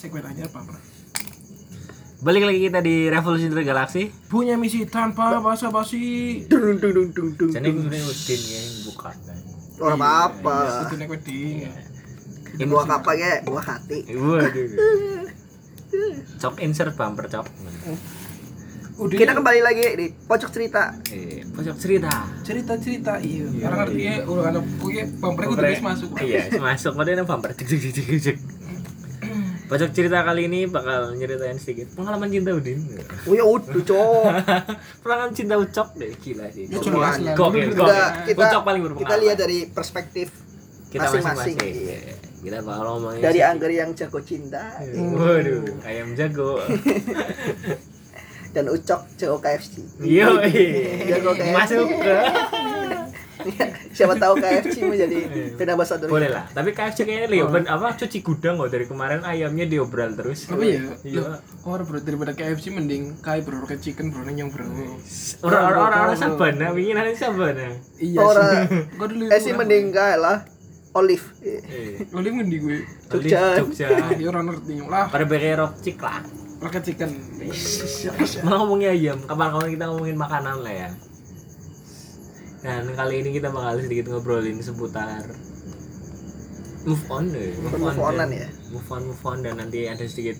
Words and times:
segmen 0.00 0.24
aja 0.24 0.48
apa 0.48 0.60
bro 0.64 0.80
Balik 2.20 2.44
lagi 2.44 2.68
kita 2.68 2.84
di 2.84 3.08
Revolusi 3.08 3.48
dari 3.48 3.64
Galaksi. 3.64 4.12
punya 4.28 4.52
misi 4.52 4.84
tanpa 4.84 5.40
basa-basi 5.40 6.44
Dung 6.44 6.76
dung 6.76 6.92
dung 6.92 7.08
dung 7.16 7.28
dung. 7.32 7.48
Jadi 7.48 7.72
gue 7.72 7.80
udah 7.80 7.96
Udin 7.96 8.40
ya 8.44 8.60
yang 8.60 8.76
buka. 8.84 9.10
Ora 9.80 9.96
apa-apa. 9.96 10.58
itu 10.84 10.94
nek 11.00 11.08
wedi 11.08 11.64
Ini 12.60 12.64
buah 12.68 12.84
apa 12.92 13.16
ya? 13.16 13.40
Buah 13.40 13.64
hati. 13.64 14.04
Waduh. 14.12 14.68
Cok 16.36 16.60
insert 16.60 16.92
bumper 16.92 17.24
cok. 17.24 17.46
udah 19.00 19.16
Kita 19.16 19.32
kembali 19.32 19.60
lagi 19.64 19.84
di 19.96 20.06
pojok 20.12 20.50
cerita. 20.52 20.92
Eh, 21.08 21.40
pojok 21.48 21.72
cerita. 21.80 22.12
cerita-cerita 22.44 23.16
iya 23.24 23.48
karena 23.64 23.76
ngerti 23.80 24.00
ya 24.04 24.14
udah 24.28 24.44
ada 24.44 24.60
punya 24.76 25.08
bumper 25.08 25.48
itu 25.48 25.56
terus 25.56 25.80
masuk 25.80 26.08
Iya, 26.20 26.52
masuk 26.60 27.00
kemudian 27.00 27.24
bumper. 27.24 27.56
Cek 27.56 27.64
cek 27.64 27.80
cek 27.80 27.92
cek, 27.96 28.20
cek. 28.20 28.36
Pojok 29.70 29.94
cerita 29.94 30.26
kali 30.26 30.50
ini 30.50 30.66
bakal 30.66 31.14
nyeritain 31.14 31.54
sedikit 31.54 31.94
pengalaman 31.94 32.26
cinta 32.26 32.50
Udin. 32.50 32.90
Oh 33.22 33.32
ya 33.32 33.46
udah, 33.46 33.70
cok. 33.70 34.24
Pengalaman 35.06 35.30
cinta 35.30 35.54
Ucok 35.54 35.94
deh, 35.94 36.10
gila 36.18 36.50
sih. 36.50 36.66
Ya. 36.66 36.74
Gokil, 36.74 37.70
Kita 37.70 37.78
gokil. 37.78 38.26
kita 38.26 38.42
Ucok 38.42 38.62
paling 38.66 38.82
berpengalaman. 38.82 39.06
kita 39.06 39.14
lihat 39.16 39.36
dari 39.38 39.58
perspektif 39.64 40.26
kita 40.90 41.06
masing-masing. 41.06 41.54
masing-masing. 41.54 41.86
Iya. 41.86 42.14
Kita 42.40 42.56
bakal 42.60 42.84
ngomongin 42.90 43.20
dari. 43.22 43.38
Angger 43.40 43.70
yang 43.70 43.90
jago 43.94 44.18
cinta 44.18 44.74
Waduh, 44.82 45.62
ayam 45.86 46.18
jago. 46.18 46.58
dan 48.54 48.64
Ucok 48.66 49.00
jago 49.14 49.38
KFC. 49.38 49.86
Yo, 50.02 50.34
Jago 51.06 51.30
KFC. 51.30 51.54
masuk 51.54 51.86
ke 51.94 52.14
Siapa 53.90 54.14
tahu 54.14 54.34
KFC 54.36 54.76
menjadi 54.82 55.18
brand 55.54 55.70
ambassador. 55.72 56.06
boleh 56.06 56.28
lah. 56.28 56.44
Tapi 56.48 56.70
KFC 56.70 57.02
kayaknya 57.02 57.28
Leo 57.28 57.46
ben, 57.46 57.64
apa 57.64 57.94
cuci 57.94 58.18
gudang 58.20 58.56
kok 58.56 58.68
dari 58.68 58.84
kemarin 58.84 59.20
ayamnya 59.20 59.64
diobral 59.64 60.12
terus. 60.12 60.46
apa 60.46 60.60
ya 60.60 60.82
Iya. 61.02 61.20
Loh, 61.20 61.36
oh 61.64 61.78
bro 61.78 61.98
daripada 61.98 62.30
KFC 62.30 62.70
mending 62.70 63.18
kai 63.18 63.40
bro 63.40 63.62
ke 63.62 63.76
chicken 63.76 64.08
bro 64.08 64.22
yang 64.26 64.48
bro 64.48 64.64
Orang 65.40 65.62
orang 65.66 65.80
orang 65.82 66.00
orang 66.06 66.16
sabana, 66.16 66.66
wingi 66.70 66.92
nanti 66.92 67.14
sabana. 67.14 67.66
iya 67.96 68.18
Ora. 68.18 68.44
sih 68.46 68.58
gua 68.98 69.06
dulu 69.06 69.22
Eh 69.26 69.38
sih 69.38 69.52
mending 69.52 69.84
kayak 69.90 70.18
lah 70.18 70.38
Olive. 70.90 71.22
Eh, 71.40 72.02
Oli 72.10 72.28
mending 72.28 72.60
gue 72.60 72.78
Jogja. 73.06 73.54
Jogja. 73.56 73.88
ya 74.18 74.26
orang 74.26 74.48
ngerti 74.48 74.82
lah 74.82 75.06
Pada 75.06 75.22
berkerok 75.22 75.78
cikla. 75.78 76.18
pakai 76.58 76.80
chicken 76.82 77.10
Malah 78.44 78.58
ngomongin 78.58 78.90
ayam, 78.90 79.18
kapan-kapan 79.22 79.70
kita 79.70 79.84
ngomongin 79.86 80.14
makanan 80.14 80.56
lah 80.60 80.74
ya. 80.76 80.88
Dan 82.60 82.92
kali 82.92 83.14
ini 83.18 83.30
kita 83.32 83.48
bakal 83.48 83.80
sedikit 83.80 84.06
ngobrolin 84.08 84.60
seputar 84.60 85.24
move 86.80 87.04
on 87.08 87.28
deh, 87.28 87.52
Move 87.56 87.76
dan- 87.76 88.00
on-an 88.02 88.30
ya? 88.30 88.48
Move 88.68 88.88
on, 88.88 89.02
move 89.06 89.22
on 89.22 89.38
dan 89.40 89.56
nanti 89.56 89.84
ada 89.84 90.00
sedikit 90.02 90.36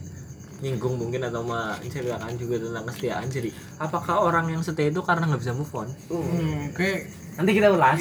nyinggung 0.60 0.96
mungkin 0.96 1.20
atau 1.22 1.40
menceritakan 1.40 2.36
juga 2.36 2.56
tentang 2.58 2.84
kesetiaan. 2.86 3.26
Jadi, 3.26 3.48
apakah 3.76 4.20
orang 4.20 4.48
yang 4.48 4.60
setia 4.60 4.88
itu 4.88 5.00
karena 5.00 5.24
nggak 5.24 5.36
bisa 5.38 5.52
move 5.52 5.72
on? 5.74 5.88
hmm 6.06 6.72
kayak 6.72 7.08
Nanti 7.34 7.50
kita 7.54 7.68
ulas. 7.70 8.00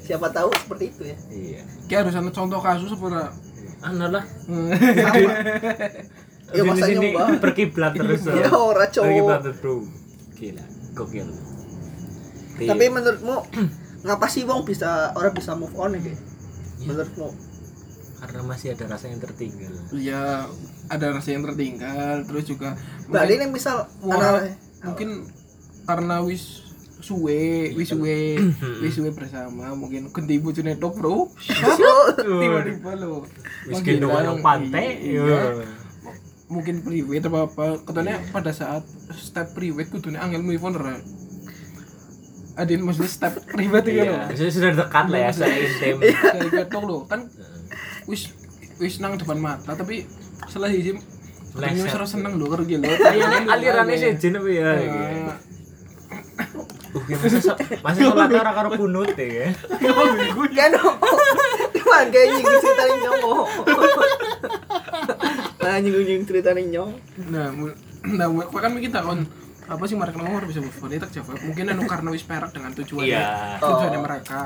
Siapa 0.00 0.28
tahu 0.28 0.52
seperti 0.54 0.84
itu 0.86 1.02
ya. 1.04 1.16
Iya. 1.30 1.60
kayak 1.86 2.00
harus 2.02 2.14
ada 2.14 2.28
contoh 2.30 2.60
kasus 2.60 2.92
apa 2.92 3.32
Anu 3.82 4.06
lah. 4.08 4.24
Ya, 6.46 6.60
Di 6.60 6.60
masa 6.62 6.84
sini 6.86 7.08
nyoba? 7.10 7.40
berkiblat 7.40 7.92
terus. 7.92 8.24
Ya 8.24 8.48
ora 8.48 8.84
Berkiblat 8.84 8.92
cowok. 8.92 9.40
terus, 9.42 9.56
bro. 9.58 9.74
Gila, 10.34 10.64
gokil. 10.92 11.28
Iya. 12.56 12.70
Tapi 12.70 12.84
menurutmu 12.86 13.36
ngapa 14.04 14.26
sih 14.28 14.44
wong 14.44 14.62
bisa 14.62 15.10
orang 15.14 15.32
bisa 15.32 15.56
move 15.56 15.74
on 15.74 15.96
ya? 15.96 16.14
Menurutmu? 16.84 17.54
karena 18.24 18.40
masih 18.40 18.72
ada 18.72 18.88
rasa 18.88 19.12
yang 19.12 19.20
tertinggal. 19.20 19.68
ya 19.92 20.48
ada 20.88 21.06
rasa 21.12 21.36
yang 21.36 21.44
tertinggal 21.44 22.24
terus 22.24 22.48
juga 22.48 22.72
Berarti 23.04 23.36
ini 23.36 23.52
misal 23.52 23.84
mungkin 24.80 25.28
karena 25.84 26.24
wis 26.24 26.64
suwe 27.04 27.76
wis 27.76 27.92
suwe 27.92 28.40
wis 28.82 28.96
suwe 28.96 29.12
bersama 29.12 29.76
mungkin 29.76 30.08
ganti 30.08 30.40
bojone 30.40 30.80
tok 30.80 30.96
bro 30.96 31.28
tiba-tiba 32.16 32.96
lo 32.96 33.28
Wis 33.68 33.84
gendongan 33.84 34.24
nang 34.24 34.40
pantai. 34.40 35.04
iya. 35.04 35.20
Iya. 35.20 35.40
mungkin 36.48 36.80
private 36.80 37.28
apa 37.28 37.38
apa 37.44 37.64
katanya 37.84 38.24
pada 38.32 38.56
saat 38.56 38.88
step 39.12 39.52
private 39.52 39.92
kudune 39.92 40.16
angel 40.16 40.40
move 40.40 40.64
on 40.64 40.80
adin 42.54 42.80
maksudnya 42.86 43.10
step 43.10 43.34
private 43.50 43.88
ya 43.90 44.02
lo 44.06 44.14
Iya, 44.30 44.34
sudah 44.38 44.52
sudah 44.52 44.70
dekat 44.86 45.06
lah 45.10 45.20
ya, 45.26 45.30
saya 45.34 45.56
intim. 45.58 45.96
dari 45.98 46.50
ketok 46.54 46.82
lo 46.86 46.96
kan 47.10 47.26
wis 48.06 48.30
wis 48.78 49.02
nang 49.02 49.18
depan 49.18 49.38
mata 49.42 49.74
tapi 49.74 50.06
setelah 50.46 50.70
izin 50.70 50.98
Katanya 51.54 51.82
wis 51.86 51.94
ora 51.94 52.06
seneng 52.06 52.32
lho 52.34 52.46
karo 52.50 52.66
lo 52.66 52.74
Iya, 52.74 53.46
alirannya 53.46 53.94
sih. 53.94 54.10
Jen 54.18 54.34
apa 54.42 54.50
ya? 54.50 54.74
Iya. 54.74 55.34
Uh, 56.94 57.02
masa 57.10 57.54
masa 57.82 57.98
sholat 58.02 58.30
ora 58.30 58.50
karo 58.54 58.68
kunut 58.74 59.14
ya. 59.14 59.50
kan 60.58 60.70
cuman 61.74 62.06
kayak 62.10 62.26
nyinggung 62.34 62.58
cerita 62.62 62.82
nih 62.86 62.96
nyong 63.02 63.18
nah 65.62 65.74
nyinggung 65.78 66.04
nyinggung 66.06 66.28
cerita 66.28 66.50
nyong. 66.54 66.90
Nah, 67.30 67.46
nah, 68.14 68.26
kan 68.50 68.72
kita 68.78 68.98
kon 69.02 69.26
apa 69.64 69.84
sih 69.84 69.94
mereka 69.94 70.16
nomor 70.18 70.44
bisa 70.44 70.60
move 70.60 70.76
on 70.76 70.92
itu 70.92 71.06
jawab 71.10 71.40
mungkin 71.40 71.64
anu 71.66 71.82
karena 71.84 72.08
wis 72.10 72.22
perak 72.22 72.50
dengan 72.50 72.70
tujuannya 72.70 73.08
Iya. 73.10 73.56
tujuannya 73.58 74.00
mereka 74.00 74.40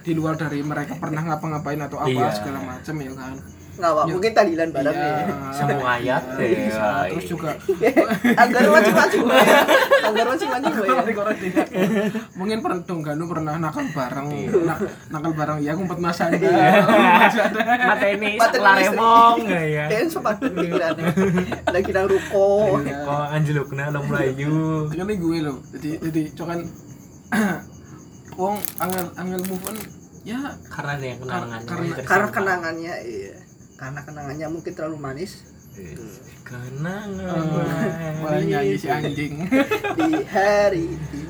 di 0.00 0.12
luar 0.12 0.34
dari 0.34 0.60
mereka 0.60 0.96
pernah 0.96 1.22
ngapa-ngapain 1.22 1.76
atau 1.78 1.98
apa 1.98 2.08
Iya. 2.08 2.32
segala 2.32 2.58
macam 2.60 2.94
ya 2.96 3.12
kan 3.12 3.34
nggak 3.76 3.90
apa 3.92 4.02
mungkin 4.08 4.30
tadilan 4.32 4.68
barang 4.70 4.96
Iya. 4.96 5.04
nih 5.04 5.24
Semua 5.52 5.88
ayat 5.94 6.22
ya. 6.32 6.48
Bisa. 6.48 6.88
terus 7.12 7.26
juga 7.26 7.50
agar 8.42 8.62
macam 8.66 8.94
ya 10.06 10.12
agar 10.12 10.26
macam 10.28 10.48
macam 10.48 10.72
ya? 10.72 10.94
Mungkin 12.32 12.58
pernah 12.60 12.80
dong 12.80 13.00
Ganu 13.00 13.24
pernah 13.26 13.54
nakal 13.56 13.86
bareng. 13.88 14.28
Iya. 14.30 14.50
Na- 14.62 14.80
nakal 15.10 15.32
bareng. 15.32 15.58
Ya 15.60 15.72
kumpet 15.72 15.98
mas 15.98 16.18
anda. 16.18 16.50
Mata 17.82 18.06
ini 18.08 18.30
Mata 18.36 18.52
sekolah 18.52 18.74
ini 18.74 18.86
remong 18.88 19.36
ya. 19.46 19.84
kan 19.88 20.06
sempat 20.06 20.34
pikirannya 20.38 21.06
lagi 21.66 21.90
nang 21.90 22.06
ruko. 22.06 22.46
Kok 22.80 23.24
anjelukna 23.28 23.84
lo 23.88 24.00
melayu. 24.02 24.54
kan 24.88 25.04
ini 25.04 25.14
gue 25.16 25.38
loh 25.40 25.56
jadi 25.70 25.90
jadi 26.00 26.22
cokan 26.32 26.58
wong 28.36 28.54
angel 28.78 29.06
angel 29.16 29.40
move 29.44 29.64
on 29.64 29.76
ya 30.22 30.38
Karena 30.68 30.90
ada 30.94 31.04
yang 31.04 31.18
kenangan. 31.20 31.60
Karena- 31.64 32.04
karena 32.04 32.28
kenangannya 32.30 32.94
iya. 33.02 33.34
Karena 33.76 34.00
kenangannya 34.02 34.46
mungkin 34.48 34.72
terlalu 34.72 34.96
manis 34.96 35.55
Kenangan. 36.46 37.44
Wah, 38.24 38.40
nyanyi 38.40 38.80
si 38.80 38.88
anjing. 38.88 39.44
Di 39.98 40.12
hari 40.24 40.84
ini. 40.88 41.22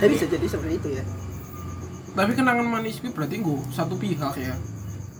Tapi 0.00 0.16
bisa 0.16 0.26
jadi 0.30 0.46
seperti 0.48 0.74
itu 0.80 0.88
ya. 0.96 1.04
Tapi 2.16 2.32
kenangan 2.32 2.66
manis 2.66 2.98
itu 3.04 3.12
berarti 3.12 3.36
gue 3.44 3.58
satu 3.68 3.94
pihak 4.00 4.34
ya? 4.40 4.54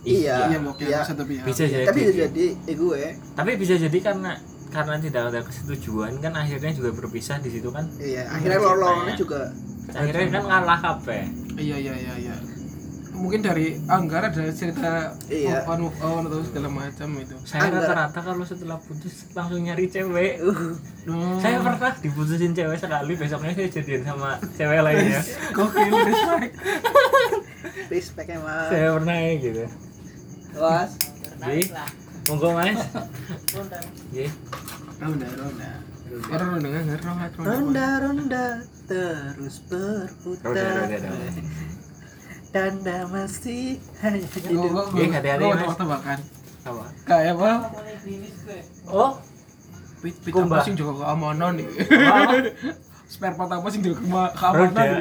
Iya 0.00 0.36
iya 0.48 0.58
kira 0.72 0.88
iya. 0.88 1.00
satu 1.04 1.28
pihak. 1.28 1.44
Bisa 1.44 1.68
jadi. 1.68 1.84
tapi 1.84 2.00
bisa 2.08 2.14
jadi 2.24 2.44
eh 2.56 2.76
gue 2.80 3.00
Tapi 3.36 3.50
bisa 3.60 3.74
jadi 3.76 3.98
karena 4.00 4.32
karena 4.72 4.96
tidak 4.96 5.22
ada 5.28 5.40
kesetujuan 5.44 6.16
kan 6.24 6.32
akhirnya 6.32 6.72
juga 6.72 6.90
berpisah 6.96 7.36
di 7.44 7.52
situ 7.52 7.68
kan. 7.68 7.84
iya 8.00 8.24
akhirnya 8.32 8.58
lor-lornya 8.64 9.14
juga. 9.20 9.52
Akhirnya 9.92 10.40
kan 10.40 10.42
ngalah 10.48 10.78
kabeh. 10.80 11.28
iya 11.60 11.76
iya 11.76 11.92
iya 11.92 12.14
iya 12.16 12.34
mungkin 13.20 13.44
dari 13.44 13.76
Anggar 13.84 14.32
ada 14.32 14.48
cerita 14.50 15.12
Iya. 15.28 15.60
move 15.62 15.68
on 15.68 15.78
move 15.84 15.98
on 16.00 16.22
atau 16.26 16.40
segala 16.40 16.68
macam 16.72 17.08
itu. 17.20 17.36
Saya 17.44 17.68
rata-rata 17.68 18.18
kalau 18.18 18.42
setelah 18.42 18.80
putus 18.80 19.28
langsung 19.30 19.60
nyari 19.60 19.86
cewek. 19.86 20.40
oh, 20.40 21.36
Saya 21.38 21.60
pernah 21.60 21.92
diputusin 22.00 22.56
cewek 22.56 22.80
sekali, 22.80 23.12
besoknya 23.14 23.52
saya 23.52 23.68
jadian 23.68 24.02
sama 24.02 24.40
cewek 24.56 24.80
lainnya. 24.80 25.20
gokil 25.56 25.92
respect. 26.00 26.52
Respect 27.92 28.28
emang 28.32 28.68
saya 28.72 28.88
pernah 28.96 29.14
kayak 29.14 29.36
gitu. 29.44 29.64
was 30.56 30.90
Jadi, 31.40 31.62
monggo 32.26 32.48
mas. 32.56 32.80
Jadi, 34.12 34.28
ronda 35.00 35.28
ronda. 35.36 35.70
Orang 36.26 36.48
ronda 36.58 36.66
nggak 36.68 36.84
ngerti 36.90 37.06
ronda 37.06 37.46
ronda 37.46 37.84
ronda. 38.02 38.44
Terus 38.90 39.56
berputar. 39.70 40.50
Ronda, 40.50 40.62
ronda, 40.82 40.96
ronda. 40.98 41.28
Tanda 42.50 43.06
masih 43.06 43.78
hanya 44.00 44.18
Gue 44.18 44.42
hidup 44.42 44.90
Eh, 44.92 45.08
hati-hati, 45.08 45.44
Mas. 45.44 45.62
waktu 45.64 45.84
bahkan 45.86 46.18
apa? 46.60 46.84
kayak 47.04 47.32
apa? 47.34 47.50
Oh, 48.86 49.12
pit 50.00 50.14
pit 50.20 50.34
apa 50.34 50.56
sih? 50.60 50.74
Juga 50.74 50.92
keamanan 51.00 51.56
nih. 51.56 51.66
Apa? 51.88 52.32
spare 53.10 53.34
part 53.34 53.50
apa 53.50 53.66
sih? 53.68 53.80
Juga 53.80 54.02
keamanan 54.32 54.86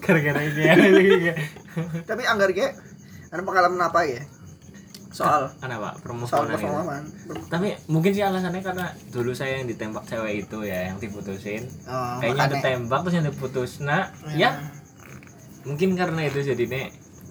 Gara-gara 0.00 0.40
ini 0.40 0.62
ya. 0.62 1.34
tapi 2.08 2.22
anggar 2.24 2.50
ge 2.50 2.72
ada 3.28 3.42
pengalaman 3.42 3.80
apa 3.82 4.00
ya 4.02 4.22
soal 5.18 5.42
Kenapa? 5.58 5.90
soal 5.90 6.00
Permusuhan 6.00 6.46
itu. 6.46 6.54
performan 6.54 7.02
Tapi 7.50 7.68
mungkin 7.86 8.10
sih 8.12 8.22
alasannya 8.22 8.62
karena 8.62 8.86
dulu 9.10 9.34
saya 9.34 9.58
yang 9.58 9.66
ditembak 9.66 10.06
cewek 10.06 10.46
itu 10.46 10.58
ya, 10.62 10.78
yang 10.86 10.96
diputusin. 10.96 11.66
oh, 11.84 12.22
Kayaknya 12.22 12.38
makanya 12.38 12.54
ditembak 12.54 12.98
terus 13.02 13.14
yang 13.14 13.26
diputus. 13.26 13.70
Nah, 13.80 14.02
ya 14.32 14.50
mungkin 15.66 15.88
karena 15.92 16.20
itu 16.24 16.38
jadi 16.44 16.64
nek 16.64 16.88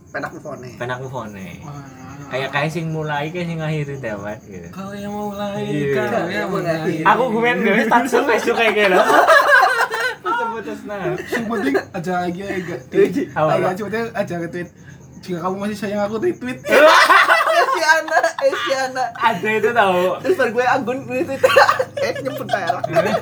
penak 0.08 0.32
on 0.40 0.60
penak 0.78 0.98
Wah. 1.00 1.84
kayak 2.28 2.50
kayak 2.50 2.70
sing 2.70 2.90
mulai 2.90 3.28
kayak 3.28 3.44
sing 3.46 3.60
ngakhiri 3.60 3.96
dapat 3.98 4.40
gitu 4.42 4.68
Kau 4.72 4.92
yang 4.92 5.12
mulai, 5.12 5.64
Iya. 5.64 6.06
kau 6.08 6.28
yang 6.28 6.50
mulai. 6.50 7.02
aku 7.04 7.24
gumen 7.30 7.56
gue 7.60 7.84
status 7.84 8.14
Facebook 8.26 8.58
kayak 8.58 8.74
gitu 8.78 9.00
putus-putus 10.18 10.80
nah 10.86 11.12
Yang 11.12 11.46
penting 11.46 11.76
aja 11.94 12.14
lagi 12.20 12.42
aja. 12.42 12.76
Aja 13.34 13.72
coba 13.76 14.00
aja 14.14 14.34
nge-tweet. 14.38 14.70
Jika 15.18 15.38
kamu 15.42 15.56
masih 15.60 15.78
sayang 15.78 16.02
aku 16.04 16.16
retweet. 16.20 16.60
eh 18.00 18.04
si 18.04 18.14
Ana 18.14 18.20
eh 18.40 18.54
si 18.54 18.72
Ana 18.74 19.06
ada 19.14 19.50
itu 19.50 19.70
tahu 19.72 20.04
terus 20.20 20.36
baru 20.36 20.52
gue 20.52 20.66
anggun 20.66 20.98
itu. 21.10 21.34
Eh 21.98 22.12
nyebut 22.20 22.46
merek. 22.46 23.18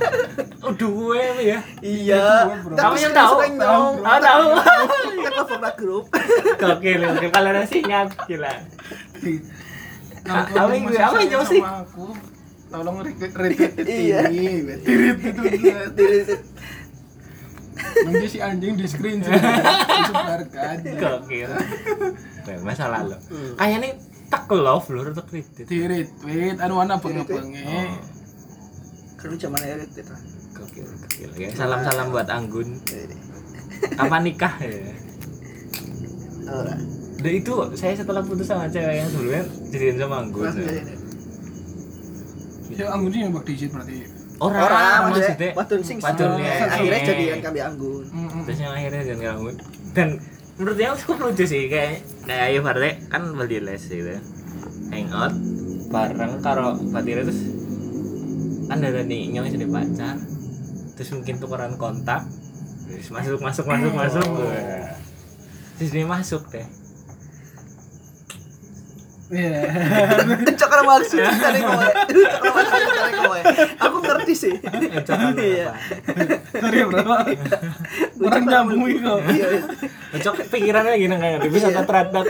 Udah 0.61 0.89
gue 0.91 1.23
ya? 1.41 1.59
Iya. 1.79 2.25
Kamu 2.67 2.95
yang 2.97 3.13
tahu? 3.13 3.33
sering 3.37 3.55
nyong 3.55 3.95
Tahu, 3.97 4.19
tahu. 4.19 4.45
kan 5.17 5.31
telepon 5.31 5.61
grup 5.75 6.05
gokil 6.55 6.99
gokil. 7.01 7.29
Kalau 7.29 7.49
ada 7.49 7.63
sinyal 7.63 8.05
gila. 8.21 8.53
Ah, 10.25 10.41
masih 10.41 10.51
gue- 10.51 10.57
apa 10.57 10.73
yang 10.73 10.85
sayang 10.89 11.29
jauh 11.31 11.45
sih? 11.45 11.61
tolong 12.65 12.97
retweet 12.99 13.31
retweet 13.31 13.73
ini. 13.79 14.67
Retweet 14.83 15.17
itu 15.23 15.41
dia. 15.55 15.79
Nanti 17.95 18.27
si 18.27 18.39
anjing 18.39 18.73
di 18.73 18.85
screen 18.85 19.21
disebarkan. 19.23 20.75
gokil. 20.95 21.49
Nah, 22.45 22.57
masa 22.61 22.85
lalu 22.87 23.15
kayaknya 23.55 23.89
tak 24.35 24.51
love 24.51 24.87
lur 24.91 25.07
tak 25.11 25.25
kredit 25.27 25.65
Di 25.65 25.77
retweet 25.85 26.57
anu 26.59 26.75
ana 26.77 26.95
bang 26.97 27.23
Oh. 27.25 27.91
kan 29.15 29.33
zaman 29.33 29.57
elit 29.57 29.89
itu 29.89 30.15
gokil 30.53 30.85
gokil 30.85 31.29
ya 31.33 31.49
salam 31.55 31.81
salam 31.81 32.13
buat 32.13 32.29
Anggun 32.29 32.77
kapan 33.97 34.21
nikah 34.21 34.53
ya 34.61 34.93
Ora. 36.45 36.77
Udah 37.17 37.33
itu 37.33 37.53
saya 37.73 37.97
setelah 37.97 38.21
putus 38.21 38.45
sama 38.45 38.69
cewek 38.69 39.01
yang 39.01 39.09
sebelumnya 39.09 39.43
jadian 39.73 39.95
sama 39.97 40.15
Anggun. 40.21 40.45
Ya. 40.45 40.61
ini. 40.61 40.93
Ya 42.75 42.85
anggun 42.93 43.09
ini 43.09 43.19
yang 43.25 43.33
bak 43.33 43.45
digit 43.49 43.73
berarti. 43.73 44.05
Orang 44.37 44.61
Orang 44.61 45.09
maksudnya 45.09 45.25
maksudnya 45.31 45.49
wadon 45.57 45.81
sing 45.81 45.97
ya. 45.97 46.69
akhirnya 46.69 47.01
jadian 47.01 47.39
kami 47.41 47.59
anggun. 47.65 48.03
Terus 48.45 48.59
yang 48.61 48.73
akhirnya 48.77 49.01
jadi 49.09 49.25
Anggun. 49.33 49.55
Dan 49.95 50.07
menurut 50.55 50.75
dia 50.79 50.95
cukup 50.95 51.29
lucu 51.29 51.43
sih 51.43 51.67
kayak 51.67 52.05
kayak 52.23 52.43
ayo 52.51 52.59
Farte 52.63 52.89
kan 53.11 53.21
beli 53.35 53.59
les 53.59 53.83
gitu. 53.83 54.15
Hangout 54.91 55.33
bareng 55.91 56.39
karo 56.39 56.79
Fatira 56.91 57.21
terus 57.27 57.41
kan 58.65 58.81
ada 58.81 59.03
nih 59.05 59.29
nyong 59.35 59.51
jadi 59.51 59.67
pacar 59.69 60.15
terus 60.95 61.09
mungkin 61.13 61.35
tukeran 61.37 61.75
kontak 61.75 62.25
terus 62.87 63.11
masuk 63.11 63.39
masuk 63.43 63.65
masuk 63.67 63.93
masuk 63.93 64.25
Wah. 64.25 64.95
terus 65.77 65.91
dia 65.91 66.07
masuk 66.07 66.43
deh 66.49 66.65
Iya. 69.25 69.57
Kalau 70.55 70.83
maksud 70.85 71.17
dari 71.17 71.59
kowe. 71.59 71.87
Kalau 72.13 72.53
maksud 72.53 72.81
dari 72.85 73.13
kowe. 73.15 73.39
Aku 73.81 73.97
ngerti 74.01 74.33
sih. 74.37 74.53
Iya. 75.33 75.73
Sorry 76.53 76.79
bro. 76.85 77.01
Orang 78.21 78.43
nyambung 78.45 78.85
itu. 78.85 79.13
Iya. 79.33 79.47
Cocok 80.21 80.45
pikirannya 80.49 80.93
gini 80.95 81.15
kayak 81.17 81.41
bisa 81.49 81.73
Iya. 81.73 81.81
terhadap 81.81 82.25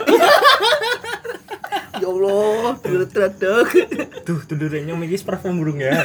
Ya 1.95 2.11
Allah, 2.11 2.75
dulu 2.75 3.05
tradok. 3.07 3.67
Tuh, 4.27 4.39
tudurnya 4.43 4.95
mikis 4.95 5.23
parfum 5.23 5.55
burung 5.55 5.79
ya. 5.79 5.95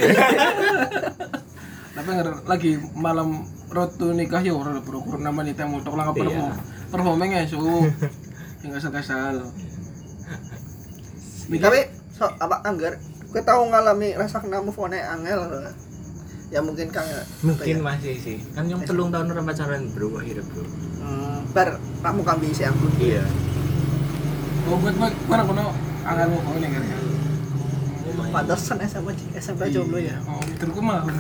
Tapi 1.91 2.09
nggak 2.09 2.47
lagi 2.47 2.79
malam 2.95 3.43
road 3.69 3.99
to 3.99 4.15
nikah 4.15 4.39
ya 4.39 4.55
orang 4.55 4.79
berukur 4.87 5.19
nama 5.19 5.43
nih 5.43 5.55
temu 5.55 5.83
tok 5.83 5.95
Iya. 5.95 6.15
perform. 6.15 6.55
Performing 6.91 7.31
ya 7.35 7.43
su. 7.47 7.59
Yang 8.63 8.73
kasal-kasal. 8.79 9.51
Tapi 11.51 11.81
so, 12.11 12.31
apa 12.37 12.63
anggar 12.63 12.95
gue 13.31 13.43
tahu 13.43 13.63
ngalami 13.67 14.15
rasa 14.15 14.39
kena 14.39 14.59
move 14.61 14.77
on 14.77 14.93
angel 14.93 15.41
ya 16.51 16.59
mungkin 16.59 16.91
kang 16.91 17.07
Mungkin 17.43 17.79
masih 17.79 18.15
sih. 18.19 18.37
Kan 18.55 18.67
yang 18.67 18.83
telung 18.83 19.11
tahun 19.11 19.31
orang 19.31 19.47
pacaran 19.47 19.87
bro 19.91 20.15
akhirnya 20.15 20.43
bro. 20.45 20.63
hmm, 20.63 21.51
bar 21.51 21.79
kamu 22.03 22.21
kambing 22.23 22.51
si 22.51 22.63
anggun 22.63 22.91
Iya. 22.99 23.23
Oh 24.67 24.77
buat 24.77 24.95
buat 24.95 25.15
mana 25.27 25.43
kono 25.43 25.71
angel 26.03 26.27
mau 26.29 26.41
kau 26.43 26.55
nih 26.59 26.71
kan? 26.71 26.85
pantesan 28.31 28.79
SMA 28.87 29.11
SMP 29.35 29.75
jomblo 29.75 29.99
ya 29.99 30.15
Oh, 30.23 30.39
terku 30.55 30.79
mah 30.79 31.03
aku. 31.03 31.11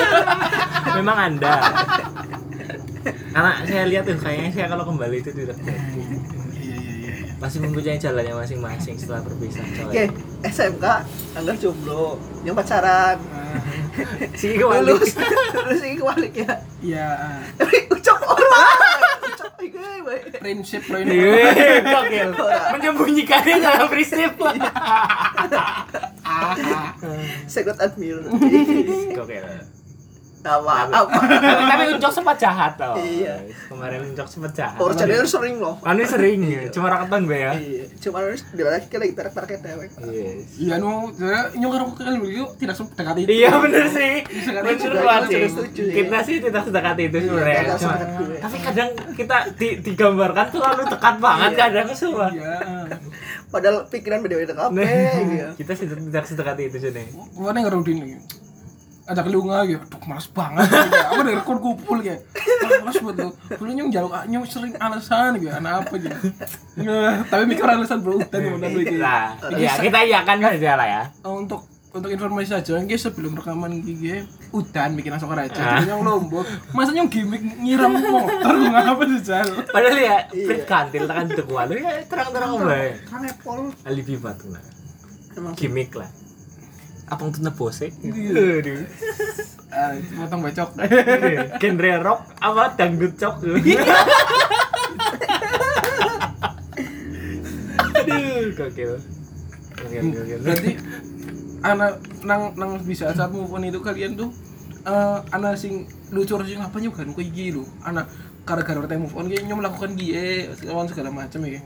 Memang 0.96 1.18
Anda. 1.18 1.52
Karena 3.32 3.52
saya 3.64 3.84
lihat 3.84 4.04
tuh 4.04 4.16
kayaknya 4.16 4.48
saya 4.48 4.66
kalau 4.68 4.84
kembali 4.86 5.16
itu 5.18 5.28
tidak 5.32 5.56
Masih 7.42 7.58
mempunyai 7.58 7.98
jalannya 7.98 8.32
masing-masing 8.32 8.94
setelah 8.94 9.18
berpisah 9.20 9.66
coy. 9.66 9.90
oke 9.90 10.04
SMK 10.44 10.84
anggar 11.34 11.56
jomblo 11.56 12.14
yang 12.40 12.54
pacaran 12.54 13.18
Si 14.38 14.54
kembali. 14.54 14.86
lulus 14.86 15.18
lulus 15.58 15.82
ini 15.82 15.98
kebalik 15.98 16.32
ya 16.38 16.54
Iya. 16.80 17.08
tapi 17.58 17.90
ucap 17.90 18.18
orang 18.22 18.78
ucap 19.26 19.52
iki 19.58 19.74
bae 20.00 20.22
Prinsip 20.32 20.82
lo 20.84 20.98
ini. 20.98 21.18
Gokil. 21.82 22.30
Menyembunyikannya 22.72 23.56
dalam 23.58 23.86
prinsip. 23.86 24.34
Secret 27.46 27.78
admirer 27.78 28.26
Gokil. 29.12 29.44
Apa 30.42 30.90
apa 30.90 31.18
tapi, 31.64 31.84
Uncok 31.94 32.12
sempat 32.12 32.36
jahat 32.36 32.74
tau 32.74 32.94
Iya. 32.94 33.46
kemarin 33.66 34.02
Uncok 34.04 34.26
sempat 34.26 34.50
jahat 34.52 34.74
orang 34.76 34.96
jadi 34.96 35.22
sering 35.22 35.56
loh 35.56 35.78
Anu 35.80 36.02
sering 36.02 36.40
ya, 36.42 36.66
cuma 36.68 36.86
raketan 36.88 37.24
be 37.24 37.36
ya. 37.36 37.52
iya 37.54 37.84
cuma 37.96 38.18
harus 38.20 38.42
di 38.48 38.60
lagi 38.60 38.86
kita 38.86 39.00
lagi 39.00 39.14
tarik 39.14 39.32
tarik 39.32 39.60
dewek 39.60 39.88
Yes. 40.02 40.58
Iya 40.58 40.74
nu, 40.76 41.14
saya 41.14 41.46
nyokar 41.54 41.80
aku 41.84 41.92
kan 41.94 42.12
dulu 42.12 42.28
tidak 42.54 42.74
sempat 42.74 42.94
dekat 42.96 43.16
itu. 43.18 43.28
Iya 43.34 43.50
bener 43.56 43.86
sih. 43.88 44.14
Bener 44.26 44.92
banget 45.00 45.22
kita 45.24 45.38
sih. 45.38 45.48
setuju 45.48 45.82
ya. 45.82 45.94
Kita 45.94 46.16
sih 46.20 46.36
tidak 46.38 46.62
sedekat 46.64 46.96
itu 46.98 47.16
sebenarnya. 47.22 47.62
sedekat 47.72 48.08
gue. 48.12 48.36
tapi 48.38 48.56
kadang 48.60 48.88
kita 49.14 49.36
di, 49.54 49.68
digambarkan 49.80 50.46
terlalu 50.50 50.82
dekat 50.86 51.14
banget 51.18 51.50
Iya. 51.50 51.60
kadang 51.62 51.86
semua. 51.92 52.26
Iya. 52.28 52.56
padahal 53.48 53.76
pikiran 53.86 54.18
beda-beda 54.20 54.54
kabeh 54.54 54.82
Nah, 54.82 55.52
kita 55.54 55.72
sih 55.72 55.86
tidak 55.86 56.24
sedekat 56.24 56.56
itu 56.58 56.76
sih 56.78 56.90
nih. 56.90 57.06
Mana 57.34 57.58
ngerudin 57.60 57.96
lagi. 58.00 58.16
Ada 59.02 59.26
kelunga 59.26 59.66
gitu, 59.66 59.82
aduh 59.82 60.02
malas 60.06 60.30
banget. 60.30 60.62
Aku 61.10 61.20
dari 61.26 61.42
kon 61.42 61.58
kumpul 61.58 61.98
gitu. 62.00 62.22
Malas 62.86 62.96
buat 63.02 63.16
lo. 63.18 63.28
Dulu 63.50 63.70
nyong 63.74 63.90
jaluk 63.90 64.14
nyong 64.30 64.44
sering 64.46 64.78
alasan 64.78 65.42
gitu, 65.42 65.50
anak 65.50 65.82
apa 65.82 65.94
gitu. 65.98 66.16
Nggak, 66.78 67.12
tapi 67.26 67.42
mikir 67.50 67.66
alasan 67.66 67.98
bro, 67.98 68.22
dan 68.22 68.40
udah 68.46 68.70
gitu. 68.70 68.94
Nah, 69.02 69.34
ya 69.58 69.74
kita 69.76 69.98
iyakan 70.06 70.38
saja 70.38 70.70
lah 70.78 70.86
ya. 70.86 71.02
Oh, 71.26 71.42
untuk 71.42 71.66
untuk 71.92 72.08
informasi 72.08 72.48
saja, 72.48 72.80
ini 72.80 72.96
sebelum 72.96 73.36
rekaman 73.36 73.84
gigi 73.84 74.24
udan 74.48 74.96
bikin 74.96 75.12
asok 75.12 75.36
Ah. 75.36 75.44
raja, 75.44 75.84
nyong 75.84 76.02
lombok. 76.06 76.46
Masa 76.72 76.96
nyong 76.96 77.10
gimmick 77.12 77.42
nyiram 77.60 77.92
motor 77.92 78.54
ngapa 78.56 79.02
sih 79.12 79.20
Jal? 79.20 79.48
Padahal 79.68 79.98
ya, 79.98 80.18
Iya. 80.32 80.46
Frit 80.46 80.64
kantil 80.64 81.04
tekan 81.04 81.28
alu 81.28 81.74
ya 81.76 82.00
terang-terang 82.08 82.50
bae. 82.64 82.96
kan 83.04 83.20
Apple 83.26 83.76
Alibi 83.84 84.14
batu 84.16 84.48
nah. 84.48 84.64
emang 85.36 85.52
Gimik 85.52 85.92
lah. 85.92 86.08
Apa 87.12 87.22
untuk 87.22 87.44
nebose? 87.44 87.92
Iya. 87.94 88.32
Aduh. 88.58 88.82
Ah, 89.68 89.92
potong 90.14 90.40
bacok. 90.42 90.68
genre 91.56 91.92
rock 91.98 92.20
apa 92.38 92.72
dangdut 92.74 93.12
cok 93.14 93.34
aduh 97.92 98.52
gokil 98.52 98.92
Berarti 100.38 100.72
anak 101.62 101.92
nang 102.22 102.54
nang 102.54 102.78
bisa 102.82 103.10
saat 103.10 103.30
move 103.30 103.48
on 103.48 103.64
itu 103.64 103.78
kalian 103.78 104.12
tuh 104.12 104.30
eh 104.82 105.18
anak 105.30 105.56
sing 105.56 105.86
lucu 106.10 106.34
sing 106.42 106.58
apa 106.58 106.76
juga 106.76 107.00
kan 107.00 107.14
kayak 107.14 107.30
gitu 107.30 107.62
anak 107.82 108.06
gara-gara 108.42 108.76
kita 108.78 108.98
move 108.98 109.14
on 109.14 109.26
kayak 109.26 109.46
nyom 109.46 109.62
melakukan 109.62 109.94
dia 109.94 110.50
lawan 110.66 110.84
segala 110.84 111.08
macam 111.08 111.40
ya 111.46 111.62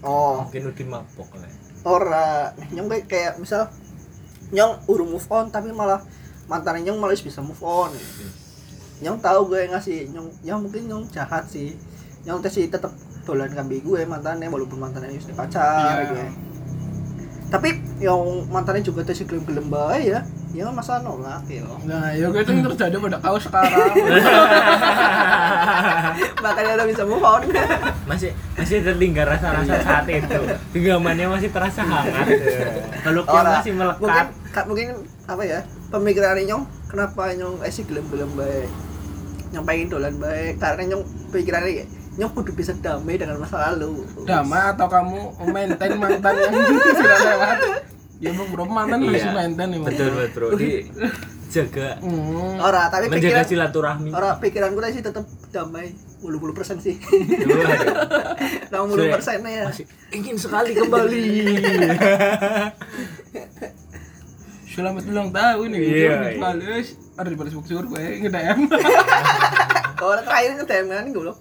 oh 0.00 0.46
mungkin 0.46 0.70
udah 0.70 0.86
mabok 0.88 1.30
lah 1.36 1.50
ora 1.82 2.26
nyong 2.70 2.88
kayak- 2.88 3.06
kayak 3.06 3.32
misal 3.36 3.66
nyong 4.52 4.84
urung 4.86 5.10
move 5.10 5.28
on 5.28 5.48
tapi 5.48 5.72
malah 5.72 6.00
mantan 6.46 6.84
nyong 6.84 7.00
malah 7.00 7.16
bisa 7.16 7.40
move 7.40 7.60
on. 7.60 7.90
Nyong 9.00 9.18
tahu 9.18 9.50
gue 9.50 9.66
ngasih 9.66 10.12
nyong 10.12 10.28
nyong 10.44 10.60
mungkin 10.62 10.82
nyong 10.86 11.04
jahat 11.08 11.48
sih. 11.48 11.74
Nyong 12.22 12.38
tes 12.38 12.52
sih 12.52 12.68
tetep 12.68 12.92
dolan 13.22 13.50
kambing 13.50 13.82
gue 13.82 14.02
mantannya 14.02 14.46
walaupun 14.46 14.78
mantannya 14.78 15.14
sudah 15.16 15.36
pacar 15.38 15.94
Iya. 16.02 16.10
gue 16.10 16.26
tapi 17.52 17.68
yang 18.00 18.48
mantannya 18.48 18.80
juga 18.80 19.04
tes 19.04 19.20
gelem-gelem 19.22 19.68
bae 19.68 20.08
ya. 20.08 20.24
Ya 20.52 20.68
masa 20.68 21.00
nolak 21.00 21.48
ya 21.48 21.64
nah 21.88 22.12
ya 22.12 22.28
gue 22.28 22.40
itu 22.40 22.52
yang 22.52 22.64
terjadi 22.72 22.96
pada 22.98 23.18
kau 23.20 23.36
sekarang. 23.36 23.72
Makanya 26.44 26.70
udah 26.76 26.86
bisa 26.88 27.02
move 27.04 27.24
on. 27.24 27.40
Masih 28.04 28.32
masih 28.56 28.84
tertinggal 28.84 29.28
rasa-rasa 29.28 29.80
saat 29.80 30.04
itu. 30.08 30.40
Genggamannya 30.76 31.28
masih 31.28 31.48
terasa 31.48 31.80
hangat. 31.84 32.26
Kalau 33.00 33.22
Ora. 33.24 33.60
masih 33.60 33.72
mungkin 33.76 34.26
melekat 34.52 34.54
ka- 34.54 34.68
mungkin 34.68 34.88
apa 35.24 35.42
ya 35.42 35.60
pemikiran 35.88 36.36
nyong 36.38 36.64
kenapa 36.84 37.32
nyong 37.32 37.64
esi 37.64 37.82
gelem-gelem 37.88 38.28
baik? 38.36 38.68
Nyong 39.52 39.64
pengen 39.64 39.88
dolan 39.88 40.14
baik 40.16 40.60
karena 40.60 40.82
nyong 40.92 41.04
pikirannya 41.32 41.84
nyong 42.12 42.32
kudu 42.36 42.52
bisa 42.52 42.76
damai 42.76 43.16
dengan 43.16 43.40
masa 43.40 43.72
lalu. 43.72 44.04
Damai 44.28 44.76
atau 44.76 44.86
kamu 44.86 45.20
maintain 45.48 45.96
mantan 45.96 46.34
yang 46.36 46.52
sudah 46.92 47.18
lewat? 47.24 47.58
Ya 48.20 48.30
bro 48.30 48.44
bro 48.46 48.64
mantan 48.68 49.02
harus 49.02 49.18
Iya. 49.18 49.32
maintain 49.32 49.68
ya 49.72 49.78
betul 49.80 50.08
betul 50.12 50.30
bro 50.30 50.46
di 50.54 50.86
jaga. 51.48 51.96
Hmm. 52.00 52.60
ora 52.60 52.88
tapi 52.88 53.08
menjaga 53.08 53.40
pikiran 53.40 53.48
silaturahmi. 53.48 54.10
Ora 54.12 54.36
pikiranku 54.36 54.78
sih 54.88 55.00
tetap 55.00 55.24
damai 55.48 55.96
80 56.20 56.54
persen 56.54 56.76
sih. 56.78 57.00
Waduh. 57.00 58.72
60 58.72 59.10
persennya 59.10 59.50
ya. 59.50 59.64
masih 59.68 59.84
ingin 60.12 60.36
sekali 60.36 60.72
kembali 60.72 61.24
selamat 64.72 65.04
ulang 65.04 65.28
tahun 65.30 65.68
nih 65.68 65.78
Iya, 65.78 65.92
gitu 65.92 66.00
iya. 66.00 66.40
balas 66.40 66.86
ada 67.12 67.28
di 67.28 67.36
balas 67.36 67.52
bukti 67.52 67.72
gue 67.76 67.84
ngedem 68.24 68.58
orang 70.02 70.24
terakhir 70.26 70.50
nge-DM 70.58 70.86
kan 70.88 71.06
goblok. 71.14 71.38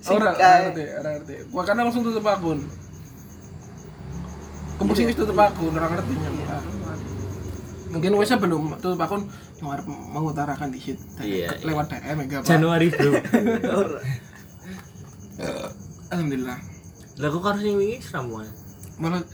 Orang 0.00 0.32
Sikai. 0.32 0.38
orang 0.38 0.62
ngerti 0.70 0.84
orang 0.94 1.12
ngerti. 1.18 1.34
Gua 1.50 1.62
karena 1.66 1.80
langsung 1.84 2.02
tutup 2.06 2.24
akun. 2.24 2.58
Kembusing 4.78 5.06
wis 5.10 5.16
tutup 5.18 5.36
akun 5.36 5.72
orang 5.74 5.90
ngerti. 5.92 6.12
Nya 6.14 6.30
mungkin 7.90 8.12
wes 8.14 8.30
belum 8.30 8.78
tutup 8.78 9.00
akun 9.02 9.26
cuma 9.58 9.74
harus 9.74 9.84
mengutarakan 9.90 10.70
di 10.70 10.78
situ 10.78 11.02
Iya, 11.18 11.50
iya. 11.50 11.66
lewat 11.66 11.90
DM 11.90 12.18
ya 12.30 12.38
Januari 12.46 12.86
bro. 12.88 13.10
Alhamdulillah. 16.14 16.58
Lah 17.18 17.28
kok 17.28 17.42
harus 17.44 17.62
yang 17.66 17.82
ini 17.82 17.98
seramuan 18.00 18.46
malah 19.00 19.24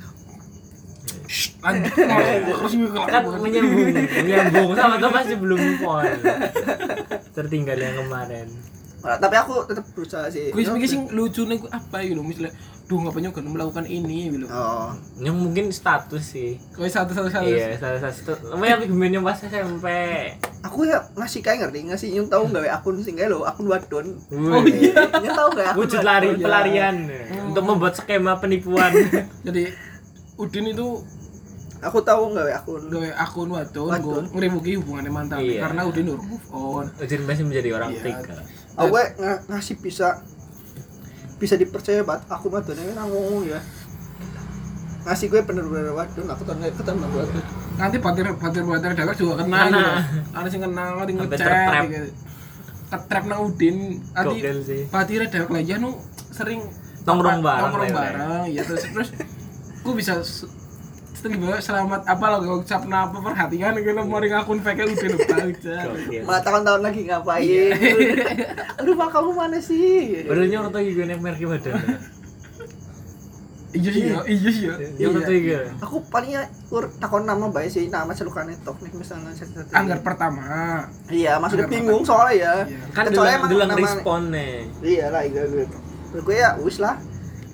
lanjut 1.62 1.92
terus 2.46 2.72
kan 3.06 3.22
menyambung. 3.42 3.86
Menyambung. 3.94 4.70
Sama 4.78 4.94
tuh 4.98 5.10
masih 5.10 5.36
belum 5.38 5.60
on 5.84 6.06
tertinggal 7.34 7.78
yang 7.78 7.96
kemarin. 8.00 8.48
Tapi 9.06 9.34
aku 9.38 9.62
tetap 9.70 9.86
berusaha 9.94 10.26
sih. 10.32 10.50
Kuis 10.50 10.66
mikir 10.66 10.88
sing 10.90 11.06
lucu 11.14 11.46
nih 11.46 11.62
apa 11.70 12.02
gitu 12.02 12.22
misalnya 12.26 12.50
duh 12.86 13.02
ngapain 13.02 13.22
juga 13.22 13.42
melakukan 13.42 13.86
ini? 13.86 14.30
Gitu. 14.30 14.46
Oh. 14.50 14.90
Yang 15.22 15.36
mungkin 15.38 15.64
status 15.70 16.22
sih. 16.22 16.58
Kuis 16.74 16.90
satu 16.90 17.14
satu 17.14 17.30
satu 17.30 17.46
iya 17.46 17.78
salah 17.78 18.02
satu 18.02 18.34
apa 18.50 18.64
yang 18.66 18.78
bikin 18.82 19.22
pas 19.22 19.38
SMP 19.38 19.86
aku 20.66 20.82
ya 20.90 20.98
ngasih 21.14 21.46
kayak 21.46 21.58
ngerti 21.62 21.78
ngasih 21.86 22.08
nyong 22.18 22.26
tahu 22.26 22.42
gawe 22.50 22.68
akun 22.74 22.98
sing 23.06 23.14
kayak 23.14 23.30
lo 23.30 23.46
akun 23.46 23.70
wadon. 23.70 24.18
Oh 24.34 24.66
iya. 24.66 25.06
Nyong 25.22 25.38
tahu 25.38 25.48
gak 25.54 25.66
akun 25.70 25.78
wujud 25.86 26.02
lari 26.02 26.26
Oh, 26.26 26.34
iya. 26.34 26.42
pelarian 26.42 26.96
untuk 27.46 27.62
membuat 27.62 27.94
skema 27.94 28.34
penipuan. 28.42 28.90
Jadi 29.46 29.70
Udin 30.36 30.66
itu 30.66 30.86
aku 31.78 31.98
tahu 32.00 32.32
gawe 32.32 32.52
akun 32.54 32.88
gawe 32.88 33.08
akun 33.14 33.48
wadon 33.50 33.88
gue 33.94 34.20
ngeribuki 34.32 34.76
hubungannya 34.76 35.08
mantan 35.08 35.40
Iya. 35.40 35.60
karena 35.62 35.84
Udin 35.84 36.06
udah 36.08 36.20
move 36.22 36.46
on 36.50 36.84
Udin 36.96 37.20
masih 37.22 37.44
menjadi 37.44 37.68
orang 37.72 37.90
Iya. 37.90 38.02
tiga 38.02 38.34
aku 38.74 38.92
nga- 39.14 39.40
ngasih 39.46 39.76
bisa 39.78 40.08
bisa 41.36 41.54
dipercaya 41.54 42.00
banget 42.00 42.24
aku 42.26 42.46
ini 42.74 42.92
nang 42.92 43.08
ngomong 43.08 43.44
ya 43.44 43.60
ngasih 45.04 45.26
gue 45.28 45.40
bener-bener 45.40 45.92
wadon 45.92 46.26
aku 46.26 46.42
tahu 46.42 46.56
ketemu 46.66 46.98
nang 46.98 47.12
wadon 47.14 47.44
nanti 47.76 47.96
batir 47.98 48.26
batir 48.34 48.62
batir 48.64 48.90
dewek 48.92 49.14
juga 49.14 49.34
kena 49.38 49.58
Kena. 49.62 49.78
gitu 49.78 49.92
ada 50.32 50.48
sing 50.48 50.60
kenal 50.60 50.90
ada 50.94 51.04
yang 51.04 51.18
Sampai 51.18 51.28
ngechat 51.30 51.46
trap-trap. 51.46 51.84
gitu 51.86 52.08
ketrap 52.86 53.24
nang 53.26 53.40
Udin 53.42 53.76
nanti 54.10 54.36
sih. 54.62 54.80
batir 54.88 55.20
dewek 55.24 55.50
lagi 55.50 55.72
nu 55.76 55.90
sering 56.30 56.60
Nongkrong 57.06 57.38
apa- 57.38 57.46
bareng, 57.46 57.62
nongkrong 57.62 57.86
lele. 57.86 57.96
bareng 57.96 58.44
ya 58.50 58.62
terus 58.64 58.82
terus 58.84 59.08
gue 59.86 59.94
bisa 59.94 60.14
s- 60.20 60.44
setelah 61.12 61.38
bawa 61.40 61.56
selamat 61.58 62.00
apa 62.04 62.24
lo 62.28 62.36
gak 62.40 62.56
ucap 62.60 62.82
apa 62.84 63.16
perhatian 63.16 63.72
gitu 63.74 63.90
mau 63.96 64.20
akun 64.20 64.60
fake 64.60 64.84
Udin 64.84 65.10
lupa 65.12 65.34
aja 65.46 65.76
Gokil. 65.86 66.22
malah 66.22 66.42
tahun-tahun 66.42 66.80
lagi 66.82 67.00
ngapain 67.04 67.40
Iya. 67.40 67.72
aduh 68.78 68.94
pak 68.94 69.08
kamu 69.10 69.30
mana 69.32 69.58
sih 69.58 70.22
Baru 70.24 70.44
nyorot 70.44 70.70
lagi 70.70 70.90
gue 70.92 71.04
nek 71.04 71.18
merek 71.18 71.40
badan. 71.42 71.80
iya 73.72 73.90
sih 73.90 74.02
ya 74.02 74.20
iya 74.24 74.50
sih 74.50 74.64
ya 74.66 74.74
Nyorot 75.02 75.22
lagi 75.22 75.40
gue. 75.42 75.60
aku 75.78 75.96
palingnya 76.06 76.42
kur 76.66 76.88
takon 76.94 77.24
nama 77.24 77.46
baik 77.46 77.68
sih 77.70 77.84
nama 77.86 78.08
celukane 78.10 78.56
tok 78.58 78.76
nih 78.78 78.88
misalnya 78.90 79.32
satu-satu 79.32 79.68
anggar 79.70 80.00
pertama 80.00 80.44
iya 81.08 81.36
maksudnya 81.36 81.64
bingung 81.66 82.00
soalnya 82.02 82.34
ya 82.34 82.54
Iya. 82.66 82.78
Kan 82.90 83.04
dulu 83.12 83.62
nama- 83.62 83.76
responnya. 83.78 84.64
iya 84.80 85.06
lah 85.08 85.22
iya 85.22 85.42
gue 85.44 85.64
Terus 86.06 86.22
gue 86.22 86.36
ya 86.36 86.50
wis 86.58 86.76
lah 86.76 86.96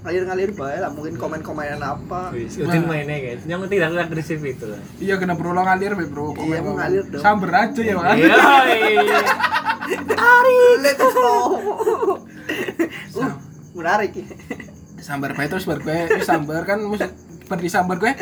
ngalir-ngalir 0.02 0.50
baik 0.50 0.78
lah 0.82 0.90
mungkin 0.90 1.14
komen-komenan 1.14 1.78
apa. 1.78 2.34
Wis, 2.34 2.58
Udin 2.58 2.90
mainnya 2.90 3.22
guys. 3.22 3.46
Yang 3.46 3.70
tidak 3.70 3.94
agresif 4.02 4.42
itu. 4.42 4.66
Lah. 4.66 4.82
iya 4.98 5.14
kena 5.14 5.38
berulang 5.38 5.62
ngalir 5.62 5.94
be 5.94 6.10
bro. 6.10 6.34
Iya, 6.34 6.58
Komen- 6.58 6.74
mengalir 6.74 7.04
dong. 7.06 7.22
samber 7.22 7.50
aja 7.54 7.80
ya 7.80 7.94
Pak. 7.94 8.14
Iya. 8.18 8.36
let 10.82 10.98
us 10.98 11.12
flow 11.14 11.46
uh, 13.18 13.32
menarik. 13.78 14.10
Ya 14.18 15.02
sambar 15.02 15.34
bae 15.38 15.46
terus 15.46 15.66
bar 15.66 15.78
gue. 15.78 15.98
Sambar 16.22 16.62
kan 16.66 16.82
musik 16.82 17.10
di 17.52 17.68
sambar 17.70 17.98
gue. 18.02 18.12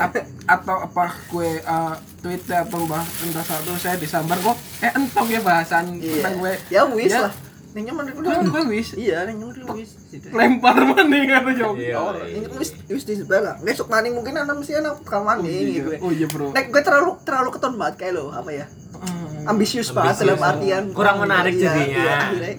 Ap- 0.00 0.28
atau 0.46 0.76
apa 0.88 1.10
gue 1.28 1.58
uh, 1.64 1.94
tweet 2.24 2.48
atau 2.48 2.86
mbah 2.86 3.04
entah 3.24 3.44
satu 3.44 3.76
saya 3.76 4.00
disambar 4.00 4.40
kok. 4.40 4.56
Eh 4.80 4.92
entong 4.94 5.28
ya 5.28 5.40
bahasan 5.44 6.00
iya. 6.00 6.20
tentang 6.24 6.34
gue. 6.40 6.52
Ya 6.72 6.82
wis 6.88 7.12
Ya. 7.12 7.28
lah 7.28 7.32
Neng 7.76 7.84
nyaman 7.84 8.08
gue 8.08 8.24
gue 8.24 8.62
wis 8.72 8.96
iya 8.96 9.28
neng 9.28 9.36
nyaman 9.36 9.76
wis 9.76 10.00
lempar 10.32 10.80
maning 10.82 11.28
kata 11.28 11.50
jauh 11.52 11.76
Iya. 11.76 11.94
Oh, 11.94 12.16
ini 12.16 12.48
wis 12.56 12.72
wis 12.88 13.04
di 13.04 13.14
sebelah. 13.14 13.60
Besok 13.60 13.86
maning 13.86 14.16
mungkin 14.16 14.32
anak 14.34 14.56
mesti 14.56 14.72
anak 14.74 14.96
tukang 14.98 15.22
oh 15.22 15.28
maning 15.28 15.44
iya 15.44 15.76
gitu. 15.76 15.90
oh 16.00 16.08
iya 16.10 16.26
bro 16.26 16.48
Nek 16.50 16.64
gue 16.66 16.80
terlalu 16.80 17.20
terlalu 17.20 17.48
keton 17.52 17.76
banget 17.76 17.94
kayak 17.98 18.12
lo 18.16 18.32
apa 18.32 18.48
ya? 18.50 18.66
Hmm. 18.96 19.44
Ambisius 19.46 19.92
banget 19.92 20.24
dalam 20.24 20.40
artian 20.40 20.84
Kurang 20.90 21.20
menarik 21.20 21.52
Iya, 21.52 21.68
jadinya. 21.68 22.16
iya, 22.32 22.50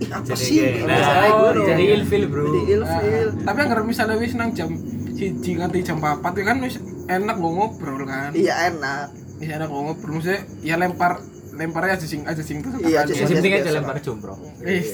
Ih, 0.00 0.08
apa 0.08 0.32
sih? 0.34 0.58
nah, 0.82 1.54
jadi 1.54 1.84
ilfil 1.94 2.24
bro. 2.26 2.42
Jadi 2.48 2.60
ilfil. 2.72 3.26
Ah, 3.28 3.44
tapi 3.46 3.58
agar 3.62 3.78
misalnya 3.84 4.16
wis 4.16 4.34
nang 4.34 4.50
jam 4.50 4.74
siji 5.12 5.50
nganti 5.54 5.84
jam 5.84 6.00
4 6.00 6.26
itu 6.26 6.42
kan 6.42 6.56
wis 6.58 6.74
enak 7.06 7.36
gue 7.36 7.52
ngobrol 7.52 8.02
kan 8.02 8.34
Iya 8.34 8.66
enak. 8.68 9.14
wis 9.38 9.46
enak 9.46 9.68
gue 9.68 9.80
ngobrol 9.80 10.10
maksudnya 10.16 10.42
ya 10.60 10.74
lempar 10.74 11.22
lemparnya 11.60 11.92
aja 11.94 12.06
sing 12.08 12.24
aja 12.24 12.40
sing 12.40 12.58
terus 12.58 12.80
Iya, 12.80 13.04
aja 13.04 13.12
sing. 13.12 13.28
penting 13.30 13.52
aja 13.54 13.70
lempar 13.70 14.00
jumroh. 14.00 14.40
Wis. 14.58 14.88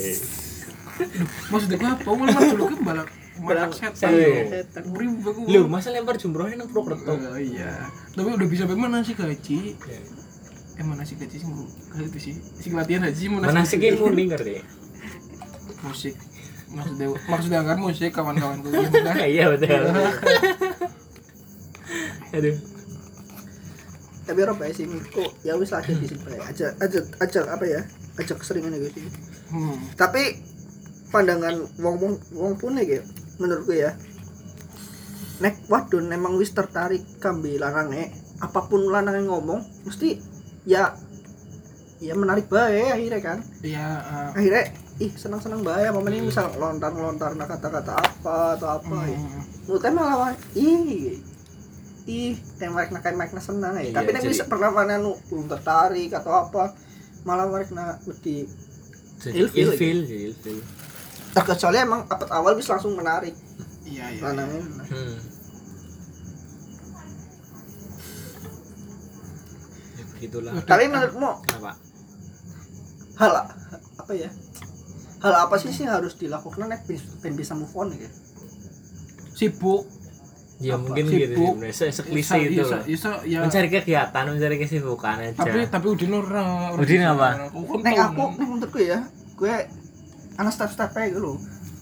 Duh, 0.96 1.28
maksudnya 1.49 1.76
gue 1.76 1.90
apa? 1.92 2.08
Malah 2.11 2.42
dulu 2.50 2.64
kan 2.66 2.80
balak 2.82 3.08
Balak 3.37 3.68
setan. 3.70 4.11
Lu 5.46 5.68
masa 5.68 5.92
lempar 5.92 6.16
jumrohnya 6.16 6.56
nang 6.56 6.66
Purwokerto? 6.66 7.12
Oh, 7.12 7.37
iya. 7.37 7.85
Tapi 8.11 8.28
udah 8.28 8.49
bisa 8.49 8.64
bagaimana 8.64 9.04
sih 9.04 9.12
gaji? 9.12 9.76
Eh 10.75 10.82
mana 10.82 11.04
sih 11.04 11.14
gaji 11.14 11.37
sih? 11.37 11.49
Kayak 11.92 12.06
itu 12.11 12.18
sih. 12.18 12.35
Si 12.56 12.68
latihan 12.70 13.04
haji 13.04 13.25
mana 13.28 13.44
Mana 13.46 13.62
sih? 13.62 13.76
sih 13.76 13.78
kayak 13.78 13.96
kuning 13.96 14.28
ngerti? 14.28 14.64
musik. 15.78 16.16
Maksudnya 16.66 17.06
maksudnya 17.28 17.61
kan 17.62 17.78
musik 17.78 18.11
kawan-kawanku? 18.11 18.73
Iya 19.28 19.52
betul. 19.52 19.85
Aduh. 22.32 22.56
Tapi 24.26 24.38
apa 24.42 24.62
ya 24.66 24.73
sih 24.75 24.85
kok 24.90 25.30
ya 25.47 25.54
wis 25.54 25.71
lah 25.71 25.83
jadi 25.87 26.06
sih 26.06 26.18
aja 26.18 26.66
aja 26.83 26.99
aja 27.23 27.40
apa 27.47 27.64
ya? 27.64 27.80
Aja 28.18 28.33
keseringan 28.35 28.75
gitu. 28.75 28.99
Hmm. 29.54 29.78
Tapi 29.95 30.42
pandangan 31.14 31.62
wong 31.78 31.97
wong 32.02 32.14
wong 32.35 32.52
pun 32.59 32.75
gitu 32.83 33.06
menurut 33.38 33.62
gue 33.71 33.78
ya. 33.87 33.92
Nek 35.38 35.68
wadon 35.71 36.11
emang 36.11 36.35
wis 36.40 36.50
tertarik 36.50 37.04
kambi 37.23 37.61
larangnya 37.61 38.11
apa 38.40 38.68
pun 38.68 38.85
lanang 38.88 39.16
yang 39.25 39.28
ngomong 39.33 39.64
mesti 39.88 40.21
ya 40.68 40.92
ya 41.97 42.12
menarik 42.12 42.52
bae 42.52 42.92
akhirnya 42.92 43.21
kan 43.25 43.38
Iya, 43.64 43.88
eh, 44.04 44.28
akhirnya 44.37 44.64
ih 45.00 45.12
senang 45.16 45.40
senang 45.40 45.64
bae 45.64 45.88
apa 45.88 46.00
mending 46.00 46.28
misal 46.28 46.52
lontar 46.61 46.92
lontar 46.92 47.33
kata-kata 47.37 47.92
apa 47.97 48.56
atau 48.56 48.68
apa 48.80 48.97
ya. 49.09 49.16
hmm. 49.16 49.76
saya 49.80 49.92
malah 49.92 50.33
ih 50.56 51.21
ih 52.07 52.39
tembak 52.57 52.89
nak 52.89 53.03
kayak 53.03 53.15
makna 53.17 53.41
senang 53.41 53.75
ya 53.75 53.83
Iya, 53.83 53.93
tapi 53.93 54.15
jadi- 54.15 54.31
bisa 54.31 54.45
pernah 54.45 54.71
mana 54.71 54.95
nu 54.97 55.19
belum 55.27 55.47
tertarik 55.47 56.11
atau 56.13 56.33
apa 56.41 56.71
malah 57.23 57.47
mereka 57.47 57.75
lebih 58.05 58.47
Ilfil. 59.19 59.75
ilfil, 59.75 59.99
ilfil. 60.07 60.59
terkecuali 61.33 61.77
emang 61.79 62.07
apa 62.07 62.31
awal 62.31 62.55
bisa 62.55 62.73
langsung 62.73 62.95
menarik 62.95 63.35
Iya, 63.83 64.07
iya. 64.13 64.23
iya. 64.25 64.45
Hmm. 64.87 65.17
Ya 69.97 70.05
begitulah. 70.09 70.53
tapi 70.63 70.85
menurutmu 70.87 71.31
Kenapa? 71.43 71.73
hal 73.17 73.33
apa 73.97 74.13
ya 74.13 74.31
hal 75.19 75.35
apa 75.41 75.55
sih 75.57 75.71
sih 75.71 75.83
yang 75.83 75.97
harus 75.97 76.15
dilakukan 76.15 76.69
nek 76.69 76.85
bisa 77.33 77.53
move 77.53 77.73
on 77.75 77.91
ya 77.91 78.11
Sibuk. 79.33 79.85
Ya 80.57 80.73
Apa, 80.73 80.83
mungkin 80.83 81.05
gitu 81.05 81.21
sibuk. 81.31 81.55
sih. 81.63 81.71
Se- 81.71 81.93
Seklise 81.95 82.37
itu 82.41 82.63
loh. 82.63 82.81
iya. 83.23 83.39
Mencari 83.39 83.69
kegiatan, 83.69 84.25
mencari 84.27 84.57
kesibukan 84.57 85.17
aja. 85.19 85.33
Tapi 85.35 85.69
tapi 85.69 85.87
Udin 85.87 86.11
ora. 86.11 86.73
ora 86.73 86.81
Udin 86.81 87.05
apa? 87.05 87.29
Kan 87.29 87.53
tahu, 87.85 88.01
aku 88.01 88.17
Nang. 88.17 88.33
nek 88.35 88.47
menurutku 88.47 88.79
ya 88.79 88.99
gue 89.33 89.55
anak 90.35 90.49
step 90.51 90.71
stepnya 90.71 91.09
gitu 91.09 91.21
loh 91.23 91.37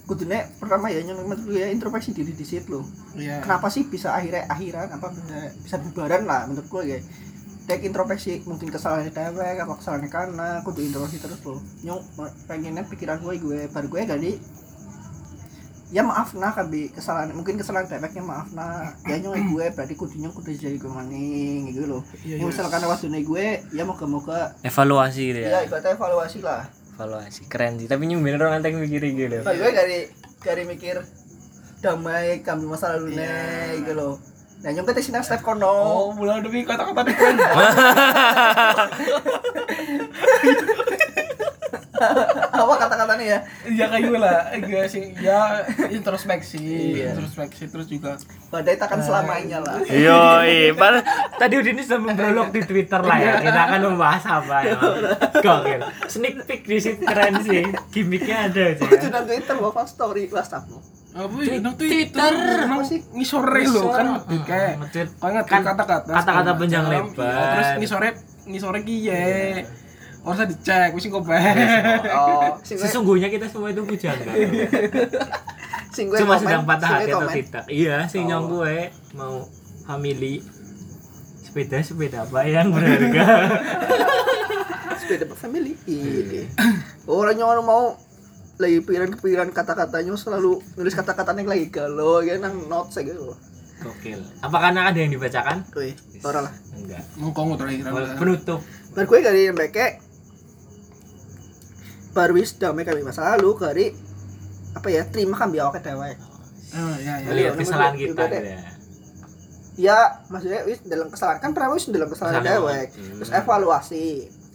kudune 0.05 0.37
pertama 0.59 0.87
ya 0.87 1.01
yang 1.01 1.17
menurutku 1.17 1.51
ya 1.51 1.67
introspeksi 1.67 2.13
diri 2.13 2.31
di 2.31 2.43
situ 2.43 2.67
loh 2.69 2.85
Iya. 3.15 3.41
kenapa 3.41 3.67
sih 3.69 3.83
bisa 3.85 4.11
akhirnya 4.11 4.45
akhiran 4.45 4.91
apa 4.91 5.07
bisa, 5.09 5.39
bisa 5.57 5.77
bubaran 5.81 6.23
lah 6.23 6.45
menurut 6.45 6.67
gue 6.67 6.83
ya 6.85 6.99
dek 7.65 7.81
introspeksi 7.81 8.43
mungkin 8.43 8.69
kesalahan 8.69 9.07
dewek 9.07 9.57
apa 9.57 9.73
kesalahan 9.73 10.05
karena 10.05 10.49
kudu 10.61 10.83
introspeksi 10.83 11.19
terus 11.21 11.39
lo 11.41 11.57
nyong 11.81 12.03
pengennya 12.45 12.83
pikiran 12.85 13.17
gue 13.19 13.39
gue 13.39 13.59
baru 13.67 13.87
gue 13.89 14.01
gak 14.05 14.19
di 14.19 14.33
ya 15.95 16.03
maaf 16.03 16.35
nah 16.35 16.51
kabi 16.51 16.91
kesalahan 16.91 17.31
mungkin 17.31 17.55
kesalahan 17.55 17.87
deweknya 17.87 18.27
maaf 18.27 18.51
nah. 18.51 18.91
Ya 19.07 19.15
nyong 19.23 19.55
gue 19.55 19.71
berarti 19.71 19.95
kudu 19.95 20.19
nyong 20.19 20.35
kudu 20.35 20.51
jadi 20.51 20.75
gue 20.75 20.91
maning 20.91 21.71
gitu 21.71 21.87
loh. 21.87 22.03
Iya, 22.27 22.43
yang 22.43 22.51
iya. 22.51 22.51
misalkan 22.51 22.83
waktu 22.83 23.15
gue 23.23 23.47
ya 23.71 23.87
moga 23.87 24.03
moga 24.11 24.59
evaluasi 24.67 25.23
gitu 25.31 25.47
ya? 25.47 25.49
Ya 25.55 25.59
ibaratnya 25.71 25.95
evaluasi 25.95 26.43
lah. 26.43 26.67
Evaluasi 26.99 27.47
keren 27.47 27.79
sih. 27.79 27.87
Tapi 27.87 28.11
nyumbin 28.11 28.35
orang 28.35 28.59
antek 28.59 28.75
mikirin 28.75 29.15
gitu 29.15 29.39
baru 29.47 29.55
gue 29.55 29.71
dari 29.71 29.99
dari 30.43 30.67
mikir 30.67 30.99
damai 31.79 32.43
kami 32.43 32.67
masa 32.67 32.99
lalunya 32.99 33.31
Iya. 33.71 33.79
gitu 33.79 33.95
loh. 33.95 34.19
Nah 34.67 34.75
nyong 34.75 34.91
kita 34.91 34.99
sini 34.99 35.23
step 35.23 35.47
kono. 35.47 35.71
Oh, 35.71 36.11
mulai 36.11 36.43
demi 36.43 36.67
kata-kata 36.67 37.07
di 37.07 37.15
keren. 37.15 37.39
apa 42.61 42.73
kata-katanya 42.77 43.25
ya 43.25 43.39
Ya 43.67 43.87
kayak 43.87 44.03
gue 44.05 44.19
lah, 44.19 44.39
gue 44.53 44.83
sih 44.85 45.15
ya 45.17 45.63
introspeksi, 45.89 46.61
Iya. 46.97 47.15
introspeksi 47.15 47.67
terus 47.67 47.87
juga 47.87 48.19
badai 48.49 48.75
takkan 48.75 48.99
selamanya 48.99 49.59
lah 49.59 49.79
Yo, 49.85 50.21
padahal 50.79 51.03
tadi 51.37 51.55
Udin 51.57 51.79
sudah 51.79 52.01
membrolog 52.01 52.49
di 52.51 52.61
Twitter 52.63 52.99
lah 52.99 53.17
ya. 53.17 53.33
Kita 53.41 53.61
akan 53.65 53.81
membahas 53.89 54.25
apa 54.25 54.57
ya. 54.63 54.79
Gokil. 55.37 55.81
Sneak 56.07 56.35
peek 56.45 56.63
di 56.65 56.79
situ 56.79 57.03
keren 57.03 57.41
sih. 57.41 57.63
Gimiknya 57.91 58.49
ada 58.49 58.63
aja. 58.71 58.85
Itu 58.85 59.07
nang 59.09 59.25
Twitter 59.25 59.55
bawa 59.55 59.83
story 59.85 60.27
WhatsAppmu. 60.29 60.79
apa 61.15 61.37
ya? 61.41 61.59
Nang 61.59 61.75
Twitter. 61.75 62.31
Sih? 62.85 63.01
ngisore 63.13 63.63
lo 63.67 63.83
kan 63.89 64.07
nge-tweet 64.19 64.43
kayak 64.45 64.73
kau 65.17 65.29
ingat 65.31 65.47
Kan 65.47 65.63
kata-kata 65.63 66.11
kata-kata 66.11 66.51
panjang 66.55 66.85
lebar. 66.87 67.23
Iya, 67.25 67.45
terus 67.51 67.69
ngisore 67.79 68.09
ngisore 68.45 68.81
kiye 68.83 69.25
Harus 70.25 70.49
dicek, 70.49 70.91
wis 70.91 71.05
kok 71.05 71.21
bae. 71.21 71.53
Oh, 72.09 72.57
gue 72.57 72.81
Sesungguhnya 72.81 73.29
kita 73.29 73.45
semua 73.45 73.69
itu 73.69 73.81
bujang 73.81 74.17
kan. 74.19 74.35
sing 75.95 76.09
gue 76.09 76.19
Cuma 76.19 76.35
sedang 76.37 76.65
patah 76.65 76.91
hati 76.99 77.13
atau 77.13 77.29
tidak. 77.29 77.65
Iya, 77.67 77.97
sing 78.05 78.25
Oh. 78.25 78.29
nyong 78.33 78.47
gue 78.51 78.75
mau 79.13 79.45
family 79.85 80.41
sepeda 81.39 81.79
sepeda 81.79 82.25
apa 82.25 82.41
yang 82.43 82.69
berharga 82.69 83.27
Sepeda 85.01 85.29
family. 85.31 85.77
Iya. 85.85 86.49
Orang 87.05 87.37
yang 87.37 87.49
orang 87.49 87.63
mau 87.63 87.85
lagi 88.55 88.81
pikiran-pikiran 88.81 89.51
kata-katanya 89.51 90.15
selalu 90.15 90.63
nulis 90.75 90.95
kata-katanya 90.95 91.43
lagi 91.45 91.67
galau 91.69 92.23
ya 92.23 92.39
nang 92.39 92.65
notes 92.65 92.95
aja 92.95 93.11
gitu. 93.11 93.35
gokil 93.75 94.17
apa 94.41 94.57
karena 94.57 94.87
ada 94.87 94.97
yang 94.97 95.11
dibacakan 95.11 95.67
Wih, 95.75 95.93
ora 96.23 96.47
lah. 96.47 96.55
enggak 96.73 97.03
Mengkongo 97.19 97.59
terakhir. 97.59 97.83
penutup 98.15 98.63
Baru 98.95 99.07
gue 99.11 99.19
dari 99.21 99.51
mbeke 99.51 99.99
baru 102.15 102.33
wis 102.35 102.55
damai 102.55 102.83
kami 102.83 103.03
masa 103.03 103.35
lalu 103.35 103.51
kari 103.55 103.87
apa 104.73 104.89
ya 104.89 105.03
terima 105.05 105.35
kami 105.35 105.59
awake 105.59 105.83
dewek. 105.83 106.17
Oh, 106.75 106.95
ya 106.97 107.19
ya. 107.19 107.29
melihat 107.29 107.53
Iya, 107.53 107.61
kesalahan 107.61 107.93
iya, 107.93 108.01
kita 108.05 108.23
iya. 108.23 108.31
gitu 108.31 108.49
ya 108.49 108.61
Ya, 109.75 109.99
maksudnya 110.29 110.63
wis 110.63 110.79
dalam 110.83 111.11
kesalahan 111.11 111.39
kan 111.39 111.51
pernah 111.51 111.75
wis 111.75 111.87
dalam 111.87 112.07
kesalahan 112.07 112.41
dewek. 112.41 112.95
Hmm. 112.95 113.19
Terus 113.19 113.31
evaluasi. 113.33 114.07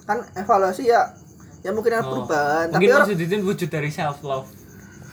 Kan 0.03 0.23
evaluasi 0.33 0.83
ya 0.85 1.11
ya 1.59 1.71
mungkin 1.71 1.91
ada 1.91 2.01
Oh, 2.01 2.23
perubahan, 2.23 2.71
tapi 2.71 2.87
mungkin 2.87 2.95
orang 2.95 3.03
maksud 3.05 3.19
itu 3.19 3.35
wujud 3.43 3.67
dari 3.67 3.91
self 3.91 4.23
love 4.23 4.47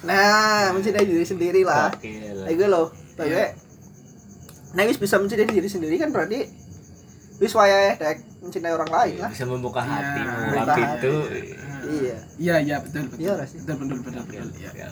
nah 0.06 0.70
mencintai 0.70 1.02
diri 1.02 1.26
sendiri 1.26 1.66
lah. 1.66 1.90
Kayak 1.90 2.54
gue 2.54 2.68
loh, 2.70 2.94
Iya. 3.18 3.18
kayak 3.18 3.50
nah 4.70 4.82
wis 4.84 4.94
bisa 4.94 5.18
mencintai 5.18 5.48
diri 5.48 5.66
sendiri 5.66 5.96
kan 5.96 6.14
berarti 6.14 6.46
wis 7.36 7.50
wayahe 7.50 7.98
dek 7.98 8.22
mencintai 8.38 8.70
orang 8.70 8.86
lain 8.86 9.14
lah. 9.18 9.30
bisa 9.34 9.42
membuka 9.42 9.82
Iya, 9.82 9.90
hati 9.90 10.20
membuka 10.22 10.74
itu 10.94 11.12
Iya. 11.88 12.16
Iya, 12.36 12.54
iya 12.60 12.76
betul 12.78 13.02
betul. 13.06 13.18
Iya, 13.20 13.32
sih? 13.44 13.58
Betul 13.60 13.76
betul 13.80 13.98
betul. 14.00 14.22
Betul, 14.22 14.48
Iya. 14.56 14.88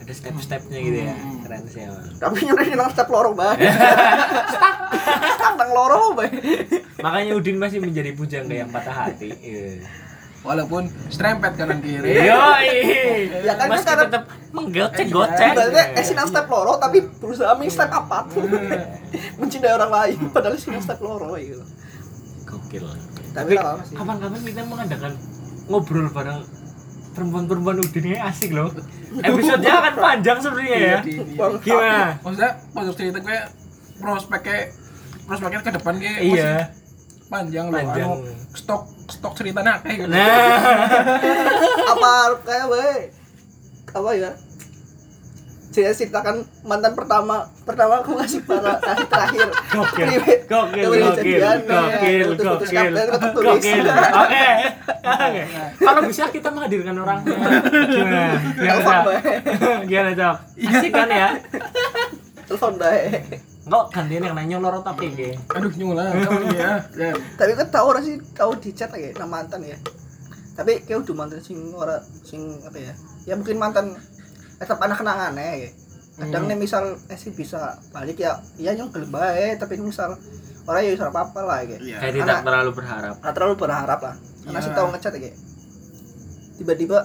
ada 0.00 0.12
step-stepnya 0.16 0.78
gitu 0.80 0.98
ya 1.02 1.12
Hmm. 1.12 1.38
keren 1.40 1.62
sih 1.66 1.80
emang 1.82 2.02
Tapi 2.16 2.36
nyuruh 2.42 2.66
nang 2.72 2.90
step 2.90 3.06
lorong 3.06 3.34
bae. 3.36 3.52
Step 5.36 5.54
nang 5.54 5.70
lorong 5.70 6.02
bae. 6.14 6.28
makanya 6.98 7.32
Udin 7.32 7.56
masih 7.56 7.78
menjadi 7.78 8.10
pujangga 8.10 8.54
yang 8.56 8.68
patah 8.68 8.90
hati 9.06 9.30
iya 9.36 9.84
Walaupun 10.40 10.82
strempet 11.06 11.52
kanan 11.52 11.78
kiri. 11.78 12.24
Yoi. 12.24 12.72
Ya 13.44 13.54
kan, 13.54 13.68
Meski 13.68 13.84
karena- 13.86 14.08
tetap 14.08 14.24
menggocek-gocek. 14.50 15.52
Berarti 15.52 15.80
eh 15.92 16.02
sih 16.02 16.16
nang 16.16 16.24
step 16.24 16.48
loro 16.48 16.74
tapi 16.74 17.04
berusaha 17.14 17.52
meng 17.54 17.68
step 17.68 17.92
apa? 17.92 18.24
mencintai 19.36 19.68
orang 19.70 19.92
lain 19.92 20.16
padahal 20.32 20.56
sih 20.56 20.72
nang 20.72 20.80
step 20.80 20.96
loro 20.98 21.36
gitu. 21.36 21.60
Gokil. 22.42 22.88
Tapi 23.30 23.52
kapan-kapan 23.92 24.40
kita 24.40 24.64
mengadakan 24.64 25.12
ngobrol 25.70 26.10
bareng 26.10 26.42
perempuan-perempuan 27.10 27.76
Udin 27.80 28.04
ini 28.04 28.18
asik 28.18 28.50
loh. 28.50 28.70
Episode-nya 29.12 29.74
akan 29.80 29.94
panjang 29.96 30.38
sebenarnya 30.38 30.76
ya. 30.76 30.98
Di- 31.00 31.18
di- 31.18 31.34
Bang. 31.34 31.58
Gimana? 31.58 32.18
Maksudnya 32.20 32.50
pojok 32.70 32.94
cerita 32.94 33.18
gue 33.18 33.38
prospeknya 33.96 34.58
prospeknya 35.24 35.60
ke 35.60 35.70
depan 35.72 35.94
gue 35.96 36.14
Iya. 36.24 36.70
panjang 37.26 37.66
loh. 37.66 37.76
Panjang. 37.76 38.06
Anu, 38.08 38.30
stok 38.52 38.82
stok 39.06 39.32
ceritanya 39.34 39.78
kayak 39.80 39.96
gitu. 40.00 40.10
Nah, 40.10 40.58
apa 41.88 42.12
kayak 42.40 42.66
bae 42.66 42.94
apa 43.90 44.10
ya 44.14 44.30
saya 45.70 45.94
ceritakan 45.94 46.42
mantan 46.66 46.98
pertama 46.98 47.46
pertama 47.62 48.02
aku 48.02 48.18
ngasih 48.18 48.42
para 48.42 48.74
kasih 48.82 49.06
terakhir 49.06 49.48
gokil. 49.70 50.08
Gokil, 50.50 50.86
gokil, 50.90 51.10
jadian, 51.14 51.58
gokil, 51.62 52.28
gokil. 52.34 52.92
Gokil. 53.38 53.84
Oke. 54.26 54.46
Oke. 55.06 55.42
Kalau 55.78 56.00
bisa 56.10 56.26
kita 56.34 56.48
menghadirkan 56.50 56.94
orangnya. 56.98 57.36
Gimana? 57.86 58.34
Gimana, 58.58 59.12
Gimana, 59.90 60.10
Cok? 60.18 60.36
Asik 60.58 60.90
kan 60.90 61.08
ya? 61.08 61.28
telepon 62.50 62.74
bae 62.82 63.22
Enggak, 63.70 63.84
gantian 63.94 64.26
yang 64.26 64.34
nanya 64.34 64.56
lorot 64.58 64.82
tapi 64.82 65.14
ge. 65.14 65.38
Aduh 65.54 65.70
nyulah 65.78 66.10
ya. 66.50 66.82
Ya. 66.98 67.14
tapi 67.38 67.54
kan 67.54 67.70
tahu 67.70 67.94
orang 67.94 68.02
sih 68.02 68.18
tahu 68.34 68.58
di 68.58 68.74
chat 68.74 68.90
lagi 68.90 69.14
nama 69.14 69.38
mantan 69.38 69.62
ya 69.62 69.78
tapi 70.58 70.82
kayak 70.84 71.06
udah 71.06 71.14
mantan 71.14 71.40
sing 71.40 71.72
ora 71.72 72.02
sing 72.20 72.60
apa 72.66 72.76
ya 72.76 72.92
ya 73.24 73.34
mungkin 73.38 73.56
mantan 73.56 73.96
tetap 74.60 74.78
anak 74.78 74.96
kenangan 74.96 75.32
ya 75.34 75.70
kadang 76.12 76.42
Hmm. 76.42 76.50
nih 76.50 76.58
misal 76.58 76.84
eh 77.06 77.16
sih 77.16 77.32
bisa 77.32 77.58
balik 77.88 78.14
ya 78.14 78.36
iya 78.54 78.70
nyong 78.72 78.92
gelem 78.92 79.08
bae 79.08 79.56
tapi 79.56 79.74
misal 79.76 80.12
orang 80.62 80.84
ya 80.84 80.92
apa 81.00 81.20
apa 81.24 81.40
lah 81.40 81.58
ya 81.62 81.80
Iya. 81.80 81.96
Saya 81.98 82.12
tidak 82.12 82.38
terlalu 82.44 82.70
berharap. 82.74 83.14
nggak 83.16 83.32
terlalu 83.32 83.54
berharap 83.56 84.00
lah 84.00 84.14
karena 84.42 84.54
Ya. 84.54 84.62
sih 84.62 84.72
tahu 84.72 84.86
ngechat 84.90 85.12
ya 85.16 85.32
tiba-tiba 86.56 86.98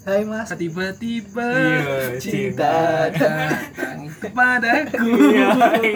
Hai 0.00 0.24
mas 0.24 0.48
Tiba-tiba 0.50 1.44
Iya, 1.52 2.16
cinta 2.16 2.72
datang 3.10 4.08
kepadaku. 4.16 5.04
Iya. 5.28 5.48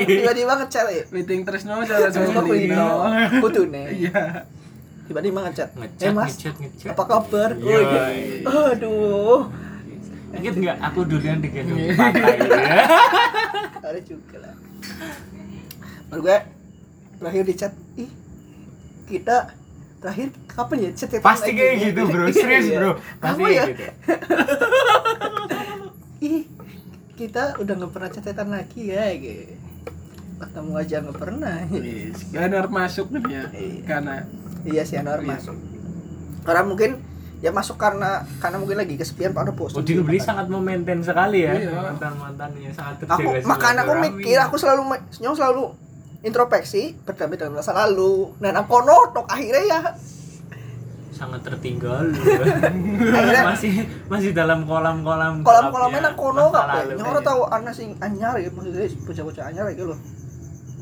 tiba-tiba 0.05 0.53
ngechat 0.55 0.87
ya 0.87 1.03
Meeting 1.09 1.43
Tresno 1.43 1.81
jalan 1.81 2.11
sama 2.13 2.45
Lino. 2.45 3.09
Kudune 3.41 3.89
Iya. 3.91 4.45
Tiba-tiba 5.03 5.39
ngechat 5.43 5.69
Ngechat, 5.73 6.13
mas 6.13 6.29
ngechat, 6.31 6.55
ngechat. 6.55 6.93
apa 6.93 7.03
kabar? 7.03 7.51
Iya. 7.57 7.79
Gitu. 8.21 8.47
Aduh 8.47 9.41
Ingat 10.33 10.55
nggak 10.55 10.77
aku 10.81 11.01
durian 11.05 11.39
digendong 11.39 11.77
di 11.77 11.87
Iya. 11.87 11.95
pantai? 11.95 12.35
Ada 13.87 14.01
juga 14.01 14.37
lah 14.39 14.55
Baru 16.09 16.21
gue 16.23 16.39
Terakhir 17.17 17.43
di 17.43 17.55
chat 17.55 17.73
Ih 17.95 18.11
Kita 19.05 19.53
Terakhir 19.99 20.29
kapan 20.47 20.77
ya 20.81 20.91
chat 20.93 21.09
Pasti 21.19 21.51
kayak 21.53 21.75
gitu 21.83 22.01
bro, 22.05 22.27
serius 22.35 22.67
Iya. 22.67 22.77
bro. 22.77 22.91
Pasti 23.19 23.43
ya? 23.47 23.65
gitu. 23.69 23.85
Ih 26.25 26.43
Kita 27.13 27.43
udah 27.57 27.75
gak 27.77 27.93
pernah 27.93 28.11
chatan 28.11 28.49
lagi 28.49 28.83
ya 28.89 29.05
gitu. 29.15 29.55
Ketemu 30.41 30.73
aja 30.75 30.97
gak 31.03 31.19
pernah 31.19 31.57
Yes, 31.71 32.19
Ganar 32.29 32.67
masuk 32.67 33.13
nih 33.13 33.23
ya. 33.29 33.45
Iya. 33.53 33.81
Karena 33.85 34.15
Iya 34.63 34.83
si 34.83 34.95
Anwar 34.97 35.21
Iya. 35.21 35.29
masuk 35.29 35.57
Karena 36.43 36.63
mungkin 36.65 36.91
Ya 37.43 37.51
masuk 37.51 37.75
karena 37.75 38.23
Karena 38.39 38.57
mungkin 38.57 38.79
lagi 38.79 38.95
kesepian 38.95 39.31
pada 39.31 39.51
bos 39.51 39.75
Udin 39.75 40.01
beli 40.01 40.17
sangat 40.17 40.47
memaintain 40.47 41.03
sekali 41.03 41.43
ya 41.43 41.53
Iya. 41.53 41.75
mantan-mantannya 41.75 42.71
sangat 42.71 43.03
aku 43.03 43.19
terjaga 43.19 43.45
makanya 43.45 43.81
aku 43.83 43.93
mikir 44.01 44.39
aku 44.39 44.55
selalu 44.57 44.83
nyong 45.19 45.35
selalu 45.35 45.63
introspeksi 46.23 46.95
berdamai 47.03 47.35
dengan 47.35 47.59
masa 47.59 47.75
lalu. 47.75 48.31
Nah 48.39 48.51
nang 48.51 48.65
kono 48.65 49.11
tok 49.11 49.27
akhirnya 49.27 49.59
ya. 49.61 49.81
Sangat 51.13 51.43
tertinggal. 51.43 52.09
Akhirnya- 52.15 53.43
masih 53.45 53.73
masih 54.07 54.31
dalam 54.31 54.63
kolam-kolam 54.63 55.43
kolam 55.43 55.67
gelapnya 55.67 55.71
kolamnya 55.71 56.01
nang 56.01 56.15
kono 56.15 56.45
masa 56.45 56.59
kabeh 56.63 56.79
lalu. 56.81 56.95
nyong 56.95 57.11
ora 57.11 57.21
tahu 57.21 57.41
anak 57.49 57.73
sing 57.73 57.89
anyar 57.99 58.35
ya 58.39 58.49
maksudnya 58.49 58.87
bocah-bocah 59.03 59.45
anyar 59.45 59.67
gitu. 59.71 59.85
Loh 59.91 59.99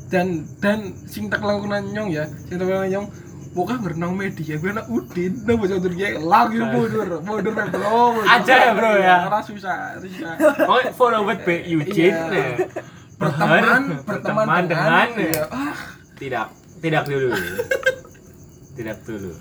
dan 0.07 0.27
dan 0.59 0.79
sing 1.05 1.25
tak 1.25 1.39
lakukan 1.39 1.87
nyong 1.87 2.11
ya, 2.11 2.27
sing 2.43 2.59
tak 2.59 2.67
lakukan 2.67 2.91
nyong 2.91 3.07
Bukan 3.51 3.83
berenang 3.83 4.15
media, 4.15 4.55
gue 4.55 4.71
anak 4.71 4.87
udin, 4.87 5.43
nah 5.43 5.59
baca 5.59 5.75
dia 5.75 6.15
lagi 6.17 6.55
mundur, 6.55 7.19
mundur 7.19 7.51
ya 7.51 7.65
bro. 7.67 8.23
Aja 8.23 8.55
ya, 8.55 8.71
bro, 8.71 8.91
ya? 8.95 9.15
Karena 9.27 9.39
susah, 9.43 9.77
susah. 9.99 10.33
oh 10.71 10.79
follow 10.95 11.27
with 11.27 11.43
B 11.43 11.59
Eugene 11.67 12.15
Iya. 12.15 12.31
ya. 12.31 12.47
Berteman, 13.19 13.61
berteman 14.07 14.45
berteman 14.47 14.63
dengan, 14.65 14.87
dengan, 14.87 15.07
ya. 15.19 15.29
ya. 15.35 15.43
ah, 15.51 15.75
tidak 16.15 16.45
tidak 16.79 17.03
dulu 17.05 17.29
tidak 18.73 18.97
dulu 19.05 19.31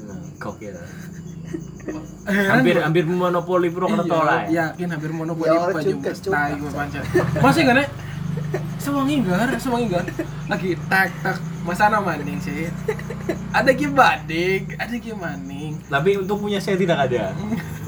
Hmm, 0.00 0.26
gokil 0.42 0.74
hampir 2.26 2.76
hampir 2.80 3.04
monopoli 3.06 3.68
Purwokerto 3.68 4.18
lah 4.18 4.48
ya. 4.48 4.72
Yakin 4.74 4.88
hampir 4.90 5.10
monopoli 5.12 5.52
Ya, 5.52 5.70
baju 5.70 5.82
juga. 5.84 6.10
tai 6.16 6.52
gue 6.56 6.70
pancet. 6.70 7.02
Masih 7.38 7.60
enggak 7.62 7.76
nek? 7.84 7.88
Sewangi 8.80 9.16
gar, 9.22 9.50
sewangi 9.54 9.86
gar. 9.86 10.02
Lagi 10.48 10.70
tak 10.88 11.10
tak 11.20 11.36
masana 11.66 12.00
maning 12.00 12.40
sih. 12.40 12.68
Ada 13.50 13.70
ki 13.74 13.92
bading, 13.92 14.78
ada 14.78 14.94
ki 14.96 15.12
maning. 15.12 15.76
tapi 15.90 16.16
untuk 16.16 16.40
punya 16.40 16.62
saya 16.62 16.78
tidak 16.78 17.10
ada 17.10 17.34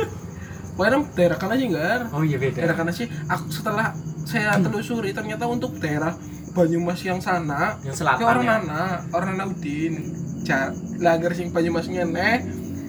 Pokoknya 0.76 1.04
daerah 1.12 1.36
kan 1.36 1.52
aja 1.52 1.64
gar. 1.68 2.00
oh 2.16 2.24
iya 2.24 2.40
beda 2.40 2.64
Daerah 2.64 2.76
kan 2.76 2.88
sih. 2.92 3.06
Aku 3.28 3.52
setelah 3.52 3.92
saya 4.24 4.56
telusuri 4.56 5.12
ternyata 5.12 5.44
untuk 5.44 5.76
daerah 5.76 6.16
Banyumas 6.52 7.00
yang 7.00 7.16
sana 7.16 7.80
yang 7.80 7.96
selatan 7.96 8.20
ke 8.20 8.24
orang 8.28 8.44
ya 8.44 8.60
nana, 8.60 8.84
orang 9.16 9.28
nana 9.36 9.44
udin. 9.48 10.12
Ja, 10.44 10.68
langgar 11.00 11.32
sing 11.32 11.48
Banyumas 11.48 11.88
ngene, 11.88 12.44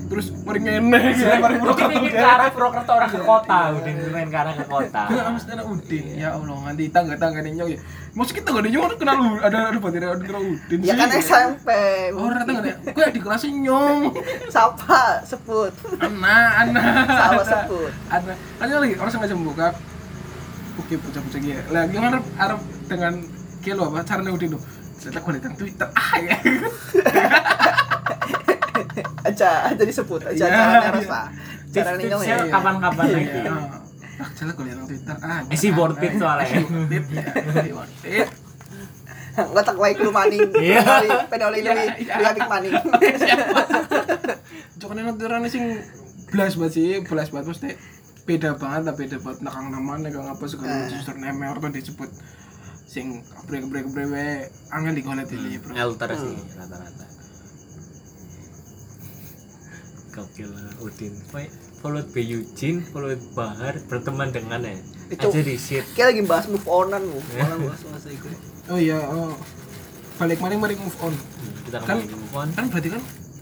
terus 0.10 0.36
mari 0.44 0.60
ngene, 0.60 1.00
mari 1.40 1.56
Mungkin 1.64 1.88
ingin 1.96 2.14
ke 2.14 2.26
arah 2.26 2.48
Purwokerto 2.52 2.92
orang 2.94 3.12
ke 3.12 3.20
kota 3.24 3.60
udin 3.78 3.96
main 4.12 4.28
ke 4.28 4.38
arah 4.38 4.54
ke 4.54 4.66
kota 4.68 5.02
Enggak 5.10 5.28
mesti 5.34 5.50
anak 5.54 5.68
Udin. 5.70 6.06
Ya 6.16 6.30
Allah, 6.36 6.58
nanti 6.66 6.84
tangga-tangga 6.90 7.40
nih 7.44 7.52
nyong 7.58 7.70
ya. 7.76 7.80
Maksud 8.14 8.34
kita 8.38 8.48
gak 8.54 8.64
ada 8.66 8.70
nyong 8.70 8.86
kenal 8.98 9.16
lu, 9.18 9.30
ada 9.42 9.58
ada 9.74 9.78
batin 9.82 10.02
ada 10.06 10.22
kenal 10.22 10.44
Udin 10.46 10.80
Ya 10.86 10.94
kan 10.98 11.10
SMP. 11.18 11.70
Orang 12.14 12.46
tangga 12.46 12.62
nih. 12.62 12.76
Gue 12.94 13.06
di 13.14 13.20
kelas 13.22 13.44
nyong. 13.46 14.00
Sapa 14.54 15.22
sebut. 15.26 15.74
Anak, 16.02 16.50
anak. 16.68 16.84
Sama 17.10 17.44
sebut. 17.44 17.92
Ada. 18.10 18.34
Kan 18.38 18.68
lagi 18.70 18.96
orang 18.98 19.12
sengaja 19.12 19.36
membuka. 19.36 19.68
Oke, 20.82 20.98
bocah-bocah 20.98 21.40
gitu. 21.42 21.62
Lagi 21.70 21.94
yang 21.94 22.06
harap 22.10 22.24
harap 22.38 22.60
dengan 22.90 23.14
kilo 23.62 23.94
apa 23.94 24.02
caranya 24.06 24.32
Udin 24.34 24.58
tuh. 24.58 24.62
Ternyata 25.04 25.20
gue 25.20 25.32
lihat 25.36 25.54
Twitter 25.60 25.88
ah 25.94 26.12
ya. 26.18 26.36
Aja 29.24 29.50
aja 29.72 29.84
disebut 29.84 30.22
aja 30.28 30.36
Iya, 30.36 30.48
caranya 30.52 30.80
iya. 30.80 30.92
rasa. 30.92 31.20
Caranya 31.74 32.04
nyong 32.12 32.24
ya. 32.24 32.38
Kapan-kapan 32.52 33.06
lagi 33.08 33.28
Iya. 33.34 33.54
Ah, 34.14 34.30
jelas 34.38 34.54
gue 34.54 34.66
lihat 34.70 34.80
Twitter 34.86 35.18
ah. 35.26 35.40
Eh, 35.50 35.58
si 35.58 35.68
worth 35.74 36.04
it 36.04 36.14
soalnya. 36.22 36.46
Eh, 36.54 36.62
si 37.66 37.72
worth 37.74 37.96
it, 38.06 38.12
ya. 38.14 38.26
It. 38.28 38.30
Letak 39.34 39.76
wae 39.82 39.98
lu 39.98 40.12
maning. 40.14 40.50
Iya. 40.54 40.82
Iya, 41.02 41.26
lu 41.34 41.58
iya. 41.58 42.16
lu 42.22 42.26
apik 42.30 42.46
maning. 42.46 42.74
Jokowi 44.78 45.02
nanti 45.02 45.50
sing 45.50 45.66
belas 46.30 46.54
banget 46.60 46.74
sih, 46.76 46.90
belas 47.06 47.28
banget 47.32 47.46
mesti 47.56 47.70
beda 48.24 48.56
banget, 48.56 48.82
lah, 48.88 48.94
beda 48.96 49.18
banget 49.20 49.40
nakang 49.44 49.68
nama 49.70 49.94
nakang 50.00 50.28
apa 50.28 50.44
segala 50.48 50.88
macam 50.88 50.96
suster 50.96 51.16
name 51.20 51.44
orang 51.44 51.76
disebut 51.76 52.10
sing 52.88 53.26
brek 53.50 53.68
brek 53.68 53.88
brek 53.90 54.48
angin 54.70 54.94
digolet 54.94 55.30
ini 55.34 55.58
bro. 55.58 55.74
Elter 55.74 56.14
sih 56.14 56.36
rata-rata 56.56 57.13
gokil 60.14 60.50
Udin 60.80 61.14
Pokoknya 61.26 61.50
followed 61.82 62.08
by 62.10 62.22
Eugene 62.22 62.80
followed 62.86 63.20
Bahar 63.34 63.74
berteman 63.84 64.30
dengan 64.30 64.62
ya 64.62 64.78
Itu- 65.10 65.28
aja 65.28 65.42
di 65.42 65.58
shit 65.58 65.84
Kayak 65.92 66.08
lagi 66.14 66.22
bahas 66.24 66.46
move 66.48 66.64
onan 66.64 67.02
lu. 67.04 67.20
Malah 67.34 67.58
bahas 67.60 67.82
bahasa 67.84 68.08
itu. 68.08 68.28
Oh 68.66 68.78
iya, 68.78 68.96
oh. 69.04 69.36
balik 70.16 70.38
maring 70.38 70.62
maring 70.62 70.80
move 70.80 70.98
on. 71.02 71.12
Hmm, 71.12 71.54
kita 71.66 71.78
Kan- 71.82 72.00
ngomongin 72.00 72.16
move 72.16 72.36
on 72.36 72.48
Kan 72.54 72.66
berarti 72.70 72.90
kan 72.90 73.02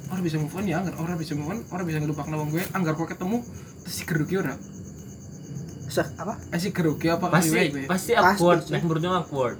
orang 0.09 0.23
bisa 0.23 0.35
move 0.35 0.51
on 0.51 0.65
ya, 0.65 0.75
anggar 0.79 0.95
orang 0.97 1.15
bisa 1.15 1.31
move 1.35 1.47
on, 1.47 1.59
orang 1.69 1.85
bisa 1.85 1.97
ngelupakan 1.99 2.29
nama 2.29 2.43
gue, 2.43 2.63
anggar 2.71 2.93
kok 2.95 3.07
ketemu 3.07 3.37
terus 3.81 3.95
si 3.95 4.03
gerugi 4.03 4.35
ora? 4.35 4.55
Seh, 5.87 6.07
apa? 6.17 6.33
Eh 6.49 6.57
si 6.57 6.69
gerugi 6.69 7.07
apa 7.07 7.27
pasti 7.27 7.51
kali 7.51 7.67
gue? 7.69 7.83
pasti 7.85 8.11
Pasti 8.11 8.11
awkward 8.15 8.59
sih. 8.63 8.71
nah 8.71 8.79
menurutnya 8.79 9.11
awkward 9.13 9.57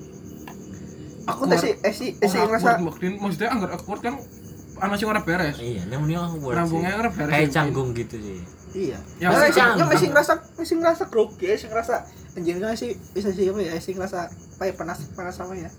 Aku 1.21 1.45
sih 1.54 1.71
eh 1.78 1.93
sih 1.93 2.10
eh 2.17 2.28
sih 2.28 2.39
Oh, 2.39 2.50
ngerasa 2.50 2.82
maksudnya 2.82 3.47
anggar 3.47 3.69
awkward 3.71 4.02
kan 4.02 4.15
anak 4.81 4.95
sing 4.95 5.07
ora 5.07 5.21
beres. 5.21 5.57
iya 5.57 5.81
namanya 5.85 6.25
awkward 6.25 6.57
Rambungnya 6.57 6.89
sih. 6.89 6.99
ora 6.99 7.09
beres. 7.11 7.31
kayak 7.31 7.49
canggung 7.49 7.89
gitu 7.93 8.15
sih 8.17 8.39
iya. 8.73 8.97
Ya, 9.17 9.29
Ya, 9.29 9.47
canggung. 9.47 9.77
yang 9.77 9.89
masih 9.89 10.07
ngerasa 10.09 10.33
masih 10.55 10.75
ngerasa 10.77 11.03
grogi, 11.07 11.47
sih 11.51 11.67
ngerasa 11.67 11.95
anjingnya 12.33 12.73
sih 12.73 12.91
bisa 13.11 13.29
sih 13.29 13.45
apa 13.45 13.59
ya, 13.59 13.75
sih 13.77 13.93
ngerasa 13.93 14.19
kayak 14.57 14.75
panas 14.75 15.05
panas 15.11 15.33
sama 15.33 15.53
ya. 15.53 15.69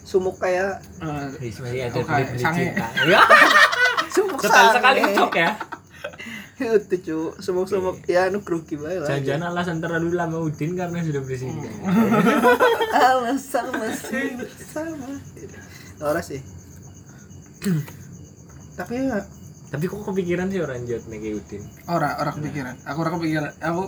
Sumuk 0.00 0.36
kayak 0.36 0.82
Eh, 0.98 1.26
Wis, 1.40 1.60
ada 1.60 1.94
Oh, 1.94 2.04
sange. 2.34 2.68
cinta 2.68 2.86
ya 3.10 3.20
sumuk 4.08 4.40
sekali 4.42 4.98
ngecok 5.02 5.34
ya 5.36 5.50
Itu 6.58 6.96
cu, 6.98 7.18
sumuk-sumuk 7.38 8.04
ya 8.04 8.26
anu 8.26 8.40
grogi 8.40 8.74
bae 8.74 8.96
lah. 8.96 9.08
jangan-jangan 9.08 9.48
alasan 9.48 9.76
terlalu 9.78 10.12
lama 10.12 10.36
Udin 10.38 10.74
karena 10.74 11.00
sudah 11.00 11.20
beli 11.20 11.38
cinta 11.38 11.70
Alasan 13.08 13.66
masih 13.72 14.36
sama. 14.66 15.08
Ora 16.00 16.20
sih. 16.20 16.40
Tapi 18.80 18.96
ya 18.96 19.20
tapi 19.70 19.86
kok 19.86 20.02
kepikiran 20.02 20.50
sih 20.50 20.58
orang 20.58 20.82
jod 20.82 21.06
nih 21.06 21.18
kayak 21.22 21.34
Udin 21.38 21.62
ora 21.86 22.18
ora 22.18 22.30
kepikiran. 22.34 22.74
Aku 22.90 22.98
ora 23.06 23.10
kepikiran. 23.14 23.52
Aku 23.62 23.82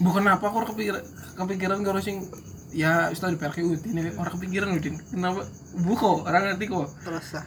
bukan 0.00 0.22
apa 0.24 0.44
aku 0.48 0.56
ora 0.62 0.68
kepikiran 0.72 1.02
kepikiran 1.36 1.78
karo 1.84 2.00
sing 2.00 2.24
ya 2.72 3.12
istilah 3.12 3.36
di 3.36 3.38
PRK 3.40 3.58
Udin 3.66 3.92
ini 3.92 4.10
orang 4.16 4.32
kepikiran 4.40 4.68
Udin. 4.72 4.96
Kenapa? 5.12 5.44
Buko 5.84 6.24
orang 6.24 6.56
ngerti 6.56 6.64
kok. 6.72 6.88
terasa. 7.04 7.42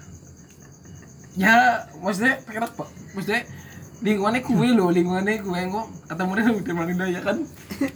ya 1.37 1.85
maksudnya 2.03 2.41
pikir 2.41 2.59
apa 2.59 2.89
maksudnya 3.15 3.47
lingkungannya 4.01 4.41
kue 4.43 4.69
loh 4.75 4.89
lingkungannya 4.91 5.39
kue 5.39 5.61
kok 5.61 5.87
ketemu 6.09 6.31
dengan 6.35 6.53
Udin 6.59 6.75
Maninda 6.75 7.05
ya 7.09 7.21
kan? 7.23 7.37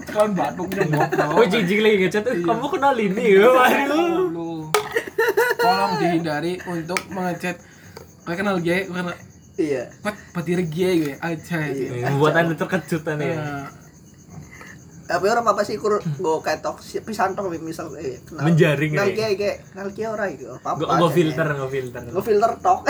Kan 0.09 0.31
batuk 0.33 0.67
nyemot 0.71 1.11
oh 1.13 1.45
jijik 1.45 1.79
lagi 1.83 1.97
ngechat 2.07 2.25
eh, 2.29 2.39
kamu 2.41 2.67
kenal 2.71 2.95
ini 2.95 3.23
ya 3.37 3.49
waduh. 3.51 4.31
Lu 4.31 4.49
tolong 5.59 5.93
dihindari 6.01 6.53
untuk 6.65 6.99
mengechat 7.11 7.57
kue 8.23 8.35
kenal 8.39 8.57
gue 8.59 8.87
kue 8.87 8.95
kenal 8.95 9.15
Iya. 9.53 9.83
kue 10.01 10.11
petir 10.33 10.59
gue 10.65 10.91
gue 11.03 11.13
aja 11.19 11.59
gitu 11.69 11.93
membuat 11.93 12.33
anda 12.39 12.55
terkejut 12.57 13.03
nih 13.05 13.37
Ya, 13.37 13.69
Tapi 15.03 15.27
orang 15.27 15.43
apa 15.45 15.67
sih 15.67 15.75
kur 15.75 15.99
go 16.23 16.39
ketok 16.39 16.79
si 16.79 17.03
pisan 17.03 17.35
tok 17.35 17.51
misal 17.59 17.91
eh 17.99 18.23
kenal. 18.23 18.47
Menjaring, 18.47 18.95
Kenal 18.95 19.11
eh. 19.11 19.15
kiai 19.19 19.35
kiai, 19.35 19.55
kenal 19.59 19.91
kiai 19.91 20.07
ora 20.07 20.25
iki. 20.31 20.47
Apa? 20.47 20.79
Gue 20.79 20.87
gue 20.87 21.11
filter, 21.11 21.47
gue 21.53 21.69
filter. 21.69 22.01
Go 22.07 22.21
filter 22.23 22.51
tok. 22.63 22.87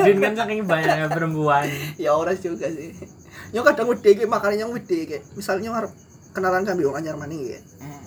Udin 0.00 0.18
kan 0.24 0.32
saking 0.40 0.64
banyaknya 0.64 1.06
perempuan. 1.12 1.68
ya 2.00 2.16
ora 2.16 2.32
juga 2.32 2.72
sih. 2.72 2.96
Nyong 3.52 3.64
kadang 3.70 3.86
wedi 3.92 4.08
iki 4.16 4.24
makanya 4.24 4.64
nyong 4.64 4.72
wedi 4.80 4.96
iki. 5.04 5.18
Misalnya 5.36 5.84
arep 5.84 5.92
kenalan 6.32 6.64
sambil 6.64 6.88
wong 6.90 6.96
anyar 6.96 7.20
maning. 7.20 7.60
Hmm. 7.76 8.00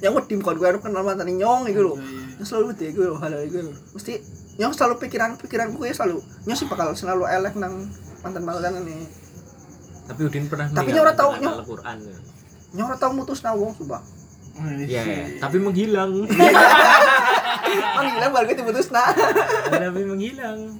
Yang 0.00 0.12
wedi 0.24 0.34
kon 0.40 0.56
gue 0.56 0.64
arep 0.64 0.80
kenal 0.80 1.04
mantan 1.04 1.28
nyong 1.28 1.68
iki 1.68 1.76
lho. 1.76 1.92
Iya, 2.00 2.40
iya. 2.40 2.44
Selalu 2.48 2.64
wedi 2.72 2.84
iki 2.88 2.98
lho 3.04 3.14
hal 3.20 3.36
lho. 3.36 3.72
Mesti 3.92 4.12
nyong 4.54 4.74
selalu 4.74 4.94
pikiran 5.02 5.34
pikiranku 5.34 5.82
ya 5.82 5.94
selalu 5.94 6.22
nyong 6.46 6.58
sih 6.58 6.68
bakal 6.70 6.94
selalu 6.94 7.26
elek 7.26 7.58
nang 7.58 7.90
mantan 8.22 8.42
mantan 8.46 8.80
ini. 8.86 9.04
Tapi 10.04 10.20
Udin 10.28 10.46
pernah 10.46 10.68
Tapi 10.68 10.92
orang 10.94 11.16
nyok. 11.16 11.54
Al-Quran. 11.64 11.98
Nyong 12.74 12.86
ora 12.90 12.96
tau 12.98 13.12
mutus 13.12 13.40
nang 13.42 13.56
wong 13.56 13.72
sumpah. 13.74 14.02
Ya, 14.86 15.02
ya, 15.02 15.42
tapi 15.42 15.58
menghilang. 15.58 16.14
Mang 17.98 18.06
gila 18.06 18.26
baru 18.30 18.46
kita 18.54 18.62
putus 18.62 18.94
nah. 18.94 19.10
tapi 19.66 20.06
menghilang. 20.06 20.78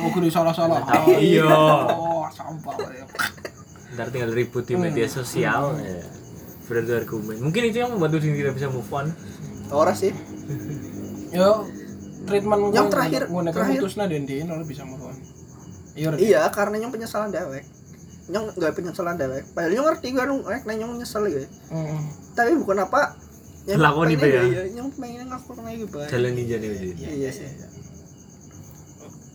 mau 0.00 0.10
kudu 0.10 0.32
salah 0.32 0.50
salah 0.50 0.82
Oh, 0.82 1.14
iya. 1.20 1.46
oh 1.46 2.26
sampah 2.34 2.74
ya. 2.90 3.06
Ntar 3.94 4.10
tinggal 4.10 4.34
ribut 4.34 4.66
di 4.66 4.74
media 4.74 5.06
sosial. 5.06 5.78
Ya. 5.78 6.02
Beradu 6.66 6.98
argumen. 6.98 7.38
Mungkin 7.38 7.70
itu 7.70 7.86
yang 7.86 7.94
membuat 7.94 8.18
Udin 8.18 8.34
tidak 8.34 8.58
bisa 8.58 8.66
move 8.66 8.90
on. 8.90 9.14
Ora 9.70 9.94
sih. 9.94 10.10
yo 11.28 11.68
treatment 12.28 12.62
Yang 12.70 12.88
terakhir- 12.92 13.26
gue 13.26 13.42
terakhir. 13.50 13.80
putusnya 13.80 14.04
dan 14.06 14.22
dia 14.22 14.44
orang 14.44 14.68
bisa 14.68 14.82
move 14.84 15.02
on 15.02 15.16
iya. 15.96 16.08
Iya, 16.14 16.42
karena 16.54 16.78
nyong 16.78 16.94
penyesalan 16.94 17.34
dewek. 17.34 17.64
Nyong 18.28 18.54
gak 18.54 18.72
penyesalan 18.72 19.18
dewek. 19.18 19.42
Padahal 19.50 19.72
nyong 19.74 19.86
ngerti 19.90 20.06
gue 20.12 20.24
nung 20.24 20.42
rek 20.46 20.62
nyong 20.62 20.94
nyesel 20.94 21.26
gitu. 21.26 21.42
Mm. 21.68 22.00
Tapi 22.36 22.54
bukan 22.54 22.78
apa 22.80 23.18
Lakoni 23.66 24.14
pengen 24.14 24.22
be 24.22 24.28
ya? 24.30 24.42
Iya, 24.46 24.62
nyong 24.78 24.90
pengen 24.94 25.26
ngaku 25.26 25.50
lagi 25.58 25.84
bae. 25.90 26.06
Jalan 26.06 26.32
ninja 26.32 26.56
nih 26.56 26.68
Udin. 26.70 26.94
Iya 26.94 27.30
sih. 27.34 27.48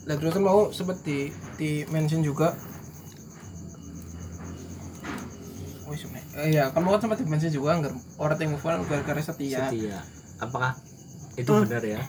Lah 0.04 0.16
terus 0.16 0.32
kan 0.32 0.42
mau 0.42 0.72
sempet 0.72 0.98
di 1.04 1.70
mention 1.88 2.24
juga. 2.24 2.56
Oh 5.84 5.92
sebenarnya, 5.92 6.32
eh, 6.40 6.50
ya 6.50 6.64
kan 6.72 6.82
kan 6.82 6.98
sempat 6.98 7.20
di 7.20 7.28
mention 7.28 7.52
juga 7.52 7.76
nggak 7.78 7.94
orang 8.18 8.40
yang 8.40 8.52
move 8.56 8.64
on 8.64 8.82
gara-gara 8.88 9.22
setia. 9.22 9.68
Setia. 9.68 10.00
Apakah 10.40 10.80
itu 11.36 11.52
Hmm. 11.52 11.68
benar 11.68 11.84
ya? 11.84 12.00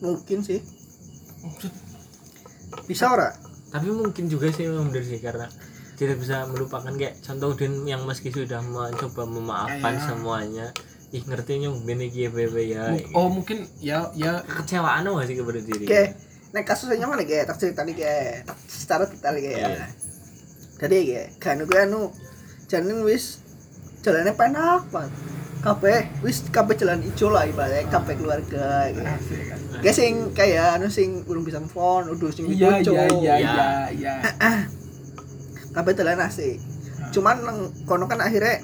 Mungkin 0.00 0.38
sih. 0.44 0.60
Bisa 2.86 3.10
ora? 3.10 3.32
Tapi 3.70 3.88
mungkin 3.90 4.30
juga 4.30 4.48
sih 4.52 4.68
memang 4.68 4.94
benar 4.94 5.04
sih 5.04 5.18
karena 5.18 5.46
tidak 5.96 6.20
bisa 6.20 6.44
melupakan 6.46 6.92
kayak 6.92 7.18
contoh 7.24 7.56
Udin 7.56 7.88
yang 7.88 8.04
meski 8.04 8.28
sudah 8.28 8.60
mencoba 8.60 9.24
memaafkan 9.24 9.96
Ya, 9.96 10.00
ya. 10.00 10.04
semuanya 10.04 10.66
ih 11.08 11.24
ngerti 11.24 11.64
nyong 11.64 11.88
bene 11.88 12.12
iki 12.12 12.28
bebe 12.28 12.68
ya 12.68 12.92
Oh 13.16 13.32
mungkin 13.32 13.64
ya 13.80 14.12
ya 14.12 14.44
kekecewaan 14.44 15.08
gak 15.08 15.26
sih 15.30 15.36
kepada 15.40 15.60
diri 15.64 15.84
Oke. 15.88 16.02
Nek 16.52 16.64
kasusnya 16.68 17.08
mana 17.08 17.24
ge? 17.24 17.42
Tak 17.48 17.56
cerita 17.58 17.82
nih 17.84 17.96
ge. 17.96 18.16
Secara 18.68 19.04
detail 19.08 19.36
ge. 19.40 19.52
Iya. 19.56 19.86
Jadi 20.76 20.96
ge, 21.08 21.22
kan 21.40 21.58
gue 21.58 21.80
anu 21.80 22.12
jalan 22.68 23.02
wis 23.04 23.40
jalannya 24.04 24.36
penak 24.36 24.84
banget. 24.92 25.12
Kabeh 25.66 25.98
wis 26.22 26.46
kabeh 26.46 26.78
jalan 26.78 27.02
ijo 27.02 27.26
lah 27.34 27.42
ibaratnya 27.42 27.90
kabeh 27.90 28.14
keluarga 28.14 28.86
gitu. 28.94 29.02
Asik, 29.02 29.40
kan. 29.50 29.58
Kayak 29.82 29.96
sing 29.98 30.12
kayak 30.30 30.78
anu 30.78 30.86
sing 30.86 31.26
urung 31.26 31.42
bisa 31.42 31.58
on, 31.58 32.06
udah 32.06 32.30
sing 32.30 32.46
Iya 32.46 32.78
iya 32.78 33.02
iya 33.10 33.34
Iya. 33.34 33.34
iya 33.42 33.66
iya. 33.90 34.14
Kabeh 35.74 35.92
dalan 35.98 36.22
asik. 36.22 36.62
Cuman 37.10 37.42
nang 37.42 37.58
kono 37.82 38.06
kan 38.06 38.22
akhirnya 38.22 38.62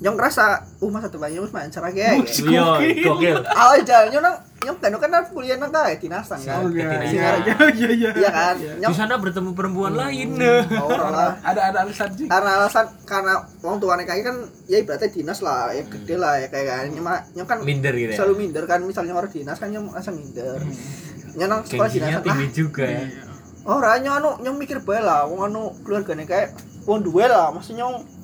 yang 0.00 0.16
ngerasa 0.16 0.64
uh 0.80 0.88
masa 0.88 1.12
nyong 1.12 1.44
wis 1.44 1.52
mancar 1.52 1.84
aja 1.84 2.00
ya. 2.00 2.12
Bus. 2.16 2.40
Iya, 2.40 2.64
gokil. 3.04 3.36
Awal 3.44 3.84
jalan 3.84 4.06
nyong 4.16 4.24
nang 4.24 4.36
nyong 4.60 4.76
kan 4.76 4.92
kan 4.92 5.24
kuliah 5.32 5.56
nang 5.56 5.72
kae 5.72 5.96
dinasan 5.96 6.36
kan. 6.44 6.60
Oh, 6.60 6.68
iya, 6.68 7.00
iya, 7.08 7.28
iya, 7.40 7.56
iya, 7.72 7.88
iya. 7.96 8.10
Iya 8.12 8.30
kan? 8.30 8.54
Di 8.60 8.76
Nyong 8.84 8.92
sana 8.92 9.16
bertemu 9.16 9.56
perempuan 9.56 9.96
lain. 9.96 10.36
ora 10.84 11.08
lah. 11.08 11.30
Ada 11.40 11.72
ada 11.72 11.78
alasan 11.88 12.12
sih. 12.12 12.28
Karena 12.28 12.60
alasan 12.60 12.86
karena 13.08 13.40
wong 13.64 13.80
tuane 13.80 14.04
kae 14.04 14.20
kan 14.20 14.36
ya 14.68 14.84
ibaratnya 14.84 15.08
dinas 15.08 15.40
lah, 15.40 15.72
ya 15.72 15.80
gede 15.88 16.14
lah 16.20 16.44
ya 16.44 16.48
kayak 16.52 16.66
kan. 16.68 16.84
Nyong 16.92 17.06
nyong 17.40 17.48
kan 17.48 17.58
Minder 17.64 17.94
gitu 17.96 18.12
ya. 18.12 18.18
selalu 18.20 18.34
minder 18.36 18.64
kan 18.68 18.84
misalnya 18.84 19.16
orang 19.16 19.32
dinas 19.32 19.56
kan 19.56 19.68
nyong 19.72 19.86
langsung 19.96 20.16
minder. 20.20 20.60
Nyong 21.40 21.48
nang 21.48 21.60
sekolah 21.64 21.88
dinas 21.88 22.20
tinggi 22.20 22.44
ah, 22.44 22.52
juga 22.52 22.84
ya. 22.84 23.02
Ora 23.64 23.96
nyong 23.96 24.16
anu 24.20 24.30
nyong 24.44 24.56
mikir 24.60 24.84
bae 24.84 25.00
lah, 25.00 25.24
wong 25.24 25.40
anu 25.48 25.72
keluargane 25.88 26.28
kayak 26.28 26.52
wong 26.84 27.00
duwe 27.00 27.24
lah, 27.24 27.48
maksudnya 27.48 27.88
nyong 27.88 28.20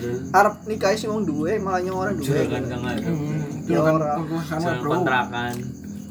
Terus 0.00 0.32
arep 0.32 0.64
nikah 0.64 0.96
sih 0.96 1.12
wong 1.12 1.28
duwe 1.28 1.60
malah 1.60 1.84
nyong 1.84 1.98
orang 1.98 2.14
duwe. 2.16 2.24
juragan 2.24 2.64
Hmm, 3.70 3.76
Juragan 3.76 3.94
orang. 3.96 4.18
kokosan 4.20 4.58
Juragan 4.58 4.76
bro. 4.76 4.90
kontrakan. 4.90 5.54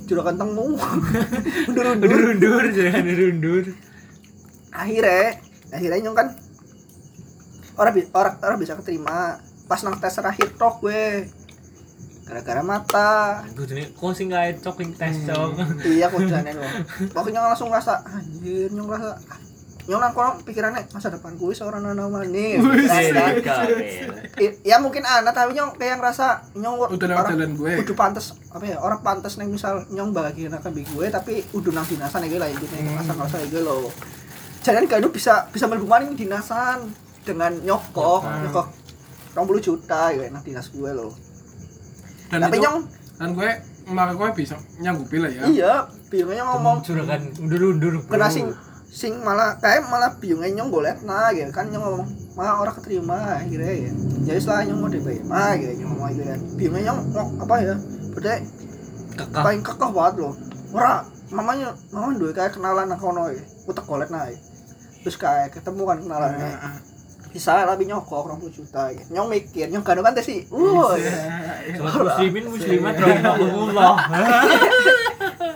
Juragan 0.06 0.36
tengmu. 0.36 0.66
Undur-undur. 1.70 2.08
Undur-undur, 2.08 2.64
juragan 2.72 3.06
undur. 3.06 3.66
Akhirnya, 4.72 5.26
akhirnya 5.70 6.00
nyong 6.02 6.16
kan 6.16 6.28
orang 7.76 7.94
orang 8.12 8.34
orang 8.40 8.58
bisa 8.58 8.74
keterima 8.76 9.38
pas 9.66 9.80
nang 9.80 9.96
tes 9.96 10.12
terakhir 10.12 10.52
tok 10.56 10.82
gue 10.82 11.30
gara-gara 12.26 12.60
mata 12.60 13.42
Gue 13.54 13.66
jadi 13.66 13.90
kok 13.90 14.12
sih 14.12 14.26
nggak 14.26 14.60
coking 14.60 14.92
tes 14.94 15.16
cok. 15.24 15.50
iya 15.88 16.06
kok 16.06 16.22
jalan 16.22 16.54
loh 16.54 16.74
pokoknya 17.10 17.40
langsung 17.40 17.70
ngerasa 17.70 18.04
anjir 18.04 18.70
nyong 18.70 18.86
ngerasa 18.86 19.14
nyong 19.90 19.98
nang 20.00 20.14
kono 20.14 20.38
pikirannya 20.40 20.86
masa 20.90 21.10
depan 21.10 21.34
gue 21.34 21.50
seorang 21.50 21.82
nana 21.82 22.06
mani 22.06 22.62
Jadi 24.30 24.62
ya 24.62 24.78
mungkin 24.78 25.02
anak 25.02 25.34
tapi 25.34 25.52
nyong 25.52 25.74
kayak 25.76 25.98
ngerasa 25.98 26.26
nyong 26.54 26.76
Udah 26.88 27.08
lewat 27.08 27.24
orang 27.24 27.34
jalan 27.34 27.52
gue. 27.56 27.72
udah 27.82 27.96
pantas 27.98 28.26
apa 28.48 28.66
ya 28.66 28.78
orang 28.78 29.02
pantas 29.02 29.36
nih 29.36 29.48
misal 29.48 29.84
nyong 29.88 30.14
bahagia 30.14 30.48
nak 30.48 30.62
gue 30.64 31.06
tapi 31.10 31.42
udah 31.52 31.72
nang 31.74 31.86
dinasan 31.86 32.22
ya 32.24 32.38
lah 32.38 32.48
intinya 32.48 32.78
Hmm. 32.80 32.88
ngerasa 32.96 33.12
ngerasa 33.12 33.38
ya 33.44 33.60
loh 33.60 33.90
jangan 34.62 34.84
kan 34.86 35.02
bisa 35.10 35.34
bisa 35.50 35.66
mlebu 35.66 35.86
maning 35.86 36.14
dinasan 36.14 36.94
dengan 37.22 37.52
nyokok 37.60 38.22
Hmm. 38.22 38.46
nyokok 38.46 38.68
20 39.34 39.58
juta 39.60 40.02
ya 40.12 40.30
nang 40.30 40.44
dinas 40.44 40.70
gue 40.70 40.92
loh 40.92 41.14
Dan 42.30 42.40
tapi 42.40 42.56
itu- 42.56 42.64
nyong 42.64 42.78
dan 43.18 43.30
gue 43.34 43.50
maka 43.90 44.14
gue 44.14 44.30
bisa 44.38 44.54
nyanggupi 44.78 45.18
lah 45.18 45.30
ya. 45.30 45.42
iya 45.50 45.74
bingungnya 46.08 46.46
ngomong 46.46 46.86
Juragan 46.86 47.26
undur-undur. 47.36 47.94
bro. 48.00 48.12
kena 48.12 48.30
sing 48.30 48.46
sing 48.90 49.22
malah 49.22 49.62
kayak 49.62 49.86
malah 49.86 50.18
bingungnya 50.18 50.60
nyong 50.60 50.74
golek 50.74 50.98
nah 51.06 51.30
gitu 51.30 51.54
kan 51.54 51.70
nyong 51.70 51.86
ngomong 51.86 52.10
mah 52.34 52.58
orang 52.58 52.76
keterima 52.82 53.38
akhirnya 53.38 53.90
ya. 53.90 53.92
Jadi 54.26 54.40
setelah 54.42 54.62
nyong 54.66 54.80
mau 54.82 54.90
DP 54.90 55.08
mah 55.30 55.54
gitu 55.62 55.74
nyong 55.78 55.92
ngomong 55.94 56.10
gitu 56.18 56.24
kan 56.26 56.40
bingungnya 56.58 56.84
nyong 56.90 57.00
mau 57.14 57.26
apa 57.46 57.56
ya 57.62 57.76
berarti 58.18 58.42
Kakak. 59.14 59.44
paling 59.46 59.62
kekeh 59.62 59.90
banget 59.94 60.16
loh. 60.26 60.34
Ora 60.74 60.94
mamanya 61.30 61.78
mama 61.94 62.18
duwe 62.18 62.34
kayak 62.34 62.58
kenalan 62.58 62.90
nang 62.90 62.98
kono 62.98 63.30
ya. 63.30 63.44
Utek 63.70 63.86
golek 63.86 64.10
nah 64.10 64.26
terus 65.06 65.16
kayak 65.22 65.54
ketemu 65.54 65.82
kan 65.86 65.98
kenalannya. 66.02 66.50
Bisa 67.30 67.62
tapi 67.62 67.86
nyokok 67.86 68.42
20 68.42 68.58
juta 68.58 68.90
gitu 68.90 69.14
nyong 69.14 69.30
mikir 69.30 69.70
nyong 69.70 69.86
kado 69.86 70.02
kan 70.02 70.18
tesi 70.18 70.50
uh 70.50 70.98
muslimin 71.78 72.46
muslimat 72.50 72.98
rahimahumullah. 72.98 73.96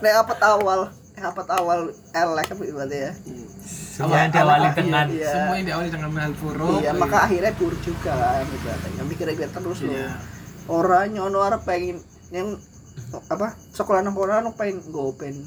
nek 0.06 0.13
apa 0.22 0.34
awal 0.46 0.93
apa 1.23 1.41
awal 1.49 1.79
elek 2.12 2.47
apa 2.49 2.62
berarti 2.67 2.97
ya 2.99 3.12
Semua 3.93 4.17
yang 4.19 4.31
diawali 4.31 4.65
Iya, 4.65 4.73
dengan 4.73 5.05
Iya. 5.07 5.29
semua 5.29 5.53
yang 5.55 5.65
diawali 5.65 5.89
dengan 5.89 6.09
hal 6.17 6.33
buruk. 6.36 6.79
iya 6.81 6.91
maka 6.91 7.17
akhirnya 7.23 7.53
buruk 7.53 7.79
juga 7.79 8.12
kan 8.12 8.43
gitu 8.43 8.67
nyong 8.97 9.07
mikir 9.07 9.25
mikir 9.29 9.49
terus 9.49 9.79
loh 9.81 9.93
Iya. 9.93 10.09
orang 10.67 11.05
nyono 11.09 11.39
arep 11.39 11.62
pengen 11.63 11.97
yang 12.29 12.57
apa 13.27 13.53
sekolah 13.69 14.01
nang 14.01 14.13
kono 14.13 14.33
anu 14.33 14.51
pengen 14.53 14.81
gopen 14.89 15.45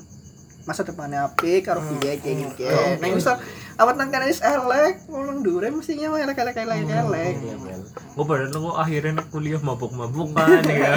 masa 0.62 0.82
depannya 0.82 1.22
apik 1.24 1.62
karo 1.62 1.78
piye 1.78 2.18
kayak 2.18 2.36
gitu 2.42 2.66
kayak 2.66 2.98
nang 2.98 3.14
misal 3.14 3.38
apa 3.76 3.90
nang 3.94 4.10
wis 4.24 4.42
elek 4.42 5.06
ngomong 5.06 5.38
dure 5.40 5.70
mestinya 5.70 6.10
mah 6.10 6.20
elek 6.20 6.36
elek 6.36 6.56
elek 6.58 6.78
elek 6.84 7.34
Gue 8.16 8.24
padahal 8.24 8.50
gue 8.50 8.74
akhirnya 8.74 9.22
kuliah 9.28 9.60
mabuk-mabukan 9.60 10.64
ya. 10.64 10.92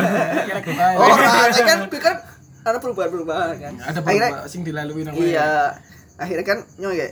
Kira 0.47 0.61
kita 0.63 0.83
ya. 0.89 0.97
orang 0.97 1.51
kan 1.53 1.79
gue 1.85 1.99
kan 2.01 2.15
ada 2.63 2.77
perubahan 2.77 3.09
perubahan 3.09 3.55
kan 3.55 3.73
ada 3.79 3.99
akhirnya 3.99 4.29
beberapa 4.31 4.49
sing 4.51 4.61
dilalui 4.63 5.01
nang 5.03 5.15
iya 5.15 5.73
akhirnya 6.15 6.45
kan 6.45 6.59
nyong 6.75 6.95
ya 6.95 7.07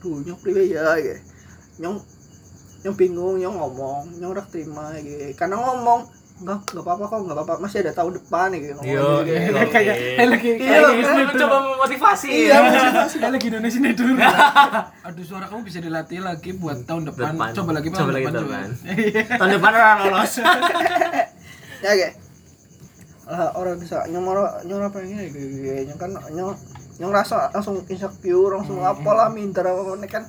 duh 0.00 0.18
nyong 0.22 0.38
priwe 0.40 0.62
ya 0.66 0.96
ya 0.96 1.16
nyong 1.78 1.96
nyong 2.84 2.96
bingung 2.96 3.36
nyong 3.36 3.56
ngomong 3.56 4.02
nyong 4.16 4.32
udah 4.32 4.46
terima 4.48 4.94
ya 4.96 5.32
karena 5.34 5.56
ngomong 5.58 6.06
enggak 6.36 6.68
enggak 6.68 6.84
apa-apa 6.84 7.04
kok 7.08 7.18
enggak 7.24 7.36
apa-apa 7.40 7.54
masih 7.64 7.78
ada 7.80 7.92
tahun 7.96 8.12
depan 8.20 8.48
ya 8.52 8.58
Yo, 8.60 8.68
gitu. 8.76 8.80
iya. 9.24 9.64
kayak 9.72 9.96
kayak 10.20 10.28
lagi 10.28 10.48
Iya, 10.60 10.78
kayak 10.84 11.00
kan? 11.00 11.36
Coba 11.40 11.56
memotivasi. 11.64 12.28
Iya, 12.28 12.56
motivasi. 12.60 13.16
kayak 13.16 13.32
lagi 13.40 13.46
Indonesia 13.48 13.72
sinetron 13.80 14.16
aduh 15.08 15.24
suara 15.24 15.48
kamu 15.48 15.64
bisa 15.64 15.80
dilatih 15.80 16.20
lagi 16.20 16.52
buat 16.52 16.84
tahun 16.84 17.08
depan, 17.08 17.40
Depan. 17.40 17.48
coba 17.56 17.70
lagi 17.72 17.88
Coba 17.88 17.96
tahun 17.96 18.10
lagi 18.12 18.26
depan 18.28 18.34
tahun 18.36 18.48
depan. 18.52 18.68
Iya. 19.00 19.22
Tahun 19.32 19.50
depan 19.56 19.70
orang 19.72 19.98
lolos. 20.04 20.32
ya 21.84 21.92
kayak 21.96 22.12
lah 23.26 23.50
orang 23.58 23.82
bisa 23.82 24.06
nyong 24.06 24.26
orang 24.30 24.62
nyong 24.70 24.82
apa 24.86 25.02
ini? 25.02 25.26
Kayak 25.26 25.84
nyong 25.90 25.98
kan 25.98 26.10
nyong 26.30 26.54
nyong 27.02 27.12
rasa 27.12 27.50
langsung 27.50 27.82
insecure 27.90 28.54
langsung 28.54 28.78
apalah 28.86 29.26
minder 29.34 29.66
apa 29.66 29.98
kan. 30.06 30.24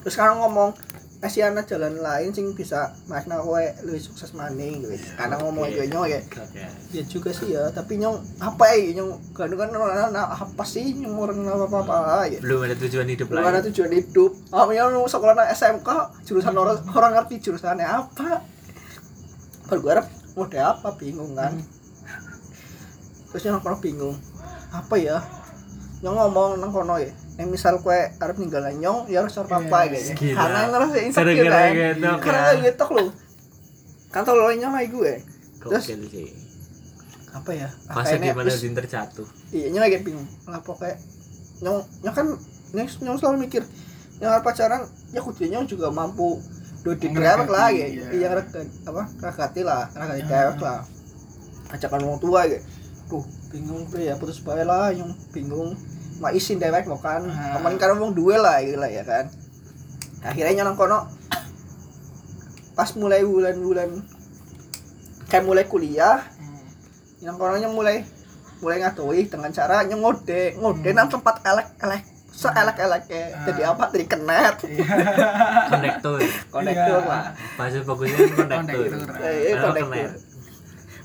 Terus 0.00 0.12
sekarang 0.16 0.40
ngomong 0.40 0.72
kasih 1.22 1.46
anak 1.46 1.70
jalan 1.70 2.02
lain 2.02 2.34
sing 2.34 2.50
bisa 2.50 2.90
makna 3.06 3.38
kowe 3.38 3.62
lebih 3.86 4.02
sukses 4.02 4.34
maning 4.34 4.82
gitu. 4.82 4.96
Karena 5.14 5.38
ngomong 5.38 5.68
itu 5.68 5.84
nyong 5.92 6.08
ya. 6.08 6.18
ya 6.90 7.02
juga 7.06 7.30
sih 7.30 7.54
ya 7.54 7.68
tapi 7.70 8.00
nyong 8.00 8.18
apa 8.40 8.72
ya 8.72 8.96
nyong 8.98 9.12
kan 9.36 9.52
kan 9.52 9.70
orang 9.76 10.10
apa 10.16 10.64
sih 10.64 10.96
nyong 10.96 11.14
orang 11.14 11.44
apa 11.44 11.76
apa 11.76 11.94
apa 11.94 12.24
ya? 12.26 12.40
Belum 12.40 12.64
ada 12.64 12.74
tujuan 12.74 13.06
hidup 13.06 13.28
belum 13.28 13.44
ada 13.44 13.60
lain. 13.60 13.68
tujuan 13.68 13.92
hidup. 13.92 14.32
Ah 14.48 14.64
nyong 14.64 15.06
sekolah 15.06 15.36
na 15.36 15.52
SMK 15.52 15.88
jurusan 16.24 16.56
orang 16.56 16.80
orang 16.96 17.12
ngerti 17.20 17.38
jurusannya 17.52 17.84
apa? 17.84 18.42
Baru 19.68 19.78
gue 19.84 19.92
harap 19.92 20.08
mode 20.34 20.56
apa 20.56 20.88
bingung 20.96 21.36
kan 21.36 21.52
terus 23.32 23.42
nyong 23.42 23.64
pernah 23.64 23.80
bingung 23.80 24.16
apa 24.68 24.94
ya? 24.96 25.18
Nyong 26.04 26.16
ngomong 26.16 26.50
nang 26.60 26.68
kono 26.68 27.00
ya 27.00 27.08
yang 27.40 27.48
misal 27.48 27.80
kue 27.80 27.96
arep 27.96 28.36
ninggalan 28.36 28.76
nyong 28.76 29.08
ya 29.08 29.24
harus 29.24 29.32
apa 29.40 29.56
apa 29.56 29.88
Iya, 29.88 29.96
gitu 29.96 30.10
gila. 30.20 30.36
karena 30.36 30.60
ngerasa 30.68 30.96
insecure 31.00 31.24
kan? 31.24 31.32
gitu 31.32 31.48
karena 31.48 32.12
kan. 32.20 32.44
kayak 32.44 32.56
gitu 32.68 32.84
loh. 32.92 33.08
Kan 34.12 34.20
tau 34.28 34.36
lo 34.36 34.52
nyong 34.52 34.74
lagi 34.76 34.88
gue. 34.92 35.12
Terus 35.58 35.84
apa 37.32 37.50
ya? 37.56 37.68
Masa 37.88 38.04
kayaknya 38.12 38.36
gimana 38.36 38.48
wis- 38.52 38.60
Din 38.60 38.74
terjatuh? 38.76 39.28
iya 39.48 39.66
nyong 39.72 39.82
lagi 39.82 39.98
bingung. 40.04 40.28
Lah 40.44 40.60
pokoknya 40.60 40.96
nyong 41.64 41.78
nyong 42.04 42.14
kan 42.14 42.26
nyong, 42.76 42.88
nyong 43.00 43.16
selalu 43.16 43.36
mikir 43.48 43.62
nyong 44.20 44.44
pacaran 44.44 44.84
ya 45.16 45.20
kudu 45.24 45.48
nyong 45.48 45.64
juga 45.64 45.88
mampu 45.88 46.36
dua 46.84 46.94
di 46.98 47.08
dewek 47.08 47.46
lah 47.46 47.70
ya 47.70 47.86
iya. 47.86 48.06
iya 48.10 48.26
apa 48.84 49.02
ngerekati 49.22 49.62
lah 49.64 49.88
ngerekati 49.96 50.22
dewek 50.28 50.58
lah. 50.60 50.80
Ajakan 51.72 52.04
orang 52.04 52.20
tua 52.20 52.40
gitu 52.44 52.60
tuh 53.12 53.20
bingung 53.48 53.84
tuh 53.86 54.00
ya 54.00 54.16
putus 54.16 54.40
bae 54.40 54.64
lah 54.64 54.88
nyong 54.90 55.12
bingung. 55.30 55.76
Mau 56.16 56.30
isin 56.30 56.56
dewek 56.56 56.86
mau 56.86 56.96
kan 56.96 57.20
Ah. 57.22 57.56
kemarin 57.56 57.76
kan 57.76 57.88
ngomong 57.92 58.12
dua 58.12 58.38
lah 58.38 58.56
gitu 58.58 58.76
lah 58.76 58.88
ya 58.88 59.02
kan. 59.02 59.28
Akhirnya 60.22 60.56
nyong 60.56 60.66
nang 60.66 60.78
kono. 60.78 61.00
Pas 62.72 62.88
mulai 62.94 63.20
bulan-bulan 63.22 64.00
kayak 65.26 65.44
mulai 65.44 65.64
kuliah 65.64 66.24
yang 67.18 67.36
kononya 67.36 67.68
mulai 67.68 68.04
mulai 68.58 68.78
ngatui 68.78 69.26
dengan 69.26 69.50
cara 69.50 69.82
nyong 69.82 70.00
ngode 70.00 70.56
ngode 70.56 70.90
nang 70.90 71.06
tempat 71.06 71.40
elek 71.42 71.68
elek 71.78 72.02
seelek 72.30 72.76
eleknya 72.78 73.22
jadi 73.44 73.62
apa? 73.68 73.84
Jadi 73.90 74.06
kenet. 74.06 74.56
Konektor. 75.68 76.18
konektor 76.54 76.98
Iya. 76.98 77.06
lah 77.06 77.24
Bahasa 77.54 77.78
bagusnya 77.82 78.18
konektor. 78.30 78.84
Konektor. 78.88 79.20
eh 79.20 79.54
konektor 79.54 79.72
kenet. 79.92 80.10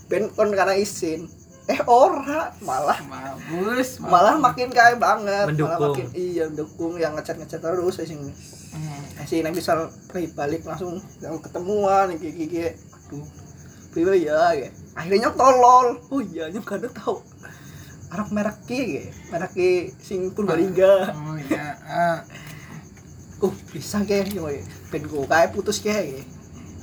ben 0.08 0.24
kon 0.32 0.50
karena 0.50 0.74
isin 0.74 1.28
eh 1.68 1.80
ora. 1.84 2.52
Malah 2.60 3.00
Mabus, 3.04 4.00
malah 4.00 4.36
makin 4.36 4.72
kaya 4.72 4.96
banget. 4.96 5.52
Malah 5.52 5.52
Mendukung. 5.52 5.94
makin 5.94 6.08
iya 6.16 6.44
mendukung. 6.48 6.94
Yang 6.96 7.14
ngecat 7.20 7.36
ngecat 7.38 7.62
terus 7.62 7.96
sing 8.02 8.22
Hmm. 8.68 9.26
sih 9.26 9.42
yang 9.42 9.56
bisa 9.58 9.74
play 10.06 10.30
balik 10.30 10.62
langsung 10.62 11.02
yang 11.18 11.42
ketemuan 11.42 12.14
kayak 12.14 12.36
gigi 12.36 12.62
aduh 13.10 13.26
priwe 13.90 14.14
ya 14.22 14.54
ya 14.54 14.70
akhirnya 14.94 15.34
tolol. 15.34 15.98
Oh 16.08 16.22
iya 16.22 16.46
nyok 16.48 16.62
gak 16.64 16.94
tahu 16.94 17.18
Arab 18.08 18.30
merek 18.30 18.60
ki 18.70 19.10
merek 19.28 19.52
ki 19.52 19.72
sing 19.98 20.30
Purbalingga. 20.30 21.10
Oh 21.10 21.34
iya. 21.42 21.74
Ah. 21.84 22.20
uh 23.42 23.54
bisa 23.74 23.98
kayak 24.02 24.30
yo 24.32 24.46
ben 24.94 25.04
go 25.04 25.26
kayak 25.26 25.52
putus 25.52 25.82
kayak 25.82 26.14
ya 26.14 26.22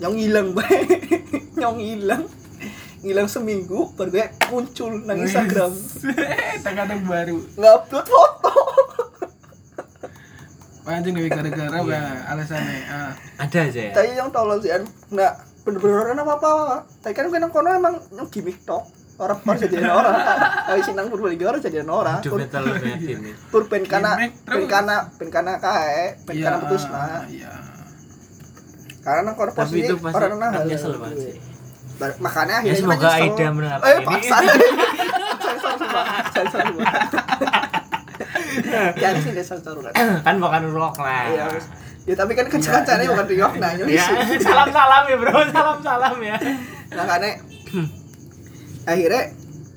nyong 0.03 0.19
hilang 0.19 0.49
bae. 0.57 0.83
Nyong 1.55 1.79
hilang 1.79 2.27
hilang 3.05 3.29
seminggu 3.29 3.93
baru 3.93 4.09
gue 4.11 4.25
muncul 4.49 4.97
nang 4.99 5.21
Instagram. 5.21 5.71
Kadang 6.65 7.05
baru. 7.05 7.37
ngupload 7.55 8.07
foto. 8.09 8.53
Anjing 10.85 11.17
gue 11.17 11.29
gara-gara 11.29 11.69
apa 11.71 11.99
alasannya. 12.29 12.79
Ah. 12.87 13.13
ada 13.41 13.59
aja 13.63 13.81
ya? 13.89 13.93
Tapi 13.93 14.09
yang 14.13 14.29
tolong 14.29 14.61
sih 14.61 14.69
nggak 15.09 15.33
bener-bener 15.65 15.97
orang 15.97 16.21
apa 16.21 16.33
apa 16.37 16.53
tapi 17.01 17.13
kan 17.13 17.29
gue 17.29 17.41
nang 17.41 17.49
kono 17.49 17.69
emang 17.69 17.97
nyong 18.13 18.29
gimmick 18.29 18.61
tok. 18.65 18.85
Orang 19.15 19.41
pas 19.41 19.57
jadian 19.57 19.89
orang. 19.97 20.13
Tapi 20.67 20.81
sinang 20.83 21.07
orang 21.47 21.63
jadian 21.63 21.89
orang. 21.89 22.19
Metal 22.21 22.65
yakin 22.69 23.17
nih 23.23 23.35
pur 23.49 23.65
pen 23.65 23.85
kana 23.85 24.11
Gimmick 24.19 24.33
pen 24.45 24.63
kana 24.67 24.97
pen 25.15 25.29
kana 25.31 25.53
kae 25.57 26.19
pen 26.27 26.35
kana 26.37 26.57
putus 26.61 26.85
nah 26.91 27.23
Iya. 27.25 27.53
karena 29.01 29.21
nang 29.23 29.37
kono 29.37 29.53
posisi 29.55 29.89
pasti 29.95 30.17
orang 30.17 30.37
nang 30.37 30.51
kan 30.53 30.65
nyesel 30.67 30.97
banget 30.99 31.19
sih 31.21 31.37
Makanya 31.99 32.57
ya 32.67 32.73
akhirnya 32.75 32.83
semoga. 32.83 33.09
Aida 33.15 33.47
mendengarkan 33.55 33.87
eh 33.87 33.97
ini. 33.97 34.07
paksa 34.07 34.37
sensor 35.45 35.73
semua 35.79 36.03
sensor 36.35 36.61
semua 36.65 36.91
jangan 38.99 39.19
sih 39.23 39.33
desa 39.35 39.55
sensor 39.59 39.77
kan 39.91 39.95
kan 40.23 40.35
bukan 40.43 40.63
rock 40.75 40.97
lah. 40.99 41.23
Iya 41.31 41.47
ya 42.05 42.15
tapi 42.21 42.37
kan 42.37 42.47
kaca-kacanya 42.53 43.09
bukan 43.17 43.27
di 43.33 43.37
nah 43.41 43.71
ya 43.73 43.77
nyulis 43.81 44.05
salam 44.47 44.69
salam 44.69 45.03
ya 45.09 45.17
bro. 45.17 45.39
Salam 45.49 45.79
salam 45.81 46.17
ya. 46.21 46.37
Makanya 46.93 47.31
akhirnya 48.85 49.23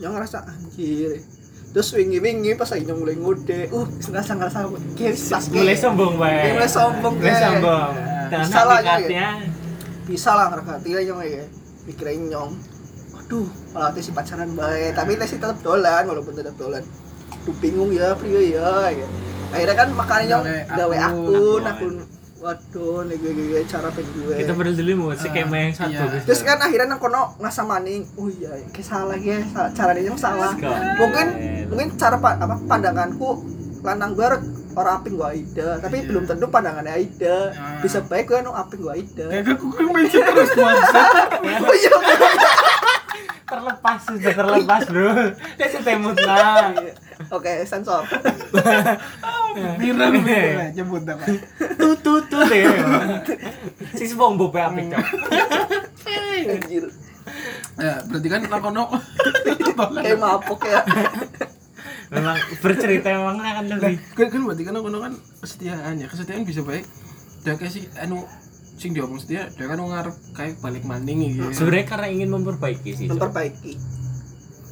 nyong 0.04 0.14
ngerasa 0.20 0.38
anjir. 0.44 1.24
Terus 1.72 1.90
wingi 1.96 2.20
wingi 2.20 2.52
pas 2.60 2.68
lagi 2.68 2.84
nyong 2.84 3.00
mulai 3.00 3.16
ngode 3.16 3.60
uh 3.72 3.88
ngerasa 4.12 4.32
ngerasa 4.36 4.58
kayak 4.98 5.16
pas 5.30 5.44
mulai 5.54 5.78
sombong 5.78 6.14
Kayak 6.18 6.44
bae 6.44 6.54
mulai 6.58 6.70
sombong, 6.72 7.14
mulai 7.16 7.32
kayak. 7.32 7.44
sombong. 7.48 7.92
Dan 8.28 8.44
Salah, 8.52 8.84
ya, 8.84 9.40
bisa 10.04 10.36
lah 10.36 10.52
ngerti 10.52 10.90
lah 10.92 11.04
nyong 11.08 11.22
ya 11.24 11.46
mikirnya 11.88 12.36
nyong. 12.36 12.52
Waduh 13.16 13.48
malah 13.72 13.90
teh 13.96 14.04
si 14.04 14.12
pacaran 14.12 14.52
baik 14.52 14.92
tapi 14.94 15.16
teh 15.16 15.26
si 15.26 15.40
tetap 15.40 15.58
dolan 15.64 16.04
walaupun 16.04 16.36
tetap 16.36 16.54
dolan. 16.60 16.84
Tuh 17.48 17.56
bingung 17.64 17.96
ya 17.96 18.12
pria 18.14 18.44
ya, 18.44 18.92
ya. 18.92 19.08
akhirnya 19.48 19.76
kan 19.80 19.90
makanya 19.96 20.26
nyong 20.28 20.46
Gawe 20.68 20.96
akun, 21.00 21.64
akun. 21.64 21.96
waduh 22.38 23.02
nih 23.08 23.16
gue, 23.18 23.32
gue, 23.34 23.62
cara 23.66 23.90
pen 23.90 24.06
gue 24.14 24.36
kita 24.38 24.54
berdua 24.54 24.76
dulu 24.78 24.92
mau 24.94 25.16
si 25.18 25.26
kema 25.32 25.58
yang 25.58 25.74
satu 25.74 26.06
iya. 26.06 26.22
terus 26.22 26.46
kan 26.46 26.62
akhirnya 26.62 26.94
nang 26.94 27.00
kono 27.02 27.34
ngasa 27.42 27.66
maning. 27.66 28.04
Oh 28.14 28.30
iya 28.30 28.52
kayak 28.70 28.86
salah 28.86 29.18
ya. 29.18 29.42
Cara 29.74 29.96
dia 29.98 30.06
yang 30.06 30.20
salah. 30.20 30.54
Mungkin 31.00 31.28
mungkin 31.72 31.88
cara 31.98 32.20
pa- 32.22 32.38
apa 32.38 32.56
pandanganku 32.68 33.42
lanang 33.82 34.14
ber 34.14 34.38
orang 34.78 35.02
aping 35.02 35.16
gua 35.18 35.34
Aida 35.34 35.82
tapi 35.82 36.06
Iya. 36.06 36.08
belum 36.14 36.24
tentu 36.30 36.46
pandangannya 36.54 36.94
Aida. 36.94 37.36
Ah. 37.58 37.82
bisa 37.82 38.00
baik 38.06 38.30
gue 38.30 38.40
nu 38.46 38.54
aping 38.54 38.86
gua 38.86 38.94
Aida? 38.94 39.26
Kayak 39.26 39.58
aku 39.58 39.66
mention 39.90 40.22
terus 40.22 40.52
oh 41.66 41.74
iya 41.74 41.92
terlepas 43.48 44.00
sudah 44.04 44.34
terlepas 44.36 44.82
bro. 44.92 45.12
Dia 45.56 45.68
setemut 45.72 46.18
lah 46.22 46.76
oke 47.32 47.54
sensor. 47.66 48.04
Viral 49.80 50.12
viral 50.22 50.70
nyebut 50.76 51.02
apa? 51.08 51.26
tut 51.80 51.98
tut 52.04 52.24
tut 52.30 52.50
ya 52.52 52.70
si 53.96 54.06
ya 54.12 54.64
apik 54.70 54.86
cok. 54.94 55.06
Anjir. 56.48 56.86
Ya, 57.78 58.02
berarti 58.08 58.28
kan 58.32 58.42
lakono. 58.48 58.84
kayak 60.02 60.18
mabok 60.18 60.62
ya 60.66 60.82
memang 62.08 62.36
bercerita 62.58 63.08
memang 63.10 63.36
akan 63.38 63.66
lebih 63.70 63.96
Kan 64.14 64.28
kan 64.30 64.42
berarti 64.44 64.64
kan 64.64 64.74
lakono 64.74 64.98
kan 65.00 65.14
kesetiaan 65.40 65.94
ya. 65.98 66.08
Kesetiaan 66.08 66.44
bisa 66.44 66.62
baik. 66.62 66.86
Dia 67.44 67.56
kayak 67.56 67.72
si 67.72 67.84
anu 67.98 68.24
sing 68.78 68.94
diomong 68.94 69.18
setia, 69.18 69.50
dia 69.50 69.66
kan 69.66 69.76
ngarep 69.76 70.14
kayak 70.32 70.62
balik 70.62 70.86
maning 70.86 71.34
gitu. 71.34 71.50
sebenarnya 71.50 71.86
karena 71.88 72.08
ingin 72.08 72.30
memperbaiki 72.30 72.92
sih 72.94 73.08
memperbaiki. 73.10 73.74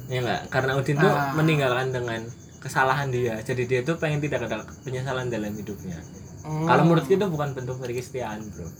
Ya 0.06 0.22
enggak? 0.22 0.42
Karena 0.48 0.78
Udin 0.78 0.94
tuh 0.96 1.10
Ah. 1.10 1.34
meninggalkan 1.34 1.90
dengan 1.90 2.22
kesalahan 2.56 3.10
dia. 3.10 3.34
Jadi 3.42 3.66
dia 3.66 3.82
tuh 3.82 3.98
pengen 3.98 4.22
tidak 4.22 4.46
ada 4.46 4.62
penyesalan 4.82 5.26
dalam 5.26 5.50
hidupnya. 5.52 5.98
Hmm. 6.46 6.62
kalau 6.62 6.86
menurut 6.86 7.10
kita 7.10 7.26
bukan 7.26 7.58
bentuk 7.58 7.74
dari 7.82 7.98
kesetiaan 7.98 8.38
bro. 8.46 8.70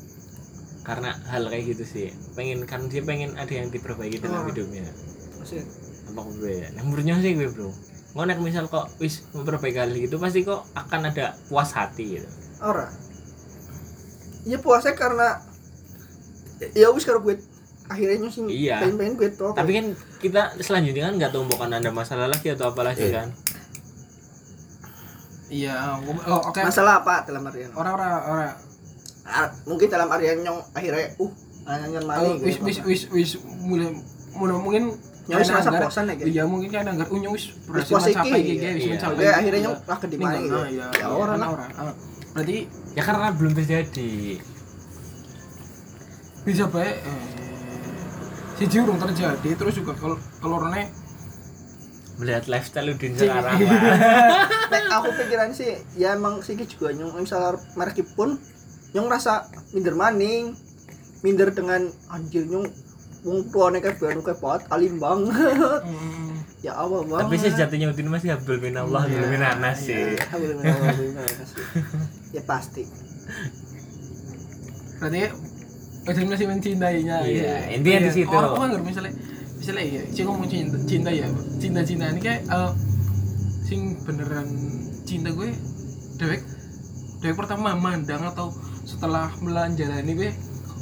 Karena 0.80 1.10
hal 1.26 1.50
kayak 1.50 1.74
gitu 1.74 1.82
sih. 1.82 2.06
Pengen 2.38 2.62
kan 2.62 2.86
dia 2.86 3.02
pengen 3.02 3.34
ada 3.34 3.50
yang 3.50 3.66
diperbaiki 3.66 4.22
dalam 4.22 4.46
Oh. 4.46 4.48
hidupnya. 4.48 4.86
Maksudnya, 5.36 5.66
apa 6.06 6.20
gue 6.32 6.52
ya 6.56 6.68
nah, 6.70 6.82
menurutnya 6.82 7.18
sih 7.18 7.34
gue 7.34 7.50
bro 7.50 7.74
ngonek 8.16 8.40
misal 8.40 8.64
kok 8.66 8.88
wis 8.96 9.28
memperbaiki 9.36 9.76
hal 9.76 9.92
gitu 9.92 10.16
pasti 10.16 10.40
kok 10.40 10.64
akan 10.72 11.12
ada 11.12 11.36
puas 11.46 11.68
hati 11.76 12.16
gitu. 12.16 12.28
Ora. 12.64 12.88
Ya 14.48 14.56
puasnya 14.56 14.96
karena 14.96 15.44
ya 16.72 16.88
wis 16.88 17.04
karo 17.04 17.20
gue 17.20 17.36
akhirnya 17.86 18.32
sih 18.32 18.48
Iya. 18.48 18.80
pengen 18.82 18.96
pengen 18.98 19.14
gue 19.14 19.28
tuh 19.30 19.52
tapi 19.54 19.70
kan 19.76 19.86
kita 20.18 20.56
selanjutnya 20.58 21.06
kan 21.06 21.14
nggak 21.20 21.30
tahu 21.30 21.44
bukan 21.46 21.70
ada 21.70 21.92
masalah 21.92 22.26
lagi 22.26 22.50
atau 22.50 22.72
apa 22.72 22.82
lagi 22.82 23.06
kan? 23.12 23.28
Iya, 25.46 25.94
oh, 26.26 26.50
oke. 26.50 26.58
masalah 26.58 27.06
apa 27.06 27.22
dalam 27.22 27.46
artian? 27.46 27.70
Orang-orang 27.70 28.10
orang 28.26 28.50
Ah, 29.26 29.50
mungkin 29.66 29.90
dalam 29.90 30.06
artian 30.06 30.38
nyong 30.42 30.58
akhirnya 30.70 31.10
uh 31.18 31.30
nanya 31.66 31.98
Oh, 31.98 32.06
maling 32.06 32.38
wis 32.46 32.58
wis 32.62 32.78
wis 32.86 33.02
wis 33.10 33.30
mulai 33.58 33.90
mulai 34.38 34.54
mungkin 34.54 34.84
Ya, 35.26 35.34
wis 35.36 35.50
anggar- 35.50 35.82
bosan 35.82 36.04
ya? 36.06 36.14
Iya, 36.16 36.42
mungkin 36.44 36.70
kan 36.70 36.86
anggar 36.86 37.10
unyu 37.10 37.30
wis 37.30 37.50
berhasil 37.66 37.98
mencapai 37.98 38.38
iya. 38.38 38.46
gitu, 38.46 38.62
wis 38.64 38.78
Iya. 38.80 38.92
mencapai. 38.94 39.20
Ya, 39.20 39.32
akhirnya 39.34 39.60
Iya. 39.60 39.70
lah 39.74 39.98
gitu. 40.38 40.54
ah, 40.54 40.66
iya. 40.66 40.86
Ya, 40.94 41.06
orang 41.08 41.38
lah. 41.38 41.48
orang. 41.52 41.70
Ah, 41.74 41.94
Berarti 42.30 42.56
ya 42.92 43.02
karena 43.02 43.28
belum 43.32 43.52
terjadi 43.54 44.12
bisa 46.44 46.64
baik 46.68 46.96
eh, 47.00 47.24
si 48.56 48.78
urung 48.78 48.96
terjadi 48.96 49.50
terus 49.52 49.74
juga 49.74 49.92
kalau 49.92 50.14
kalau 50.38 50.62
Rene 50.62 50.88
melihat 52.16 52.46
lifestyle 52.46 52.88
Udin 52.88 53.12
sekarang 53.12 53.56
Iya. 53.60 53.72
lah 54.70 54.96
aku 54.96 55.10
pikiran 55.16 55.50
sih 55.50 55.74
ya 55.94 56.14
emang 56.14 56.40
sih 56.40 56.54
juga 56.56 56.92
nyong 56.92 57.18
misalnya 57.18 57.56
merek 57.74 58.04
pun 58.14 58.38
nyong 58.92 59.08
rasa 59.08 59.44
minder 59.72 59.92
maning 59.92 60.54
minder 61.20 61.50
dengan 61.50 61.82
anjir 62.06 62.46
nyong 62.46 62.68
wong 63.24 63.48
tuane 63.48 63.78
kayak 63.80 63.96
baru 63.96 64.20
kayak 64.20 64.40
pot 64.40 64.62
alim 64.68 64.98
banget. 64.98 65.80
Hmm, 65.82 66.36
ya 66.60 66.72
Allah 66.74 67.00
banget 67.06 67.24
tapi 67.26 67.36
sejatinya 67.38 67.86
Udin 67.90 68.08
masih 68.10 68.34
Abdul 68.34 68.58
bin 68.58 68.76
Allah 68.76 69.06
Iya. 69.06 69.16
Abdul 69.16 69.28
bin 69.32 69.42
Anas 69.42 69.76
sih. 69.80 69.94
Ya, 69.96 70.26
sih. 71.46 71.64
ya 72.36 72.42
pasti. 72.44 72.82
Berarti 75.00 75.20
Udin 76.06 76.26
masih 76.30 76.46
mencintainya. 76.46 77.16
Iya, 77.26 77.54
intinya 77.74 78.00
di 78.06 78.10
situ. 78.14 78.30
oh, 78.30 78.54
aku 78.54 78.56
kan 78.62 78.70
misalnya 78.80 79.12
misalnya 79.56 79.82
ya 79.82 80.02
sih 80.14 80.22
ngomong 80.22 80.46
cinta 80.46 80.78
cinta 80.86 81.10
ya 81.10 81.26
cinta 81.58 81.80
cinta 81.82 82.04
ini 82.14 82.20
kayak 82.22 82.46
eh, 82.46 82.70
sing 83.66 83.98
beneran 84.06 84.46
cinta 85.02 85.34
gue 85.34 85.50
dewek 86.22 86.40
dewek 87.18 87.34
pertama 87.34 87.74
mandang 87.74 88.22
atau 88.22 88.54
setelah 88.86 89.26
melanjalani 89.42 90.12
gue 90.14 90.30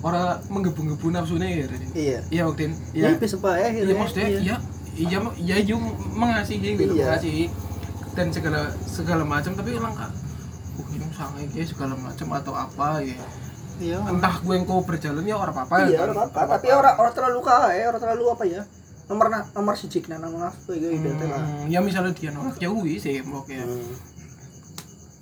orang 0.05 0.37
menggebu-gebu 0.53 1.07
nafsunya 1.09 1.49
ya 1.49 1.65
iya. 1.97 2.19
Iya 2.29 2.43
waktu 2.45 2.61
ya, 2.69 2.71
iya. 2.93 3.17
Bisa 3.17 3.41
baik 3.41 3.73
iya 3.73 3.95
maksudnya 3.97 4.27
iya. 4.29 4.57
Iya 4.95 5.19
iya 5.41 5.57
iya. 5.65 5.77
mengasihi 6.13 6.77
gitu 6.77 6.93
Iya. 6.93 7.17
mengasihi. 7.17 7.45
Dan 8.15 8.31
segala 8.31 8.71
segala 8.85 9.25
macam 9.27 9.57
tapi 9.57 9.75
langkah 9.81 10.13
uh 10.75 10.89
ini 10.93 11.07
sangat 11.11 11.49
kayak 11.51 11.67
segala 11.67 11.95
macam 11.97 12.27
atau 12.37 12.53
apa 12.53 13.01
ya. 13.01 13.17
Iya. 13.81 13.97
Entah 14.07 14.39
gue 14.39 14.55
yang 14.55 14.69
kau 14.69 14.85
berjalan 14.85 15.25
ya 15.25 15.35
orang 15.35 15.57
apa 15.57 15.75
iya 15.89 15.99
orang 16.05 16.31
apa 16.31 16.41
tapi 16.47 16.69
orang 16.71 16.95
orang 16.95 17.13
terlalu 17.17 17.41
kaya 17.43 17.83
orang 17.91 18.01
terlalu 18.05 18.25
apa 18.31 18.45
ya 18.47 18.63
nomor 19.05 19.27
nomor 19.53 19.75
si 19.75 19.89
jikna 19.91 20.17
nama 20.17 20.49
nafsu 20.49 20.79
gitu 20.79 21.09
lah. 21.27 21.43
Hmm, 21.43 21.67
ya 21.69 21.81
misalnya 21.83 22.15
dia 22.17 22.31
nolak 22.33 22.57
ya 22.57 22.71
wis 22.71 23.03
sih 23.03 23.19
mau 23.25 23.43
kayak 23.43 23.67
Hmm. 23.67 24.14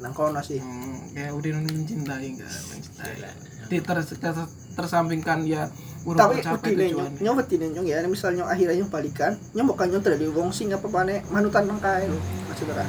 Nang 0.03 0.13
kono 0.13 0.43
sih. 0.43 0.59
Hmm, 0.59 1.15
kayak 1.15 1.33
udah 1.33 1.51
mencintai 1.63 2.27
enggak 2.29 2.51
mencintai. 2.69 3.15
Gila. 3.15 3.31
di 3.63 3.81
ter, 3.81 3.97
ter- 4.05 4.53
tersampingkan 4.75 5.49
ya 5.49 5.65
urung 6.05 6.19
tapi 6.19 6.45
udine 6.45 6.93
nyong 6.93 7.25
nyong 7.25 7.39
nyong 7.73 7.87
ya. 7.87 8.05
Misalnya 8.05 8.43
nyong 8.43 8.51
akhirnya 8.51 8.75
nyong 8.77 8.91
balikan 8.91 9.33
nyong 9.53 9.69
bukan 9.71 9.87
nyong 9.89 10.05
terlalu 10.05 10.29
wong 10.29 10.51
sing 10.51 10.69
apa 10.69 10.85
pane 10.85 11.25
manutan 11.31 11.65
nang 11.65 11.79
kae 11.79 12.05
lho 12.05 12.19
maksud 12.51 12.69
ora 12.69 12.85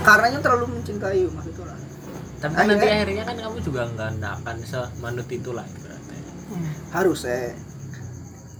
karena 0.00 0.26
nyong 0.32 0.40
terlalu 0.40 0.64
mencintai 0.72 1.20
maksud 1.28 1.54
ora 1.58 1.74
tapi 2.38 2.52
kan 2.54 2.64
nanti 2.64 2.80
Akhirnya- 2.80 2.96
akhirnya 2.96 3.24
kan 3.24 3.36
kamu 3.38 3.56
juga 3.60 3.82
nggak 3.88 4.10
nggak 4.18 4.32
akan 4.40 4.56
semanut 4.62 5.28
itu 5.28 5.50
lah 5.52 5.66
berarti 5.68 6.16
Hmm. 6.48 6.70
harus 6.92 7.20
eh. 7.24 7.52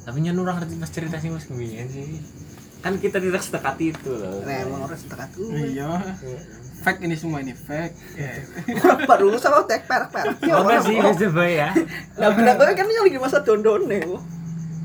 Tapi 0.03 0.19
nyen 0.19 0.37
orang 0.37 0.59
ngerti 0.59 0.75
pas 0.77 0.91
cerita 0.91 1.17
sih 1.17 1.31
mas 1.31 1.47
kemudian 1.47 1.87
sih. 1.87 2.21
Kan 2.79 2.99
kita 2.99 3.17
tidak 3.17 3.39
sedekat 3.39 3.79
itu 3.81 4.11
loh. 4.11 4.43
Nah 4.43 4.57
emang 4.61 4.83
orang 4.83 4.99
setekat 4.99 5.31
gue. 5.33 5.73
Iya 5.73 5.89
fake 6.83 7.01
ini 7.07 7.15
semua 7.15 7.39
ini 7.41 7.55
fake. 7.55 7.95
Ya 8.77 8.93
baru 9.07 9.39
sama 9.39 9.63
tek 9.65 9.87
perak 9.87 10.11
perak. 10.11 10.37
Ya 10.43 10.59
Oh 10.59 10.67
orang 10.67 10.83
sih 11.15 11.29
baik 11.31 11.57
ya? 11.57 11.71
Nah 12.19 12.29
benar 12.35 12.59
gue 12.59 12.75
kan 12.75 12.87
lagi 12.87 13.19
masa 13.19 13.39
dondon 13.41 13.87
nih 13.87 14.03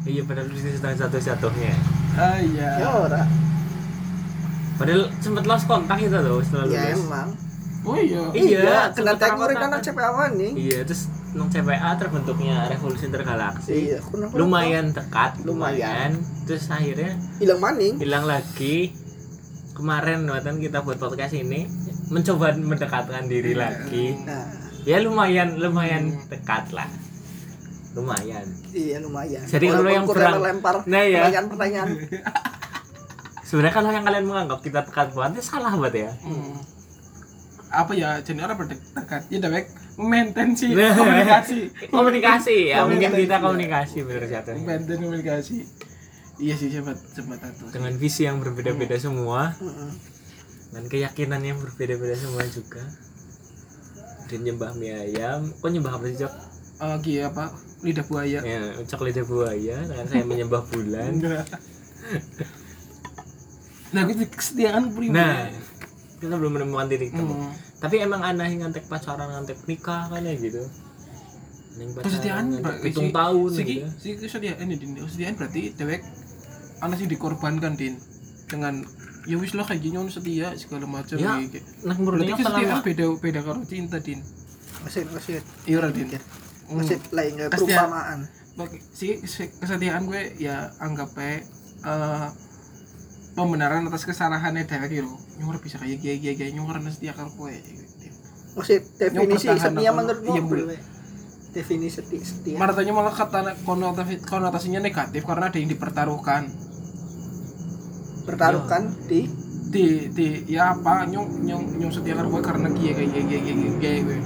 iya 0.08 0.24
padahal 0.24 0.48
bisnis 0.48 0.80
setengah 0.80 1.04
satu 1.04 1.18
jatuhnya. 1.20 1.76
Ah 2.16 2.40
iya. 2.40 2.80
Ya 2.80 2.90
ora. 2.96 3.28
Padahal 4.80 5.12
sempet 5.20 5.44
lost 5.44 5.66
kontak 5.68 6.00
itu 6.00 6.16
loh 6.16 6.40
setelah 6.40 6.66
ya 6.72 6.82
lulus. 6.88 7.04
emang. 7.04 7.30
Oh 7.88 7.96
iya. 8.00 8.22
Iya, 8.32 8.72
kena 8.96 9.16
sempet 9.16 9.20
teknik 9.20 9.48
kan 9.52 9.70
rapat-rapat. 9.72 9.84
CPA 9.84 10.08
awan 10.12 10.32
nih? 10.40 10.52
Iya, 10.56 10.80
terus 10.88 11.02
nang 11.36 11.48
CPA 11.52 11.90
terbentuknya 12.00 12.56
revolusi 12.72 13.04
intergalaksi. 13.08 13.72
iya 13.76 13.98
kenapa 14.02 14.34
Lumayan 14.40 14.86
dekat, 14.96 15.32
Lumayan. 15.44 15.46
lumayan. 15.46 16.12
Terus 16.48 16.64
akhirnya 16.72 17.12
hilang 17.44 17.60
maning. 17.60 17.94
hilang 18.00 18.26
lagi. 18.26 18.96
Kemarin 19.76 20.26
waktu 20.26 20.58
kita 20.58 20.82
buat 20.82 20.98
podcast 20.98 21.38
ini 21.38 21.70
mencoba 22.08 22.54
mendekatkan 22.54 23.24
diri 23.26 23.52
Iya. 23.52 23.62
lagi. 23.62 24.06
nah 24.22 24.46
Ya 24.84 24.98
lumayan, 24.98 25.58
lumayan 25.58 26.16
dekat 26.26 26.72
lah. 26.72 26.88
Lumayan. 27.92 28.46
iya 28.72 28.98
lumayan 28.98 29.44
Jadi 29.44 29.66
kalau 29.68 29.90
yang 29.90 30.06
kurang 30.06 30.40
lempar 30.40 30.86
Nah, 30.86 31.02
ya. 31.02 31.26
pertanyaan-pertanyaan 31.26 31.90
Sebenarnya 33.42 33.74
kalau 33.74 33.90
yang 33.90 34.04
kalian 34.04 34.26
menganggap 34.26 34.60
kita 34.60 34.80
dekat 34.82 35.08
banget 35.12 35.32
itu 35.36 35.46
salah 35.46 35.74
banget 35.74 36.06
ya. 36.06 36.12
Hmm. 36.22 36.56
apa 37.68 37.92
ya 37.92 38.16
jadi 38.18 38.40
orang 38.42 38.56
berdekat 38.58 39.28
ya 39.28 39.38
dewek 39.38 39.68
maintain 39.98 40.50
sih 40.52 40.72
komunikasi 40.96 41.68
Komunikasi 41.86 42.58
ya, 42.72 42.88
mungkin 42.88 43.12
Komunikasi, 43.12 43.20
kita 43.20 43.28
iya. 43.30 43.44
komunikasi 43.44 43.98
bener 44.02 44.24
jatuh. 44.26 44.54
maintain 44.58 44.98
komunikasi 44.98 45.56
iya 46.38 46.56
sih 46.56 46.70
sempat 46.70 46.96
sempat 47.12 47.44
itu 47.44 47.68
Dengan 47.68 47.92
visi 47.94 48.24
yang 48.24 48.40
berbeda-beda 48.40 48.96
semua, 48.96 49.52
Mm-mm. 49.58 49.90
Dengan 50.70 50.86
keyakinan 50.92 51.42
yang 51.44 51.58
berbeda-beda 51.60 52.16
semua 52.16 52.44
juga. 52.48 52.84
Dan 54.28 54.44
nyembah 54.44 54.76
mie 54.76 54.92
ayam, 54.92 55.56
kok 55.56 55.72
nyembah 55.72 55.96
apa 55.96 56.06
sih 56.12 56.20
Cok? 56.20 56.34
Eh, 56.78 56.96
gini 57.02 57.26
apa 57.26 57.50
lidah 57.82 58.06
buaya 58.06 58.40
Ya, 58.46 58.62
cok 58.86 59.02
lidah 59.10 59.26
buaya, 59.26 59.78
dengan 59.82 60.06
saya 60.06 60.24
menyembah 60.26 60.62
bulan. 60.70 61.18
nah 63.94 64.04
gue 64.04 64.28
kesetiaan 64.28 64.92
pribadi 64.92 65.16
Nah, 65.16 65.48
kita 66.20 66.34
belum 66.38 66.60
menemukan 66.60 66.86
titik 66.92 67.14
temu. 67.14 67.34
Hmm. 67.34 67.54
Tapi 67.78 67.96
emang 68.02 68.22
aneh 68.26 68.58
ngantek 68.62 68.86
pacaran, 68.90 69.30
ngantek 69.30 69.58
nikah 69.70 70.10
kan 70.10 70.22
ya 70.22 70.34
gitu. 70.38 70.66
Kesetiaan 71.78 72.58
Pak. 72.58 72.82
hitung 72.82 73.14
tahun 73.14 73.50
si, 73.54 73.62
gitu. 73.62 73.86
si 74.02 74.10
kesetiaan 74.18 74.66
ini 74.66 74.82
din 74.82 74.98
kesetiaan 74.98 75.38
berarti 75.38 75.78
dewek 75.78 76.02
anak 76.82 76.98
sih 76.98 77.06
dikorbankan 77.06 77.78
din 77.78 78.02
dengan 78.50 78.82
ya 79.28 79.36
wis 79.36 79.52
lah 79.52 79.68
kayak 79.68 79.84
gini 79.84 80.00
setia 80.08 80.56
segala 80.56 80.88
macam 80.88 81.20
Ya. 81.20 81.36
Nah, 81.84 81.96
berarti 82.00 82.32
selama 82.40 82.80
beda 82.82 83.06
beda 83.20 83.40
karo 83.44 83.60
cinta 83.62 84.00
din. 84.00 84.24
Masih 84.82 85.04
masih. 85.12 85.44
Iya 85.68 85.78
lah 85.84 85.92
din. 85.92 86.08
Hmm. 86.08 86.80
masih 86.80 86.98
lainnya 87.12 87.48
perumpamaan. 87.48 88.28
Si 88.90 89.22
si- 89.24 89.52
kesetiaan 89.54 90.04
gue 90.04 90.36
ya 90.36 90.72
anggap 90.80 91.12
aja 91.16 91.44
eh, 91.86 92.28
pembenaran 93.38 93.86
atas 93.86 94.04
kesalahannya 94.04 94.66
dewek 94.66 94.90
gitu 94.98 95.14
nyuruh 95.38 95.62
bisa 95.62 95.78
kayak 95.78 96.02
gaya 96.02 96.18
gaya 96.18 96.34
gaya 96.34 96.52
nyuruh 96.58 96.82
setia 96.90 97.14
karo 97.14 97.30
gue 97.30 97.54
masih 98.58 98.82
definisi 98.98 99.46
setia 99.54 99.92
menurutmu 99.94 100.34
Iya, 100.34 100.82
definisi 101.54 102.02
setia, 102.02 102.22
setia. 102.26 102.58
Martanya 102.58 102.98
malah 102.98 103.14
kata 103.14 103.54
konotasi, 103.62 104.26
konotasinya 104.26 104.82
negatif 104.82 105.22
karena 105.22 105.54
ada 105.54 105.58
yang 105.62 105.70
dipertaruhkan 105.70 106.50
pertaruhkan 108.28 108.92
di 109.08 109.24
di 109.72 110.12
di 110.12 110.28
ya 110.52 110.76
apa 110.76 111.08
nyong 111.08 111.48
nyong 111.48 111.64
nyong 111.80 111.92
setia 111.92 112.20
karo 112.20 112.28
gue 112.28 112.44
karena 112.44 112.68
dia 112.76 112.92
kayak 112.92 113.12
kayak 113.16 113.44
kayak 113.48 113.76
kayak 113.80 114.00
gue. 114.04 114.20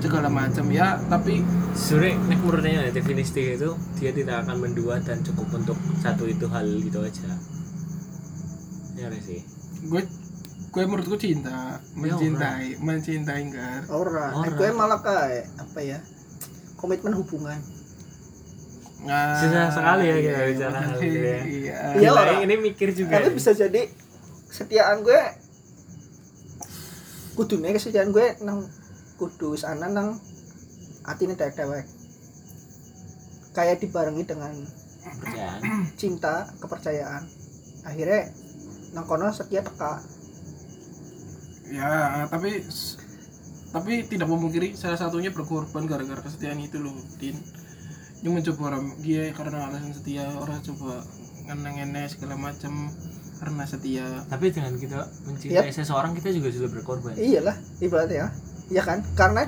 Segala 0.00 0.28
macam 0.32 0.64
ya. 0.72 0.96
Tapi 1.08 1.44
sebenarnya 1.76 2.14
nek 2.24 2.38
menurutnya 2.40 2.72
ya, 2.88 2.92
definisi 2.92 3.42
itu 3.56 3.70
dia 4.00 4.10
tidak 4.16 4.48
akan 4.48 4.56
mendua 4.64 5.00
dan 5.04 5.20
cukup 5.20 5.60
untuk 5.60 5.76
satu 6.00 6.24
itu 6.24 6.48
hal 6.48 6.64
gitu 6.80 7.04
aja. 7.04 7.28
Ya 8.96 9.12
sih. 9.20 9.44
gue 9.86 10.02
gue 10.72 10.82
menurut 10.84 11.06
gue 11.08 11.20
cinta 11.20 11.80
mencintai 11.96 12.80
mencintai 12.80 13.40
enggak 13.48 13.88
orang. 13.92 14.32
Ora. 14.44 14.56
gue 14.56 14.68
malah 14.72 15.00
kayak 15.00 15.48
apa 15.56 15.80
ya 15.84 15.98
komitmen 16.76 17.16
hubungan 17.16 17.56
Nah, 19.06 19.38
Susah 19.38 19.70
sekali 19.70 20.04
ya 20.10 20.16
kita 20.18 20.26
iya, 20.42 20.46
bicara 20.50 20.78
hal 20.82 20.90
makanya, 20.98 21.06
gitu 21.06 21.18
ya. 21.22 21.40
Iya. 21.46 21.78
Iya, 21.96 22.10
orang. 22.10 22.38
ini 22.42 22.54
mikir 22.58 22.88
juga. 22.90 23.12
tapi 23.16 23.28
nih. 23.30 23.36
bisa 23.38 23.50
jadi 23.54 23.82
kesetiaan 24.50 24.98
gue 25.06 25.20
kudunya 27.38 27.70
kesetiaan 27.76 28.10
gue 28.10 28.26
nang 28.42 28.66
kudu 29.20 29.54
sana 29.54 29.86
nang 29.86 30.18
atine 31.06 31.38
dewek 31.38 31.86
kayak 33.54 33.80
dibarengi 33.80 34.24
dengan 34.26 34.52
Kerjaan. 35.06 35.60
cinta 36.00 36.50
kepercayaan 36.58 37.24
akhirnya 37.86 38.32
nang 38.92 39.06
kono 39.06 39.30
setia 39.30 39.62
teka 39.62 40.02
Ya, 41.66 42.22
tapi 42.30 42.62
tapi 43.74 44.06
tidak 44.06 44.30
memungkiri 44.30 44.78
salah 44.78 44.94
satunya 44.94 45.34
berkorban 45.34 45.90
gara-gara 45.90 46.22
kesetiaan 46.22 46.62
itu 46.62 46.78
loh, 46.78 46.94
Din. 47.18 47.34
Yang 48.26 48.34
mencoba 48.34 48.62
orang 48.66 48.84
dia 48.98 49.30
karena 49.30 49.70
alasan 49.70 49.94
setia, 49.94 50.26
orang 50.34 50.58
coba 50.58 50.98
ngeneng 51.46 52.10
segala 52.10 52.34
macam 52.34 52.90
karena 53.36 53.62
setia. 53.62 54.02
Tapi 54.26 54.50
dengan 54.50 54.74
kita 54.74 54.98
mencintai 55.22 55.70
seseorang 55.70 56.10
kita 56.10 56.34
juga 56.34 56.50
sudah 56.50 56.66
berkorban. 56.68 57.14
iyalah 57.14 57.54
ibaratnya 57.78 58.34
ya 58.66 58.82
kan 58.82 58.98
karena 59.14 59.46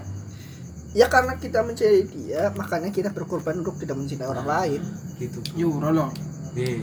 ya 0.94 1.10
karena 1.10 1.34
kita 1.34 1.66
mencintai 1.66 2.06
dia 2.06 2.54
makanya 2.54 2.94
kita 2.94 3.10
berkorban 3.10 3.58
untuk 3.58 3.74
tidak 3.76 3.98
mencintai 3.98 4.24
orang 4.24 4.46
lain 4.46 4.80
Gitu. 5.18 5.42
Yo, 5.58 5.74
rolo. 5.74 6.14
Iya. 6.54 6.78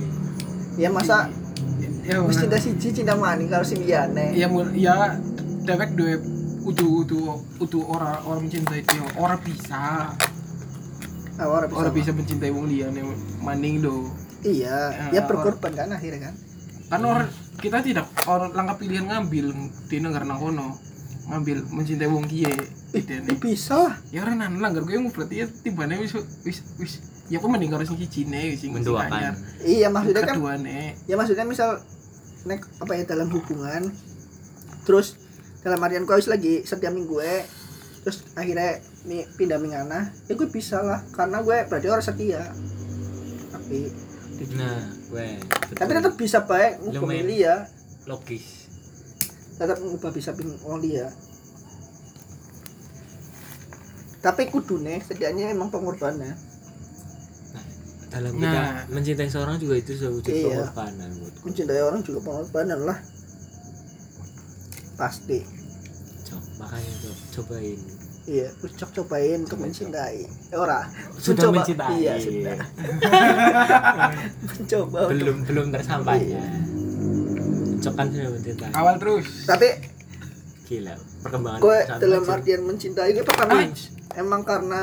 ya 0.77 0.89
masa 0.91 1.31
Ya, 2.03 2.19
wis 2.21 2.37
cinta 2.37 2.59
siji 2.59 2.91
cinta 2.91 3.15
maning 3.15 3.47
kalau 3.47 3.63
sing 3.63 3.81
liyane 3.81 4.35
ya, 4.35 4.45
mul- 4.45 4.75
ya 4.75 5.15
dewek 5.63 5.95
dua 5.95 6.19
utu 6.61 7.01
utu 7.01 7.17
utu 7.57 7.79
orang 7.81 8.19
orang 8.21 8.45
mencintai 8.45 8.83
dia 8.83 9.01
orang 9.15 9.39
bisa 9.41 10.11
Ah, 11.35 11.47
orang 11.51 11.67
bisa, 11.67 11.79
orang 11.79 11.93
bisa 11.93 12.11
mencintai 12.15 12.51
wong 12.51 12.65
liyane 12.71 13.01
maning 13.43 13.83
do. 13.83 14.07
Iya 14.45 15.11
Ya, 15.11 15.19
ya 15.19 15.21
berkorban 15.27 15.73
kan 15.75 15.89
akhirnya 15.91 16.31
kan? 16.31 16.35
Kan 16.87 17.01
orang 17.03 17.27
kita 17.59 17.81
tidak 17.83 18.07
orang 18.29 18.55
langkah 18.55 18.77
pilihan 18.79 19.05
ngambil 19.09 19.51
di 19.91 19.97
negara 19.99 20.23
kono. 20.37 20.79
Ngambil 21.25 21.57
mencintai 21.73 22.07
wong 22.07 22.29
kie 22.29 22.47
Ih, 22.95 23.01
ide 23.03 23.35
bisa. 23.35 23.75
Lah 23.75 23.95
ya 24.13 24.23
orang 24.23 24.39
nang 24.39 24.61
langgar 24.61 24.87
gue 24.87 24.95
berarti 25.11 25.43
ya 25.43 25.45
tibane 25.49 25.99
wis 25.99 26.13
wis 26.45 26.63
wis 26.79 26.93
ya 27.27 27.41
aku 27.41 27.49
mending 27.49 27.73
karo 27.73 27.81
sing 27.81 27.97
cine 27.97 28.53
sing 28.53 28.69
Menduakan. 28.69 29.33
iya 29.65 29.89
maksudnya 29.89 30.21
kan 30.21 30.37
kedua 30.37 30.61
nih 30.61 30.93
ya 31.09 31.17
maksudnya 31.17 31.41
misal 31.43 31.81
nek 32.45 32.61
apa 32.77 32.91
ya 32.93 33.03
dalam 33.09 33.33
hubungan 33.33 33.89
terus 34.85 35.17
dalam 35.65 35.81
artian 35.81 36.05
kau 36.05 36.21
lagi 36.29 36.61
setiap 36.61 36.93
minggu 36.93 37.17
gue 37.17 37.33
terus 38.05 38.21
akhirnya 38.31 38.77
mi, 39.03 39.25
pindah 39.33 39.57
mingana 39.57 40.13
ya 40.23 40.33
gue 40.33 40.45
bisa 40.45 40.77
lah 40.79 41.01
karena 41.09 41.41
gue 41.41 41.57
berarti 41.65 41.87
orang 41.89 42.05
setia 42.05 42.43
tapi 43.51 43.89
Nah, 44.51 44.83
gue. 45.09 45.39
tapi 45.73 45.91
tetap 45.91 46.13
bisa 46.13 46.43
baik 46.43 46.83
ngubah 46.83 47.23
dia 47.23 47.65
logis. 48.03 48.67
tetap 49.55 49.79
ngubah 49.79 50.11
bisa 50.11 50.35
ping 50.35 50.53
wong 50.61 50.79
dia 50.79 51.07
tapi 54.19 54.49
kudune 54.49 54.99
sedianya 54.99 55.49
emang 55.49 55.69
pengorbanan 55.69 56.35
Dalam 58.07 58.31
Nah. 58.35 58.47
kita 58.47 58.63
mencintai 58.91 59.27
seorang 59.27 59.55
juga 59.55 59.75
itu 59.75 59.91
sudah 59.93 60.11
wujud 60.13 60.29
Iya. 60.29 60.45
pengorbanan 60.61 61.09
mencintai 61.41 61.81
orang 61.81 61.99
juga 61.99 62.19
pengorbanan 62.21 62.79
lah 62.83 62.99
pasti 64.95 65.43
Cok, 66.25 66.43
makanya 66.57 66.91
cok, 66.97 67.17
cobain. 67.33 67.79
Iya 68.25 68.49
ucok 68.57 68.89
cobain 68.95 69.41
untuk 69.41 69.59
mencintai 69.59 70.25
Eh, 70.49 70.55
ora 70.55 70.89
Sudah 71.15 71.45
Mencoba. 71.45 71.57
mencintai. 71.59 71.93
iya 71.95 72.13
sudah 72.17 72.57
mencoba 74.49 74.99
untuk 74.99 75.11
belum 75.11 75.37
belum 75.43 75.65
tersampainya. 75.71 76.25
Iya. 76.35 76.43
Cok 77.77 77.93
kan 77.93 78.05
sudah 78.09 78.29
mencintai. 78.31 78.71
awal 78.73 78.95
terus 78.97 79.25
tapi 79.43 79.69
Gila, 80.65 80.93
perkembangan 81.21 81.59
gue 81.61 81.77
sangat 81.79 82.01
dalam 82.01 82.21
kecil. 82.23 82.33
artian 82.33 82.61
mencintai 82.63 83.11
pertama 83.21 83.53
Anj. 83.55 83.79
emang 84.15 84.41
karena 84.41 84.81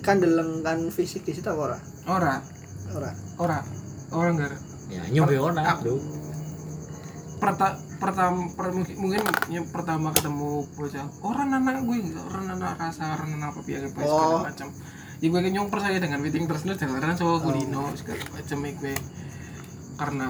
kandelengkan 0.00 0.78
fisik 0.88 1.22
di 1.22 1.32
situ 1.32 1.44
ora 1.46 1.76
ora 2.06 2.40
ora 2.90 3.10
ora 3.36 3.58
orang 4.10 4.32
enggak 4.34 4.56
Ya, 4.86 5.02
nyoba 5.10 5.34
orang, 5.42 5.66
Aku- 5.66 5.82
Bro. 5.82 5.96
perta 7.36 7.74
pertama 7.96 8.48
per- 8.50 8.70
mungkin 8.70 8.94
mungkin 8.96 9.20
yang 9.48 9.66
pertama 9.66 10.08
ketemu 10.10 10.48
bocah 10.70 11.06
orang 11.20 11.48
anak 11.54 11.82
gue 11.82 11.98
orang 12.22 12.46
anak 12.50 12.76
rasa 12.76 13.12
orang 13.12 13.34
anak 13.34 13.48
apa 13.50 13.60
biasa 13.60 13.84
apa 13.86 14.00
segala 14.00 14.26
Oh. 14.30 14.42
macam 14.42 14.68
ya 15.16 15.26
gue 15.26 15.40
nyong 15.48 15.68
percaya 15.68 15.96
dengan 15.96 16.18
meeting 16.18 16.44
terus 16.44 16.62
jalanan 16.62 17.14
soal 17.14 17.38
kulino 17.38 17.88
segala 17.94 18.20
macam 18.30 18.58
ya 18.58 18.72
gue 18.72 18.94
karena 19.96 20.28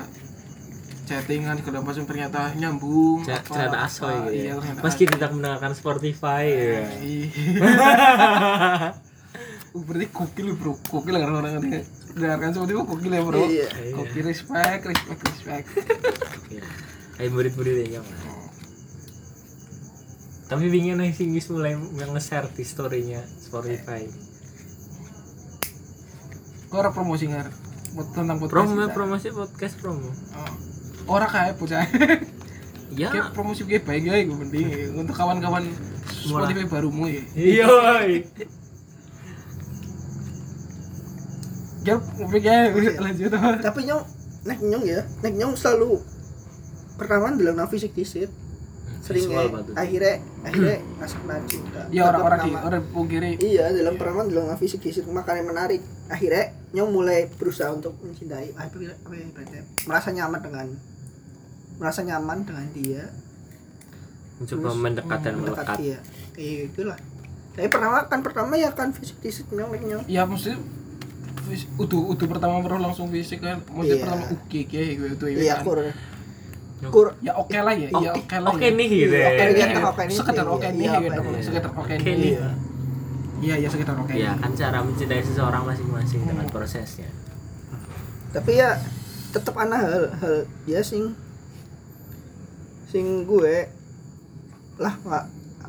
chattingan 1.03 1.57
segala 1.57 1.79
macam 1.81 2.03
ternyata 2.05 2.41
nyambung 2.53 3.23
Cer- 3.23 3.39
apa- 3.41 3.55
Cerita 3.57 3.79
asoy 3.81 4.11
apa, 4.13 4.27
gitu 4.27 4.35
iya, 4.37 4.43
ya. 4.45 4.55
ternyata 4.57 4.81
Meski 4.83 5.03
tidak 5.07 5.31
mendengarkan 5.33 5.73
Spotify 5.73 6.43
ya. 6.45 6.83
Iya. 6.99 7.31
Uh, 9.71 9.83
berarti 9.83 10.07
gokil 10.09 10.49
bro 10.53 10.73
gokil 10.83 11.15
karena 11.15 11.37
orang 11.37 11.53
yang 11.53 11.65
dengarkan 12.13 12.49
seperti 12.51 12.73
itu 12.73 12.83
gokil 12.83 13.13
ya 13.13 13.23
bro 13.23 13.43
Iya. 13.45 13.67
gokil 13.93 14.25
respect 14.25 14.83
respect 14.83 15.21
respect. 15.23 15.67
Kayak 17.17 17.33
murid-murid 17.33 17.89
ya, 17.89 18.05
tapi 20.47 20.71
ingin 20.71 21.03
nih 21.03 21.11
wis 21.35 21.51
mulai 21.51 21.75
nge-share 21.75 22.47
di 22.55 22.63
story-nya 22.63 23.19
Spotify. 23.27 24.07
Kok 26.71 26.79
ora 26.79 26.91
promosi 26.95 27.27
ngar 27.27 27.51
tentang 28.15 28.39
podcast 28.39 28.55
promo 28.55 28.79
kita. 28.79 28.95
promosi 28.95 29.27
podcast 29.35 29.75
promo. 29.83 30.11
Oh. 30.39 31.15
ora 31.19 31.27
kayak 31.27 31.59
bocah 31.59 31.83
ya. 32.95 33.11
Kayak 33.11 33.35
promosi 33.35 33.67
kayak 33.67 33.91
baik 33.91 34.07
ya 34.07 34.23
gue 34.23 34.39
mending. 34.39 34.67
Untuk 34.95 35.19
kawan-kawan 35.19 35.67
Spotify 36.15 36.63
barumu 36.71 37.11
ya. 37.11 37.23
Iya. 37.35 37.65
Woy. 37.67 38.11
Gap, 41.87 42.03
ya, 42.43 42.75
lanjut 42.99 43.31
tapi 43.63 43.81
nyong 43.87 44.03
nek 44.47 44.59
nyong 44.63 44.85
ya. 44.87 45.03
Nek 45.27 45.35
nyong 45.35 45.55
selalu 45.59 45.99
pertama 46.97 47.31
na 47.55 47.65
fisik 47.67 47.93
disit 47.93 48.29
sering 48.99 49.23
Visual 49.23 49.47
ya, 49.47 49.79
akhirnya 49.79 50.15
akhirnya 50.43 50.77
ngasak 50.99 51.23
cinta 51.47 51.81
Ya 51.95 52.11
orang-orang 52.11 52.39
di 52.43 52.51
Pertama- 52.51 52.67
orang 52.67 52.83
pungkiri. 52.91 53.31
Iya 53.39 53.65
dalam 53.71 53.95
pertama 53.95 54.27
bilang 54.27 54.51
na 54.51 54.59
fisik 54.59 54.83
disit 54.83 55.07
makanya 55.07 55.47
menarik. 55.47 55.79
Akhirnya 56.11 56.51
nyong 56.75 56.91
mulai 56.91 57.31
berusaha 57.31 57.71
untuk 57.71 57.95
mencintai 58.03 58.51
apa 58.53 58.67
apa 58.67 59.15
merasa 59.87 60.11
nyaman 60.11 60.41
dengan 60.43 60.67
merasa 61.79 62.01
nyaman 62.03 62.39
dengan 62.43 62.67
dia. 62.75 63.05
Mencoba 64.37 64.61
Terus, 64.69 64.77
mendekat 64.77 65.19
dan 65.23 65.35
melekat 65.39 65.77
iya 66.35 66.59
itulah. 66.67 66.99
Tapi 67.55 67.69
pertama 67.71 68.05
kan 68.05 68.21
pertama 68.21 68.53
ya 68.59 68.75
kan 68.75 68.91
fisik 68.91 69.23
disit 69.23 69.47
nyong 69.49 69.71
nyong 69.71 70.03
ya 70.11 70.27
mesti 70.27 70.51
fis- 71.47 71.71
utuh 71.79 72.11
utuh 72.11 72.27
pertama 72.27 72.59
baru 72.59 72.83
langsung 72.83 73.07
fisik 73.09 73.39
kan. 73.39 73.63
Mesti 73.63 73.87
Iya. 73.93 74.03
pertama 74.03 74.23
oke 74.29 74.61
kayak 74.67 74.93
gitu 74.99 75.25
ya 75.31 75.39
iya 75.39 75.55
kan. 75.57 75.95
Kur 76.93 77.17
ya 77.25 77.33
oke 77.33 77.57
lah 77.57 77.73
ya 77.73 77.89
iya 77.89 78.11
oke 78.13 78.37
lah 78.37 78.49
oke 78.53 78.67
ya. 78.69 78.77
nih 78.77 78.87
gitu 78.93 79.17
Iya, 79.17 79.27
oke 79.27 79.41
ya 79.41 79.47
nih. 79.49 79.57
Iya, 79.57 79.81
oke 79.89 80.03
nih. 80.05 80.17
sekedar 80.17 80.45
Iya, 80.45 80.53
oke 80.53 80.69
nih 80.69 80.85
iya, 80.85 80.99
gitu 81.01 81.21
sekedar 81.41 81.71
oke 81.73 81.95
nih. 81.97 82.13
Iya. 82.37 82.49
Iya 83.37 83.55
ya 83.61 83.69
sekedar 83.73 83.97
oke 83.97 84.15
ya 84.15 84.31
nih. 84.37 84.41
kan 84.45 84.51
cara 84.53 84.79
mencintai 84.85 85.23
seseorang 85.25 85.63
masing-masing 85.65 86.21
dengan 86.29 86.47
prosesnya. 86.53 87.09
Tapi 88.37 88.53
ya 88.61 88.77
tetap 89.33 89.55
ana 89.57 89.77
hal 89.81 90.05
hal 90.21 90.37
ya 90.69 90.81
sing 90.85 91.17
sing 92.89 93.25
gue 93.25 93.69
lah 94.77 94.95
nggak 95.01 95.25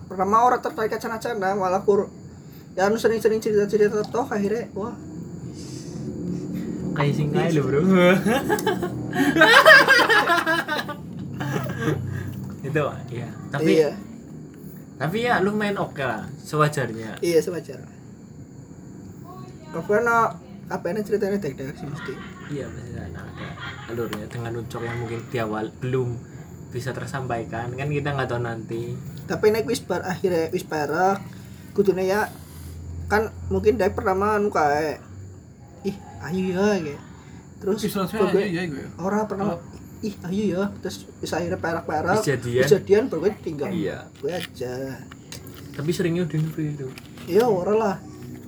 pertama 0.08 0.44
orang 0.44 0.60
tertarik 0.64 0.96
cana-cana 0.96 1.56
malah 1.56 1.84
kur 1.84 2.08
ya 2.76 2.88
anu 2.88 2.96
sering-sering 2.96 3.40
cerita-cerita 3.44 4.04
toh 4.08 4.28
akhirnya 4.28 4.72
wah 4.76 4.96
kayak 6.98 7.14
sing 7.14 7.30
kayak 7.30 7.54
lo 7.54 7.62
bro. 7.62 7.80
Itu 12.68 12.82
ya 13.14 13.30
tapi 13.54 13.80
iya. 13.80 13.96
tapi 14.98 15.18
ya 15.24 15.40
lumayan 15.40 15.78
oke 15.78 16.02
lah 16.02 16.26
sewajarnya. 16.42 17.22
Iya 17.22 17.40
sewajar. 17.46 17.86
Karena 19.72 20.34
apa 20.68 20.86
ini 20.92 21.00
ceritanya 21.06 21.38
dek-dek 21.40 21.80
sih 21.80 21.88
mesti 21.88 22.12
iya 22.52 22.68
pasti 22.68 22.92
ada 23.00 23.24
ada 23.24 23.48
alurnya 23.88 24.28
dengan 24.28 24.60
ucok 24.60 24.84
yang 24.84 25.00
mungkin 25.00 25.24
di 25.32 25.38
awal 25.40 25.72
belum 25.80 26.18
bisa 26.74 26.92
tersampaikan. 26.98 27.78
Kan 27.78 27.94
kita 27.94 28.18
nggak 28.18 28.28
tahu 28.28 28.42
nanti. 28.42 28.98
Tapi 29.30 29.54
naik 29.54 29.70
wis 29.70 29.86
bar 29.86 30.02
akhirnya 30.04 30.50
wis 30.50 30.66
perak 30.66 31.22
kudune 31.78 32.10
ya 32.10 32.26
kan 33.08 33.32
mungkin 33.48 33.80
dari 33.80 33.94
pertama 33.94 34.36
anu 34.36 34.52
kayak 34.52 35.07
ih 35.88 35.96
ayo 36.24 36.44
ya 36.52 36.66
kayak. 36.78 37.02
Terus 37.58 37.80
gue- 38.30 38.48
ya 38.48 38.62
gue 38.68 38.86
orang 39.00 39.26
pernah. 39.26 39.46
Ih 40.00 40.14
ayo 40.28 40.44
ya. 40.44 40.64
Terus 40.84 40.98
bisa 41.18 41.40
akhirnya 41.40 41.60
perak-perak. 41.60 42.20
Bisa 42.20 42.36
jadian. 42.36 42.66
jadian 42.68 43.04
baru 43.08 43.20
gue 43.26 43.32
tinggal. 43.42 43.70
Iya. 43.72 43.98
gue 44.20 44.32
aja. 44.32 44.74
Tapi 45.74 45.90
seringnya 45.94 46.26
udah 46.26 46.38
itu. 46.62 46.88
Iya 47.28 47.46
orang 47.46 47.78
lah. 47.78 47.96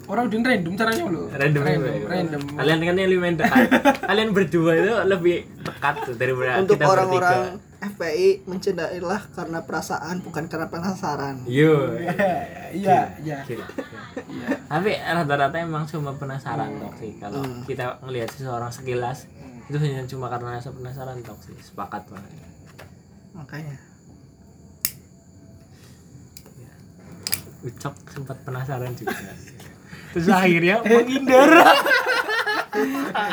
Orang 0.10 0.26
udah 0.26 0.42
random 0.42 0.74
caranya 0.74 1.06
lo 1.06 1.30
random 1.30 1.62
random, 1.62 1.86
ya, 1.86 2.08
random. 2.10 2.42
kalian 2.58 2.80
kan 2.82 2.96
yang 2.98 3.10
dekat 3.38 3.62
kalian 4.10 4.30
berdua 4.34 4.72
itu 4.74 4.94
lebih 5.06 5.36
dekat 5.62 5.96
tuh 6.02 6.16
daripada 6.18 6.52
untuk 6.58 6.82
kita 6.82 6.86
orang-orang 6.90 7.30
bertiga 7.30 7.69
FPI 7.80 8.44
mencintailah 8.44 9.32
karena 9.32 9.64
perasaan 9.64 10.20
bukan 10.20 10.46
karena 10.46 10.68
penasaran. 10.68 11.48
Yo. 11.48 11.96
Iya 12.70 13.16
iya 13.18 13.40
Gila. 13.48 13.66
tapi 14.68 14.94
rata-rata 14.94 15.58
emang 15.58 15.88
cuma 15.88 16.12
penasaran 16.14 16.76
tok 16.76 16.94
sih. 17.00 17.16
Kalau 17.18 17.40
Hmm. 17.40 17.64
kita 17.64 17.98
ngelihat 18.04 18.30
seseorang 18.30 18.70
sekilas 18.70 19.26
itu 19.66 19.78
hanya 19.78 20.04
cuma 20.06 20.28
karena 20.28 20.60
rasa 20.60 20.70
penasaran 20.70 21.24
tok 21.24 21.40
sih. 21.40 21.56
Sepakat 21.58 22.04
banget. 22.08 22.32
Makanya. 23.32 23.76
Ucok 27.62 27.96
sempat 28.08 28.38
penasaran 28.44 28.92
juga. 28.94 29.16
Terus 30.12 30.28
akhirnya 30.28 30.76
menghindar. 30.86 31.50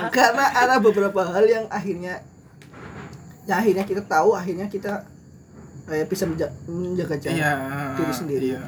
Karena 0.09 0.44
ada 0.55 0.78
beberapa 0.78 1.20
hal 1.26 1.44
yang 1.44 1.66
akhirnya 1.68 2.22
yang 3.47 3.57
akhirnya 3.57 3.82
kita 3.82 4.03
tahu 4.03 4.34
akhirnya 4.34 4.66
kita 4.66 5.07
eh, 5.86 6.05
bisa 6.05 6.26
menja- 6.26 6.53
menjaga 6.66 7.16
jarak 7.16 7.36
iya 7.36 7.53
diri 7.94 8.12
sendiri. 8.12 8.44
iya. 8.53 8.59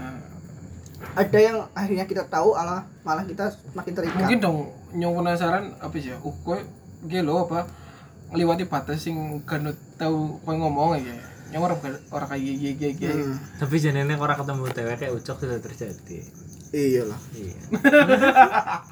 ada 1.14 1.38
yang 1.38 1.56
akhirnya 1.72 2.04
kita 2.04 2.22
tahu 2.26 2.54
malah 2.54 2.82
malah 3.02 3.22
kita 3.22 3.54
makin 3.70 3.92
terikat. 3.94 4.18
Mungkin 4.18 4.38
dong 4.38 4.58
nyong 4.92 5.14
penasaran 5.16 5.64
apa 5.78 5.94
sih 5.94 6.10
ya? 6.10 6.18
Uh 6.18 6.34
kok 6.42 6.58
gelo 7.06 7.46
apa 7.46 7.70
ngliwati 8.30 8.66
batas 8.66 8.98
sing 9.00 9.14
kan 9.46 9.62
tahu 9.94 10.42
ngomong 10.42 10.98
aja 10.98 11.14
yang 11.48 11.64
orang 11.64 11.80
orang 12.12 12.28
kayak 12.28 12.44
gini 12.44 12.76
gini 12.76 12.92
gini 12.92 13.14
Hmm, 13.24 13.40
tapi 13.56 13.80
jangan 13.80 14.04
orang 14.14 14.36
ketemu 14.36 14.62
cewek 14.68 14.96
kayak 15.00 15.12
Ucok 15.16 15.36
sudah 15.40 15.58
terjadi. 15.58 16.18
Iyalah. 16.68 17.20
Iya 17.32 17.56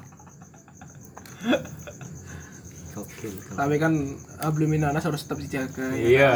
Gokil, 2.97 3.33
tapi 3.51 3.75
kan 3.77 3.93
abliminanas 4.39 5.03
harus 5.03 5.21
tetap 5.21 5.37
dijaga 5.37 5.85
ya. 5.91 6.01
Iya. 6.01 6.31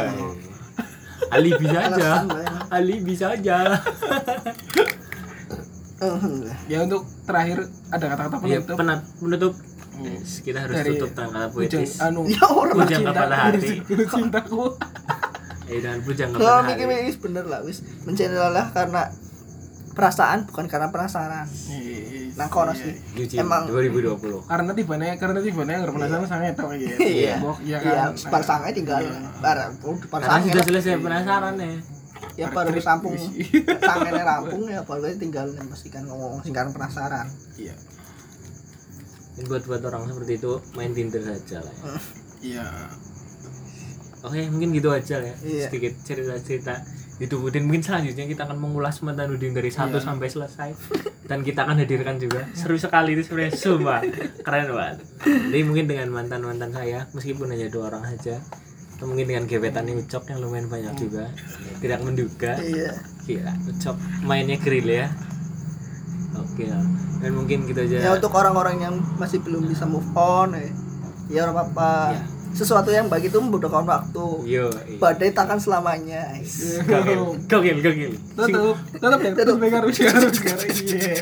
Alibi 1.34 1.66
saja. 1.66 1.90
Alasan 1.90 2.26
lah 2.28 2.40
ya. 2.40 2.54
Alibi 2.70 3.14
saja. 3.14 3.56
Alhamdulillah. 6.02 6.58
ya 6.66 6.78
untuk 6.82 7.02
terakhir 7.22 7.58
ada 7.88 8.04
kata-kata 8.08 8.36
Ya, 8.42 8.58
penutup 8.58 8.74
penat 8.74 9.00
menutup. 9.18 9.52
Hmm. 9.92 10.08
Yes, 10.08 10.40
kita 10.40 10.58
harus 10.58 10.74
Dari 10.74 10.90
tutup 10.96 11.10
tanggal 11.12 11.46
puitis. 11.48 12.00
anu 12.00 12.26
ya 12.32 12.42
orang 12.42 12.74
Pujang 12.74 13.02
cinta 13.04 13.12
kepada 13.12 13.36
hati. 13.38 13.68
cintaku 14.08 14.62
Eh 15.68 15.78
dan 15.78 16.00
pujang 16.00 16.30
kalau 16.32 16.42
kepada 16.64 16.74
mikir 16.74 16.88
bener 17.20 17.44
lah 17.46 17.60
wis 17.62 17.78
mencintailah 18.02 18.66
karena 18.72 19.02
perasaan 19.92 20.48
bukan 20.48 20.64
karena 20.66 20.88
penasaran 20.88 21.46
nah 22.32 22.48
kono 22.48 22.72
sih 22.72 22.96
Yuji 23.12 23.36
emang 23.38 23.68
2020. 23.68 24.48
karena 24.48 24.72
tibanya 24.72 25.12
karena 25.20 25.40
tibanya 25.44 25.84
nggak 25.84 25.92
penasaran 25.92 26.24
sangat 26.24 26.56
tau 26.56 26.72
ya 26.72 26.96
iya 26.96 27.34
Bok, 27.44 27.60
ya 27.60 27.76
iya 27.78 28.08
kan 28.08 28.32
bar 28.32 28.42
sangai 28.42 28.72
tinggal 28.72 29.04
bar 29.44 29.58
udah 29.84 30.00
bar 30.08 30.20
Karena 30.24 30.40
sangai 30.40 30.48
sudah 30.48 30.64
selesai 30.64 30.94
penasaran 30.96 31.54
ya. 31.60 31.70
ya 32.32 32.46
baru 32.48 32.72
rampung 32.72 33.12
misi. 33.12 33.44
sangai 33.60 34.12
rampung 34.16 34.64
ya 34.64 34.80
baru 34.88 35.12
tinggal 35.20 35.46
memastikan 35.52 36.02
ngomong 36.08 36.40
sing 36.40 36.56
karena 36.56 36.72
penasaran 36.72 37.28
iya 37.60 37.76
Dan 39.32 39.48
buat 39.48 39.64
buat 39.64 39.80
orang 39.80 40.04
seperti 40.08 40.44
itu 40.44 40.60
main 40.76 40.92
Tinder 40.92 41.24
saja 41.24 41.64
lah. 41.64 41.72
Ya. 41.72 41.96
iya 42.44 42.66
Oke, 44.22 44.38
mungkin 44.46 44.70
gitu 44.70 44.86
aja 44.86 45.18
lah 45.18 45.34
ya. 45.34 45.36
Iya. 45.42 45.66
Sedikit 45.66 45.92
cerita-cerita 46.06 46.78
YouTube 47.22 47.46
Udin 47.46 47.64
mungkin 47.64 47.80
selanjutnya 47.80 48.26
kita 48.26 48.42
akan 48.44 48.58
mengulas 48.58 48.98
mantan 49.00 49.30
Udin 49.30 49.52
dari 49.52 49.70
satu 49.70 49.96
Iya. 49.96 50.04
sampai 50.04 50.26
selesai. 50.26 50.70
Dan 51.22 51.40
kita 51.40 51.62
akan 51.62 51.78
hadirkan 51.78 52.18
juga. 52.18 52.50
Seru 52.50 52.74
sekali 52.74 53.14
itu 53.14 53.22
sebenarnya. 53.22 53.54
Sumpah. 53.54 54.02
Keren 54.42 54.66
banget. 54.68 54.96
Jadi 55.22 55.62
mungkin 55.62 55.86
dengan 55.86 56.08
mantan 56.10 56.42
mantan 56.42 56.70
saya 56.70 57.06
meskipun 57.10 57.46
hanya 57.48 57.68
dua 57.68 57.88
orang 57.88 58.04
saja 58.06 58.42
atau 58.92 59.06
mungkin 59.06 59.26
dengan 59.26 59.44
gebetan 59.46 59.82
yang 59.84 59.98
ucok 59.98 60.24
yang 60.26 60.38
lumayan 60.38 60.66
banyak 60.66 60.94
juga 60.96 61.30
tidak 61.78 62.00
menduga. 62.02 62.58
Iya. 62.58 62.90
Gila 63.22 63.52
ucok. 63.70 63.96
Mainnya 64.22 64.58
grill 64.58 64.88
ya. 64.88 65.06
Oke. 66.34 66.66
Lah. 66.66 66.84
dan 67.18 67.32
mungkin 67.32 67.62
gitu 67.64 67.78
aja. 67.80 67.96
Ya 68.02 68.10
untuk 68.10 68.34
orang-orang 68.34 68.82
yang 68.82 68.94
masih 69.14 69.38
belum 69.38 69.70
bisa 69.70 69.86
move 69.86 70.10
on 70.12 70.58
ya 70.58 70.66
ya 71.30 71.40
orang 71.46 71.70
apa 71.70 71.90
Ya. 72.12 72.22
Sesuatu 72.52 72.92
yang 72.92 73.08
baik 73.08 73.32
itu 73.32 73.38
membutuhkan 73.40 73.84
waktu 73.88 74.26
yo 74.44 74.68
iya. 74.68 74.98
badai 75.00 75.32
takkan 75.32 75.56
selamanya 75.56 76.36
gokil 76.84 77.40
gokil 77.48 77.76
gokil 77.80 78.12
tutup 78.36 78.76
tutup 78.92 79.20
ya 79.20 79.32
tutup 79.34 79.56
dengar 79.60 79.82
dengar 79.88 80.58
iya 80.68 81.14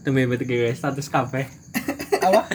Temen 0.00 0.32
bertiga 0.32 0.56
guys, 0.56 0.80
status 0.80 1.12
kafe 1.12 1.44
apa 2.24 2.48